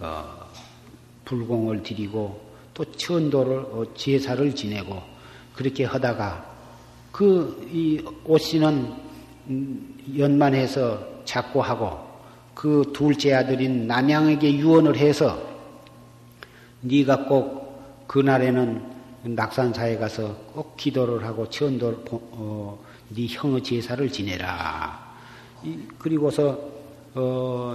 어, 0.00 0.24
불공을 1.24 1.82
드리고 1.82 2.40
또 2.74 2.84
천도를 2.84 3.58
어, 3.58 3.84
제사를 3.94 4.54
지내고 4.54 5.00
그렇게 5.54 5.84
하다가 5.84 6.57
그 7.18 7.58
이 7.72 8.00
오씨는 8.24 8.92
음, 9.48 9.98
연만해서 10.16 11.24
자꾸 11.24 11.60
하고 11.60 11.98
그 12.54 12.92
둘째 12.94 13.34
아들인 13.34 13.88
남양에게 13.88 14.56
유언을 14.56 14.96
해서 14.96 15.36
네가 16.82 17.24
꼭 17.24 18.06
그날에는 18.06 18.92
낙산사에 19.24 19.98
가서 19.98 20.32
꼭 20.54 20.76
기도를 20.76 21.24
하고 21.24 21.50
천도를 21.50 21.98
어, 22.12 22.78
네 23.08 23.26
형의 23.28 23.64
제사를 23.64 24.12
지내라. 24.12 25.16
그리고서 25.98 26.56
어, 27.14 27.74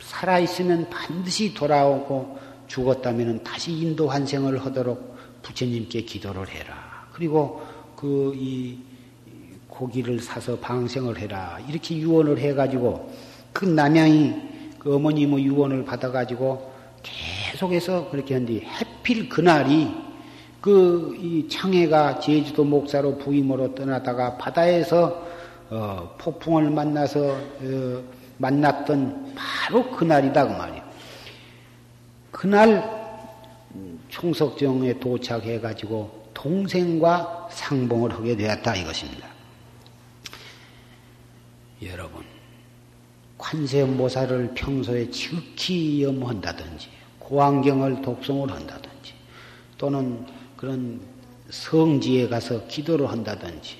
살아있으면 0.00 0.88
반드시 0.88 1.52
돌아오고 1.52 2.38
죽었다면 2.68 3.44
다시 3.44 3.72
인도 3.72 4.08
환생을 4.08 4.64
하도록 4.64 5.42
부처님께 5.42 6.02
기도를 6.02 6.48
해라. 6.48 7.06
그리고 7.12 7.62
그 8.00 8.32
이 8.34 8.78
고기를 9.68 10.20
사서 10.20 10.58
방생을 10.58 11.18
해라. 11.18 11.58
이렇게 11.68 11.96
유언을 11.96 12.38
해가지고 12.38 13.12
그 13.52 13.64
남양이 13.64 14.34
그 14.78 14.94
어머님의 14.94 15.44
유언을 15.44 15.84
받아가지고 15.84 16.70
계속해서 17.02 18.10
그렇게 18.10 18.34
한뒤 18.34 18.60
해필 18.62 19.28
그날이 19.28 19.94
그 20.60 21.16
이 21.20 21.48
창해가 21.48 22.20
제주도 22.20 22.64
목사로 22.64 23.16
부임으로 23.18 23.74
떠나다가 23.74 24.36
바다에서 24.36 25.26
어, 25.70 26.14
폭풍을 26.18 26.70
만나서 26.70 27.20
어, 27.20 28.02
만났던 28.38 29.34
바로 29.34 29.90
그날이다 29.90 30.48
그 30.48 30.52
말이에요. 30.52 30.82
그날 32.30 33.00
총석정에 34.08 34.98
도착해 34.98 35.60
가지고 35.60 36.19
동생과 36.34 37.48
상봉을 37.50 38.12
하게 38.12 38.36
되었다 38.36 38.76
이것입니다. 38.76 39.28
여러분 41.82 42.24
관세음보살을 43.38 44.52
평소에 44.54 45.10
지극히 45.10 46.02
염한다든지 46.02 46.88
고안경을 47.18 48.02
독송을 48.02 48.50
한다든지 48.50 49.14
또는 49.78 50.26
그런 50.56 51.00
성지에 51.48 52.28
가서 52.28 52.66
기도를 52.66 53.08
한다든지 53.08 53.78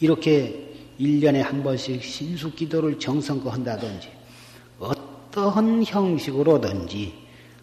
이렇게 0.00 0.68
1년에 1.00 1.38
한 1.38 1.62
번씩 1.62 2.02
신수 2.02 2.54
기도를 2.54 2.98
정성껏 2.98 3.52
한다든지 3.52 4.10
어떠한 4.78 5.84
형식으로든지 5.84 7.19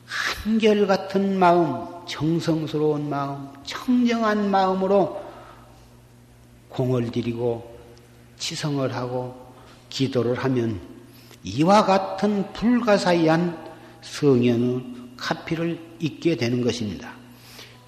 한결같은 0.08 1.38
마음, 1.38 1.86
정성스러운 2.08 3.10
마음, 3.10 3.50
청정한 3.66 4.50
마음으로 4.50 5.22
공을 6.70 7.12
들이고 7.12 7.78
치성을 8.40 8.96
하고 8.96 9.54
기도를 9.90 10.36
하면 10.36 10.80
이와 11.44 11.86
같은 11.86 12.52
불가사의한 12.54 13.58
성현의 14.02 14.84
카피를 15.18 15.80
잊게 16.00 16.36
되는 16.36 16.62
것입니다. 16.62 17.14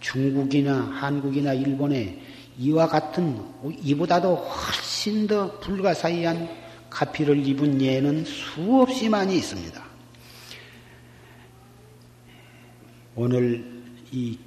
중국이나 0.01 0.75
한국이나 0.93 1.53
일본에 1.53 2.21
이와 2.57 2.87
같은 2.87 3.41
이보다도 3.81 4.35
훨씬 4.35 5.27
더 5.27 5.59
불가사의한 5.59 6.49
가피를 6.89 7.45
입은 7.47 7.81
예는 7.81 8.25
수없이 8.25 9.07
많이 9.07 9.37
있습니다. 9.37 9.88
오늘 13.21 13.65
이 14.13 14.39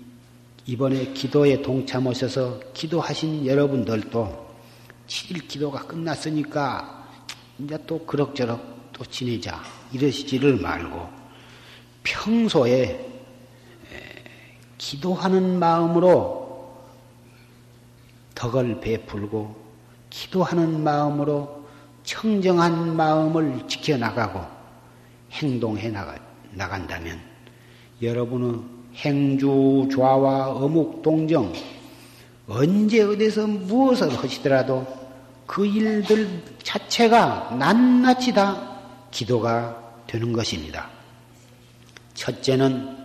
이번에 0.64 1.12
기도에 1.12 1.60
동참하셔서 1.60 2.58
기도하신 2.72 3.44
여러분들도 3.44 4.54
7일 5.06 5.46
기도가 5.46 5.86
끝났으니까 5.86 7.06
이제 7.58 7.78
또 7.86 7.98
그럭저럭 8.06 8.92
또 8.94 9.04
지내자 9.04 9.62
이러시지를 9.92 10.56
말고 10.56 11.06
평소에 12.02 13.12
기도하는 14.78 15.58
마음으로 15.58 16.74
덕을 18.34 18.80
베풀고 18.80 19.54
기도하는 20.08 20.82
마음으로 20.82 21.68
청정한 22.04 22.96
마음을 22.96 23.68
지켜나가고 23.68 24.40
행동해 25.30 25.92
나간다면 26.52 27.31
여러분의 28.02 28.60
행주 28.96 29.88
좌와 29.94 30.50
어묵 30.50 31.02
동정 31.02 31.52
언제 32.48 33.02
어디서 33.02 33.46
무엇을 33.46 34.12
하시더라도 34.18 34.84
그 35.46 35.64
일들 35.64 36.42
자체가 36.62 37.56
낱낱이 37.58 38.34
다 38.34 38.80
기도가 39.10 40.02
되는 40.06 40.32
것입니다. 40.32 40.90
첫째는 42.14 42.96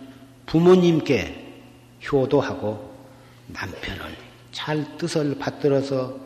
부모님께 0.46 1.46
효도하고 2.10 2.92
남편을 3.48 4.16
잘 4.50 4.96
뜻을 4.98 5.38
받들어서 5.38 6.16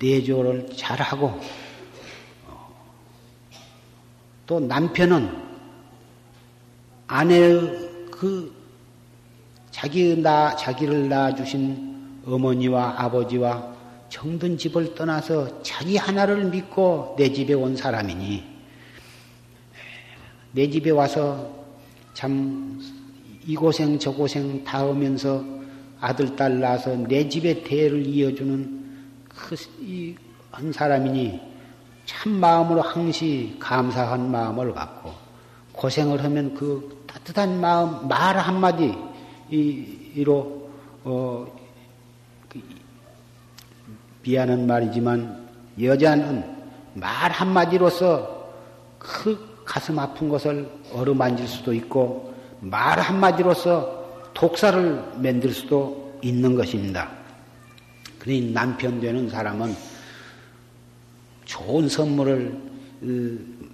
내조를 0.00 0.70
잘하고 0.76 1.40
또 4.46 4.60
남편은 4.60 5.43
아내의 7.06 8.08
그 8.10 8.54
자기 9.70 10.16
나 10.16 10.54
자기를 10.56 11.08
낳아 11.08 11.34
주신 11.34 12.20
어머니와 12.26 12.94
아버지와 12.98 13.74
정든 14.08 14.56
집을 14.56 14.94
떠나서 14.94 15.62
자기 15.62 15.96
하나를 15.96 16.44
믿고 16.44 17.16
내 17.18 17.32
집에 17.32 17.54
온 17.54 17.76
사람이니 17.76 18.44
내 20.52 20.70
집에 20.70 20.90
와서 20.90 21.52
참 22.14 23.04
이 23.46 23.54
고생 23.54 23.98
저 23.98 24.10
고생 24.10 24.64
다 24.64 24.80
하면서 24.80 25.44
아들 26.00 26.34
딸 26.34 26.60
낳아서 26.60 26.96
내 26.96 27.28
집의 27.28 27.62
대를 27.64 28.06
이어주는 28.06 28.84
그한 29.28 30.72
사람이니 30.72 31.40
참 32.06 32.32
마음으로 32.32 32.80
항시 32.80 33.56
감사한 33.58 34.30
마음을 34.30 34.72
갖고 34.72 35.12
고생을 35.74 36.22
하면 36.24 36.54
그 36.54 37.04
따뜻한 37.06 37.60
마음 37.60 38.08
말 38.08 38.38
한마디 38.38 38.96
이로 39.50 40.70
어, 41.04 41.46
그, 42.48 42.60
미안한 44.22 44.66
말이지만 44.66 45.48
여자는 45.80 46.54
말 46.94 47.30
한마디로서 47.30 48.52
그 48.98 49.62
가슴 49.64 49.98
아픈 49.98 50.28
것을 50.28 50.70
어루만질 50.92 51.46
수도 51.46 51.72
있고 51.74 52.32
말 52.60 52.98
한마디로서 53.00 54.30
독사를 54.32 55.12
만들 55.16 55.50
수도 55.50 56.18
있는 56.22 56.54
것입니다. 56.54 57.10
그러니 58.18 58.52
남편 58.52 59.00
되는 59.00 59.28
사람은 59.28 59.74
좋은 61.44 61.88
선물을 61.88 62.62
어, 63.02 63.64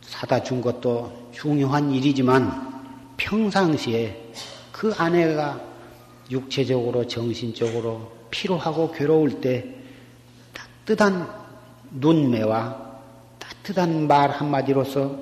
사다 0.00 0.42
준 0.42 0.60
것도 0.60 1.19
중요한 1.32 1.90
일이지만 1.92 2.70
평상시에 3.16 4.32
그 4.72 4.92
아내가 4.96 5.60
육체적으로 6.30 7.06
정신적으로 7.06 8.12
피로하고 8.30 8.92
괴로울 8.92 9.40
때 9.40 9.64
따뜻한 10.86 11.28
눈매와 11.90 12.90
따뜻한 13.38 14.06
말 14.06 14.30
한마디로서 14.30 15.18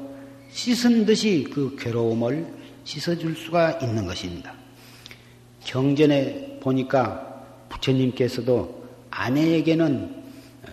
씻은 0.51 1.07
듯이 1.07 1.49
그 1.53 1.77
괴로움을 1.79 2.47
씻어줄 2.85 3.37
수가 3.37 3.73
있는 3.83 4.07
것입니다. 4.07 4.55
경전에 5.65 6.59
보니까 6.61 7.45
부처님께서도 7.69 8.89
아내에게는 9.11 10.25
어, 10.65 10.71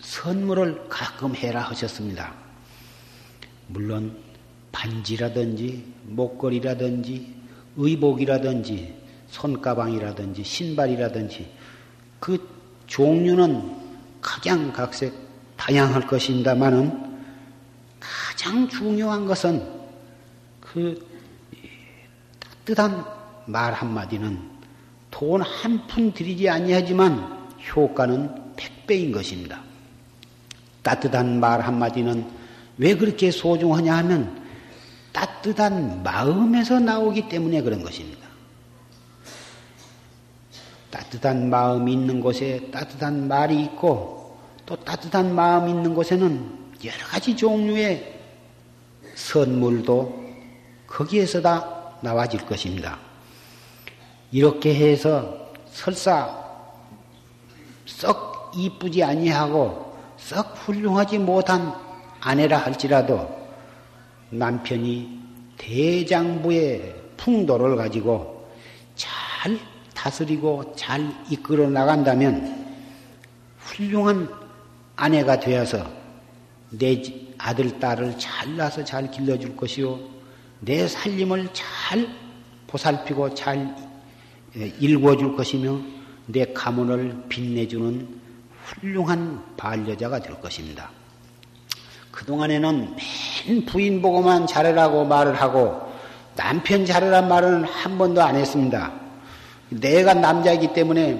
선물을 0.00 0.88
가끔 0.88 1.34
해라 1.36 1.60
하셨습니다. 1.62 2.41
물론 3.72 4.16
반지라든지 4.70 5.84
목걸이라든지 6.04 7.34
의복이라든지 7.76 8.94
손가방이라든지 9.28 10.44
신발이라든지 10.44 11.50
그 12.20 12.38
종류는 12.86 13.76
가장 14.20 14.72
각색 14.72 15.14
다양할 15.56 16.06
것입니다만은 16.06 17.12
가장 17.98 18.68
중요한 18.68 19.26
것은 19.26 19.66
그 20.60 21.06
따뜻한 22.64 23.04
말 23.46 23.72
한마디는 23.72 24.52
돈 25.10 25.42
한 25.42 25.86
푼 25.86 26.12
들이지 26.12 26.48
아니하지만 26.48 27.50
효과는 27.74 28.54
백배인 28.56 29.12
것입니다. 29.12 29.62
따뜻한 30.82 31.38
말 31.40 31.60
한마디는 31.60 32.41
왜 32.82 32.96
그렇게 32.96 33.30
소중하냐 33.30 33.96
하면 33.98 34.42
따뜻한 35.12 36.02
마음에서 36.02 36.80
나오기 36.80 37.28
때문에 37.28 37.62
그런 37.62 37.80
것입니다. 37.80 38.26
따뜻한 40.90 41.48
마음이 41.48 41.92
있는 41.92 42.20
곳에 42.20 42.70
따뜻한 42.72 43.28
말이 43.28 43.62
있고 43.62 44.36
또 44.66 44.74
따뜻한 44.74 45.32
마음이 45.32 45.70
있는 45.70 45.94
곳에는 45.94 46.58
여러 46.84 47.06
가지 47.06 47.36
종류의 47.36 48.18
선물도 49.14 50.20
거기에서 50.88 51.40
다 51.40 51.98
나와질 52.00 52.44
것입니다. 52.46 52.98
이렇게 54.32 54.74
해서 54.74 55.52
설사 55.70 56.36
썩 57.86 58.50
이쁘지 58.56 59.04
아니하고 59.04 59.96
썩 60.16 60.56
훌륭하지 60.56 61.18
못한 61.18 61.91
아내라 62.24 62.58
할지라도 62.58 63.28
남편이 64.30 65.20
대장부의 65.58 66.94
풍도를 67.16 67.76
가지고 67.76 68.48
잘 68.94 69.58
다스리고 69.92 70.72
잘 70.76 71.12
이끌어 71.30 71.68
나간다면 71.68 72.64
훌륭한 73.58 74.28
아내가 74.96 75.40
되어서 75.40 75.84
내 76.70 77.02
아들, 77.38 77.80
딸을 77.80 78.18
잘 78.18 78.56
낳아서 78.56 78.84
잘 78.84 79.10
길러줄 79.10 79.56
것이요. 79.56 79.98
내 80.60 80.86
살림을 80.86 81.48
잘 81.52 82.08
보살피고 82.68 83.34
잘 83.34 83.76
일궈줄 84.54 85.34
것이며 85.36 85.80
내 86.26 86.44
가문을 86.52 87.24
빛내주는 87.28 88.20
훌륭한 88.64 89.56
반려자가 89.56 90.20
될 90.20 90.40
것입니다. 90.40 91.01
그동안에는 92.12 92.96
맨 93.46 93.64
부인 93.66 94.00
보고만 94.00 94.46
잘하라고 94.46 95.04
말을 95.04 95.34
하고 95.34 95.80
남편 96.36 96.86
잘하란 96.86 97.28
말은 97.28 97.64
한 97.64 97.98
번도 97.98 98.22
안 98.22 98.36
했습니다. 98.36 98.92
내가 99.70 100.14
남자이기 100.14 100.72
때문에 100.72 101.14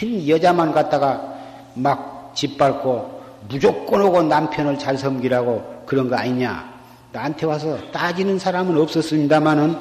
맨 0.00 0.28
여자만 0.28 0.72
갖다가 0.72 1.34
막 1.74 2.32
짓밟고 2.34 3.18
무조건 3.48 4.02
오고 4.02 4.22
남편을 4.22 4.78
잘 4.78 4.96
섬기라고 4.96 5.82
그런 5.86 6.08
거 6.08 6.16
아니냐. 6.16 6.78
나한테 7.12 7.46
와서 7.46 7.78
따지는 7.92 8.38
사람은 8.38 8.80
없었습니다만은 8.80 9.76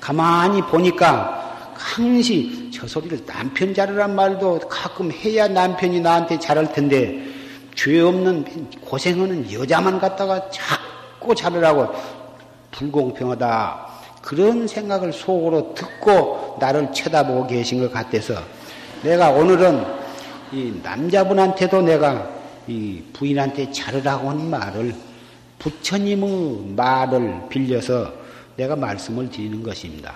가만히 0.00 0.62
보니까 0.62 1.72
항시 1.74 2.70
저 2.72 2.86
소리를 2.86 3.24
남편 3.26 3.72
잘하란 3.74 4.14
말도 4.14 4.60
가끔 4.60 5.10
해야 5.12 5.46
남편이 5.48 6.00
나한테 6.00 6.38
잘할 6.38 6.72
텐데 6.72 7.29
죄 7.74 8.00
없는 8.00 8.70
고생하는 8.80 9.52
여자만 9.52 9.98
갖다가 9.98 10.50
자꾸 10.50 11.34
잘하라고 11.34 11.94
불공평하다. 12.70 13.88
그런 14.22 14.66
생각을 14.66 15.12
속으로 15.12 15.74
듣고 15.74 16.56
나를 16.60 16.92
쳐다보고 16.92 17.46
계신 17.46 17.80
것 17.80 17.92
같아서 17.92 18.34
내가 19.02 19.30
오늘은 19.30 19.84
이 20.52 20.78
남자분한테도 20.82 21.82
내가 21.82 22.28
이 22.66 23.02
부인한테 23.12 23.72
잘하라고 23.72 24.30
하는 24.30 24.50
말을 24.50 24.94
부처님의 25.58 26.74
말을 26.76 27.48
빌려서 27.48 28.12
내가 28.56 28.76
말씀을 28.76 29.30
드리는 29.30 29.62
것입니다. 29.62 30.14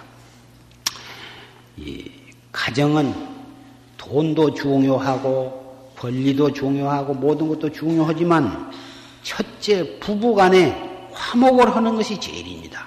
이 1.77 2.11
가정은 2.53 3.15
돈도 3.97 4.55
중요하고 4.55 5.64
권리도 5.99 6.53
중요하고 6.53 7.15
모든 7.15 7.49
것도 7.49 7.71
중요하지만 7.71 8.71
첫째 9.23 9.99
부부 9.99 10.35
간에 10.35 11.09
화목을 11.13 11.75
하는 11.75 11.97
것이 11.97 12.21
제일입니다. 12.21 12.87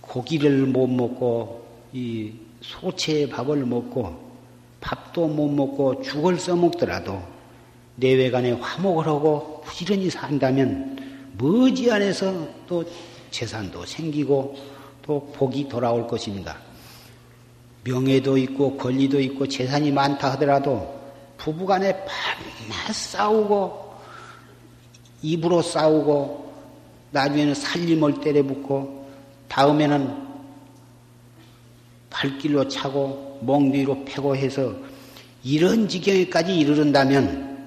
고기를 0.00 0.66
못 0.66 0.86
먹고 0.86 1.66
이 1.92 2.32
소체의 2.60 3.28
밥을 3.28 3.64
먹고 3.64 4.32
밥도 4.80 5.28
못 5.28 5.48
먹고 5.48 6.02
죽을 6.02 6.38
써먹더라도 6.38 7.22
내외간에 7.96 8.52
화목을 8.52 9.06
하고 9.06 9.62
부지런히 9.64 10.10
산다면 10.10 10.98
머지안에서 11.38 12.48
또 12.66 12.84
재산도 13.30 13.86
생기고 13.86 14.56
또 15.02 15.30
복이 15.34 15.68
돌아올 15.68 16.06
것입니다. 16.06 16.58
명예도 17.84 18.36
있고 18.38 18.76
권리도 18.76 19.20
있고 19.20 19.46
재산이 19.48 19.90
많다 19.90 20.32
하더라도 20.32 21.01
부부간에 21.42 22.04
밤낮 22.04 22.94
싸우고 22.94 23.96
입으로 25.22 25.60
싸우고 25.60 26.52
나중에는 27.10 27.54
살림을 27.54 28.20
때려붓고 28.20 29.10
다음에는 29.48 30.28
발길로 32.10 32.68
차고 32.68 33.40
몽뒤로 33.42 34.04
패고 34.04 34.36
해서 34.36 34.72
이런 35.42 35.88
지경에까지 35.88 36.56
이르른다면 36.56 37.66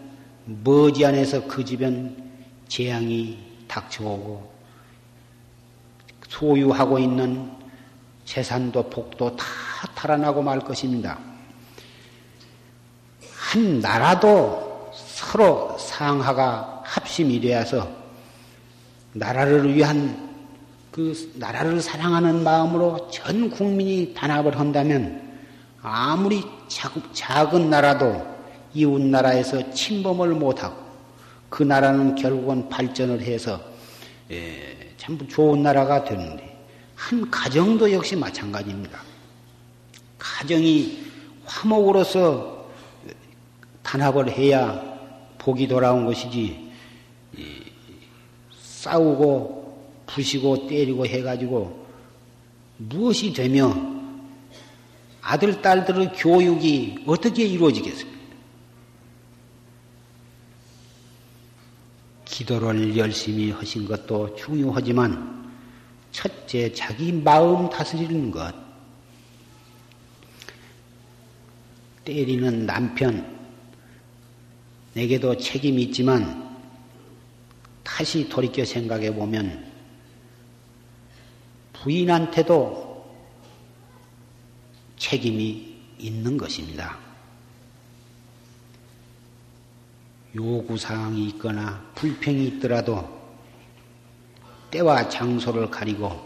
머지않아서 0.63 1.45
그 1.45 1.65
집엔 1.65 2.15
재앙이 2.69 3.37
닥쳐오고 3.67 4.53
소유하고 6.29 6.97
있는 6.97 7.51
재산도 8.23 8.89
복도 8.89 9.35
다 9.35 9.45
탈환하고 9.95 10.41
말 10.41 10.59
것입니다. 10.59 11.34
한 13.51 13.79
나라도 13.79 14.91
서로 14.91 15.77
상하가 15.77 16.81
합심이 16.83 17.39
되어서 17.39 17.87
나라를 19.13 19.73
위한 19.75 20.33
그 20.91 21.31
나라를 21.35 21.79
사랑하는 21.79 22.43
마음으로 22.43 23.09
전 23.11 23.51
국민이 23.51 24.13
단합을 24.15 24.59
한다면 24.59 25.21
아무리 25.83 26.43
작은 27.13 27.69
나라도 27.69 28.25
이웃 28.73 28.99
나라에서 28.99 29.71
침범을 29.71 30.29
못하고 30.29 30.75
그 31.47 31.61
나라는 31.61 32.15
결국은 32.15 32.67
발전을 32.67 33.21
해서 33.21 33.61
예, 34.31 34.93
전부 34.97 35.27
좋은 35.27 35.61
나라가 35.61 36.03
되는데 36.03 36.65
한 36.95 37.29
가정도 37.29 37.91
역시 37.91 38.15
마찬가지입니다. 38.15 38.99
가정이 40.17 41.05
화목으로서 41.45 42.54
단합을 43.85 44.31
해야 44.31 44.81
복이 45.37 45.67
돌아온 45.67 46.05
것이지 46.05 46.71
싸우고 48.59 50.03
부시고 50.07 50.67
때리고 50.67 51.05
해가지고 51.05 51.85
무엇이 52.77 53.31
되며 53.31 53.73
아들 55.21 55.61
딸들의 55.61 56.13
교육이 56.13 57.03
어떻게 57.05 57.45
이루어지겠습니까? 57.45 58.15
기도를 62.25 62.97
열심히 62.97 63.51
하신 63.51 63.87
것도 63.87 64.35
중요하지만 64.35 65.51
첫째 66.11 66.73
자기 66.73 67.11
마음 67.11 67.69
다스리는 67.69 68.31
것 68.31 68.53
때리는 72.03 72.65
남편 72.65 73.34
내게도 74.95 75.37
책임이 75.37 75.83
있지만 75.83 76.57
다시 77.83 78.29
돌이켜 78.29 78.63
생각해 78.63 79.13
보면 79.13 79.71
부인한테도 81.73 83.05
책임이 84.97 85.75
있는 85.99 86.37
것입니다. 86.37 86.97
요구사항이 90.33 91.27
있거나 91.27 91.91
불평이 91.95 92.47
있더라도 92.47 93.21
때와 94.71 95.09
장소를 95.09 95.69
가리고 95.69 96.25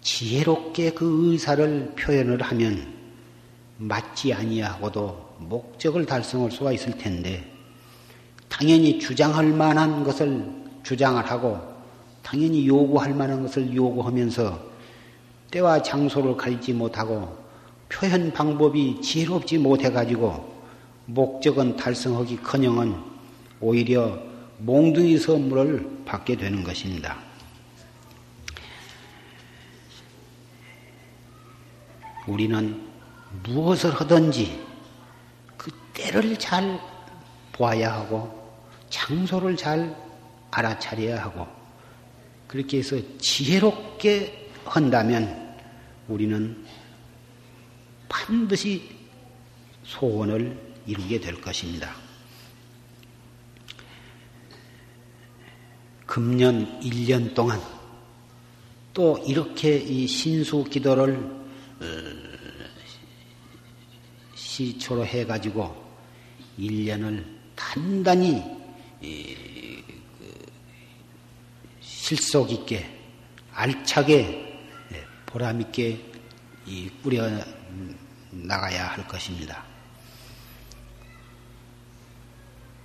지혜롭게 0.00 0.92
그 0.92 1.32
의사를 1.32 1.94
표현을 1.96 2.40
하면 2.40 2.96
맞지 3.78 4.32
아니하고도 4.32 5.27
목적을 5.38 6.04
달성할 6.06 6.50
수가 6.50 6.72
있을 6.72 6.96
텐데 6.98 7.44
당연히 8.48 8.98
주장할 8.98 9.46
만한 9.46 10.04
것을 10.04 10.46
주장을 10.82 11.24
하고 11.24 11.60
당연히 12.22 12.66
요구할 12.66 13.14
만한 13.14 13.42
것을 13.42 13.74
요구하면서 13.74 14.68
때와 15.50 15.82
장소를 15.82 16.36
가리지 16.36 16.72
못하고 16.72 17.36
표현 17.88 18.32
방법이 18.32 19.00
지혜롭지 19.00 19.58
못해가지고 19.58 20.58
목적은 21.06 21.76
달성하기커녕은 21.76 22.94
오히려 23.60 24.18
몽둥이 24.58 25.16
선물을 25.16 26.02
받게 26.04 26.36
되는 26.36 26.62
것입니다. 26.62 27.16
우리는 32.26 32.82
무엇을 33.44 33.90
하든지 33.90 34.60
그 34.60 34.67
때를 35.98 36.36
잘 36.38 36.80
보아야 37.52 37.92
하고 37.92 38.32
장소를 38.88 39.56
잘 39.56 39.94
알아차려야 40.50 41.24
하고 41.24 41.46
그렇게 42.46 42.78
해서 42.78 42.96
지혜롭게 43.18 44.50
한다면 44.64 45.56
우리는 46.06 46.64
반드시 48.08 48.96
소원을 49.82 50.56
이루게 50.86 51.20
될 51.20 51.40
것입니다. 51.40 51.94
금년 56.06 56.80
1년 56.80 57.34
동안 57.34 57.60
또 58.94 59.18
이렇게 59.26 59.76
이 59.76 60.06
신수 60.06 60.64
기도를 60.64 61.16
어, 61.80 61.84
시초로 64.34 65.04
해가지고 65.04 65.87
1년을 66.58 67.24
단단히 67.54 68.42
그 69.00 69.82
실속 71.80 72.50
있게 72.50 72.86
알차게 73.52 74.60
예, 74.92 75.04
보람 75.26 75.60
있게 75.60 76.00
꾸려 77.02 77.28
나가야 78.30 78.88
할 78.88 79.06
것입니다. 79.08 79.64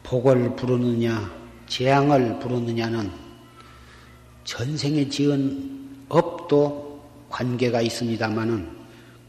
복을 0.03 0.55
부르느냐, 0.55 1.31
재앙을 1.67 2.39
부르느냐는 2.39 3.11
전생에 4.43 5.09
지은 5.09 6.05
업도 6.09 7.01
관계가 7.29 7.81
있습니다만은 7.81 8.69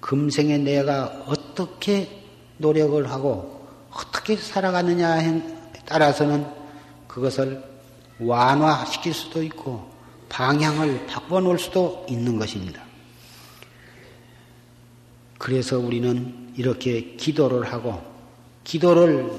금생에 0.00 0.58
내가 0.58 1.06
어떻게 1.26 2.22
노력을 2.58 3.10
하고 3.10 3.53
어떻게 3.94 4.36
살아가느냐에 4.36 5.40
따라서는 5.86 6.46
그것을 7.06 7.62
완화시킬 8.18 9.14
수도 9.14 9.42
있고 9.42 9.88
방향을 10.28 11.06
바꿔놓을 11.06 11.58
수도 11.58 12.04
있는 12.08 12.38
것입니다. 12.38 12.82
그래서 15.38 15.78
우리는 15.78 16.52
이렇게 16.56 17.14
기도를 17.16 17.72
하고 17.72 18.02
기도를 18.64 19.30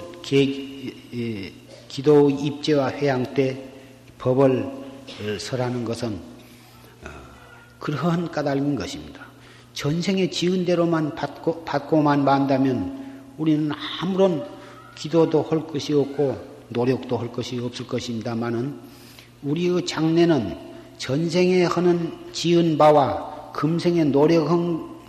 기도 1.87 2.29
입제와 2.29 2.91
회양 2.91 3.33
때 3.33 3.69
법을 4.17 4.69
설하는 5.39 5.85
것은 5.85 6.19
어, 7.03 7.09
그러한 7.79 8.31
까닭인 8.31 8.75
것입니다. 8.75 9.25
전생에 9.73 10.29
지은 10.29 10.65
대로만 10.65 11.15
받고, 11.15 11.63
받고만 11.63 12.23
만다면 12.23 13.04
우리는 13.37 13.71
아무런 13.99 14.47
기도도 14.95 15.43
할 15.43 15.67
것이 15.67 15.93
없고 15.93 16.65
노력도 16.69 17.17
할 17.17 17.31
것이 17.31 17.59
없을 17.59 17.87
것입니다만은 17.87 18.79
우리의 19.43 19.85
장래는 19.85 20.57
전생에 20.97 21.65
하는 21.65 22.31
지은 22.31 22.77
바와 22.77 23.51
금생의 23.51 24.05
노력, 24.05 24.49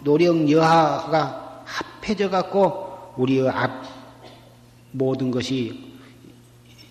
노력 0.04 0.50
여하가 0.50 1.62
합해져 1.64 2.30
갖고 2.30 3.14
우리의 3.16 3.48
앞 3.48 3.84
모든 4.92 5.30
것이 5.30 5.94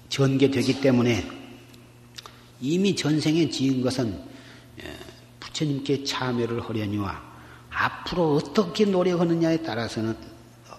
전개되기 0.10 0.82
때문에 0.82 1.26
이미 2.62 2.95
전생에 2.95 3.49
지은 3.49 3.82
것은 3.82 4.20
예, 4.82 4.84
부처님께 5.40 6.03
참여를 6.03 6.62
하려니와 6.62 7.22
앞으로 7.70 8.36
어떻게 8.36 8.86
노력하느냐에 8.86 9.57
따라서는 9.57 10.16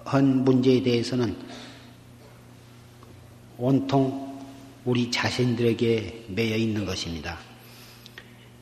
한 0.06 0.44
문제에 0.44 0.82
대해서는 0.82 1.36
온통 3.58 4.38
우리 4.84 5.10
자신들에게 5.10 6.26
매여 6.28 6.56
있는 6.56 6.86
것입니다. 6.86 7.38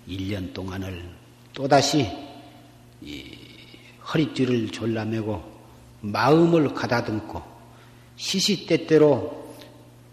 1년 0.09 0.55
동안을 0.55 1.05
또다시 1.53 2.09
허리띠를 4.13 4.71
졸라매고 4.71 5.55
마음을 6.01 6.73
가다듬고 6.73 7.43
시시때때로 8.17 9.45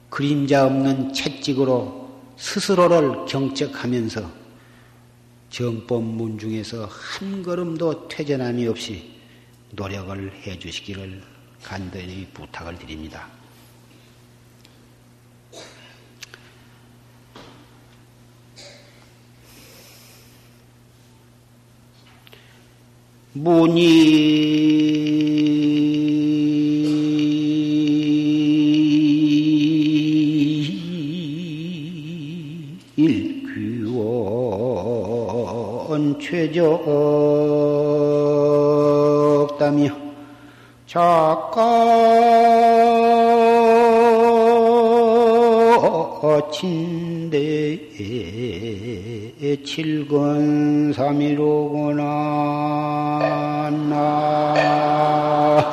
그림자 0.09 0.65
없는 0.65 1.13
채찍으로 1.13 2.11
스스로를 2.35 3.25
경적하면서 3.25 4.29
정법문 5.49 6.39
중에서 6.39 6.85
한 6.89 7.43
걸음도 7.43 8.09
퇴전함이 8.09 8.67
없이 8.67 9.20
노력을 9.73 10.31
해 10.45 10.59
주시기를 10.59 11.21
간절히 11.63 12.27
부탁을 12.33 12.77
드립니다. 12.77 13.27
문이 23.33 23.81
일귀원 32.97 33.79
최 36.19 36.51
적다며 39.71 39.95
작가 40.85 41.61
친대 46.51 47.79
칠건삼이로구나 49.63 50.91
나여 53.89 55.71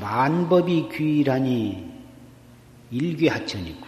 만법이 0.00 0.88
귀일하니 0.92 1.90
일귀하천이고 2.90 3.86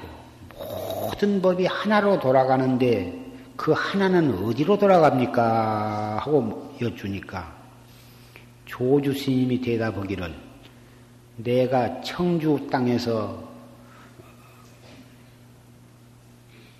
모든 0.57 1.43
법이 1.43 1.67
하나로 1.67 2.21
돌아가는데 2.21 3.23
그 3.57 3.73
하나는 3.73 4.45
어디로 4.45 4.79
돌아갑니까? 4.79 6.19
하고 6.19 6.75
여쭈니까 6.81 7.55
조주 8.67 9.13
스님이 9.15 9.61
대답하기를 9.61 10.35
내가 11.37 12.01
청주 12.01 12.69
땅에서 12.71 13.53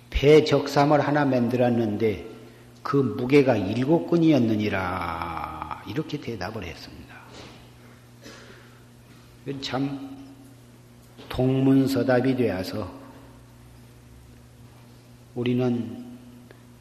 배적삼을 0.09 1.01
하나 1.01 1.25
만들었는데 1.25 2.25
그 2.81 2.97
무게가 2.97 3.57
일곱 3.57 4.07
근이었느니라 4.09 5.83
이렇게 5.87 6.19
대답을 6.19 6.63
했습니다. 6.63 7.04
참 9.61 10.17
동문서답이 11.29 12.35
되어서 12.35 12.91
우리는 15.35 16.03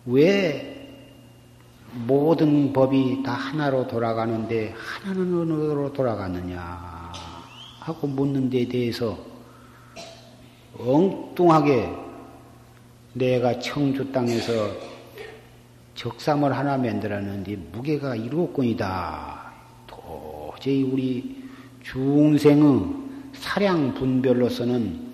왜 0.07 0.70
모든 2.07 2.73
법이 2.73 3.23
다 3.23 3.32
하나로 3.32 3.86
돌아가는데 3.86 4.74
하나는 4.77 5.41
어느로 5.41 5.93
돌아가느냐 5.93 7.12
하고 7.81 8.07
묻는 8.07 8.49
데 8.49 8.66
대해서 8.66 9.19
엉뚱하게 10.78 11.89
내가 13.12 13.59
청주 13.61 14.11
땅에서 14.11 14.70
적삼을 15.95 16.57
하나 16.57 16.77
만들었는데 16.77 17.57
무게가 17.73 18.16
일곱 18.16 18.53
건이다. 18.55 19.53
도저히 19.86 20.82
우리 20.82 21.34
중생의 21.85 23.05
사량 23.35 23.94
분별로서는 23.94 25.05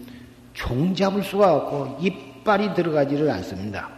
종 0.55 0.94
잡을 0.94 1.22
수가 1.22 1.55
없고 1.56 1.98
이빨이 2.01 2.74
들어가지를 2.74 3.28
않습니다. 3.30 3.90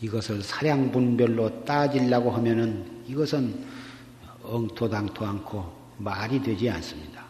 이것을 0.00 0.42
사량 0.42 0.92
분별로 0.92 1.64
따지려고 1.64 2.30
하면은 2.30 2.84
이것은 3.08 3.64
엉토당토 4.44 5.26
않고 5.26 5.72
말이 5.98 6.40
되지 6.40 6.70
않습니다. 6.70 7.24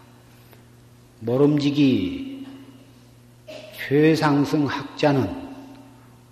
모름지기 1.20 2.47
최상승 3.74 4.66
학자는 4.66 5.48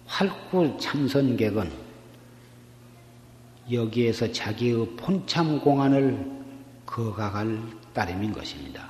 활구 0.05 0.77
참선객은 0.79 1.71
여기에서 3.73 4.31
자기의 4.31 4.87
본참 4.97 5.61
공안을 5.61 6.36
거각할 6.97 7.59
따름인 7.93 8.33
것입니다. 8.33 8.89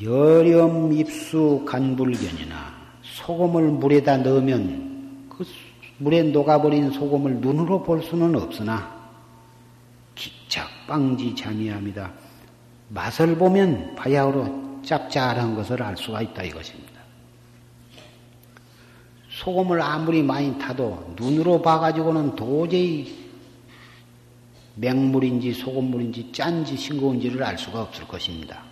여렴 0.00 0.92
입수 0.92 1.64
간불견이나 1.66 2.78
소금을 3.02 3.64
물에다 3.72 4.18
넣으면 4.18 5.26
그 5.28 5.44
물에 5.96 6.22
녹아버린 6.22 6.92
소금을 6.92 7.40
눈으로 7.40 7.82
볼 7.82 8.00
수는 8.00 8.36
없으나 8.36 8.96
기착방지 10.14 11.34
자미합니다. 11.34 12.12
맛을 12.90 13.36
보면 13.36 13.96
바야흐로 13.96 14.82
짭짤한 14.84 15.56
것을 15.56 15.82
알 15.82 15.96
수가 15.96 16.22
있다 16.22 16.44
이것입니다. 16.44 16.92
소금을 19.30 19.82
아무리 19.82 20.22
많이 20.22 20.56
타도 20.56 21.14
눈으로 21.16 21.60
봐가지고는 21.60 22.36
도저히 22.36 23.27
맹물인지 24.80 25.52
소금물인지 25.54 26.32
짠지 26.32 26.76
싱거운지를 26.76 27.42
알 27.42 27.58
수가 27.58 27.82
없을 27.82 28.06
것입니다. 28.06 28.62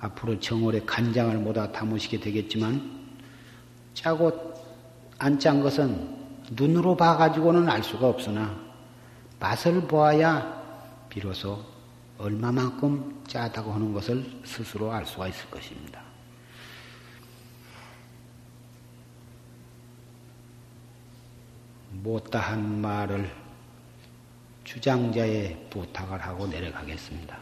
앞으로 0.00 0.38
정월에 0.38 0.80
간장을 0.80 1.36
모다 1.38 1.72
담으시게 1.72 2.20
되겠지만 2.20 2.98
짜고 3.94 4.54
안 5.18 5.38
짠 5.38 5.60
것은 5.60 6.16
눈으로 6.52 6.96
봐가지고는 6.96 7.68
알 7.68 7.82
수가 7.82 8.08
없으나 8.08 8.56
맛을 9.40 9.80
보아야 9.82 10.56
비로소 11.08 11.64
얼마만큼 12.18 13.24
짜다고 13.26 13.72
하는 13.72 13.92
것을 13.92 14.24
스스로 14.44 14.92
알 14.92 15.04
수가 15.06 15.28
있을 15.28 15.50
것입니다. 15.50 16.00
못다한 21.90 22.80
말을 22.80 23.30
주장자의 24.68 25.56
부탁을 25.70 26.20
하고 26.20 26.46
내려가겠습니다. 26.46 27.38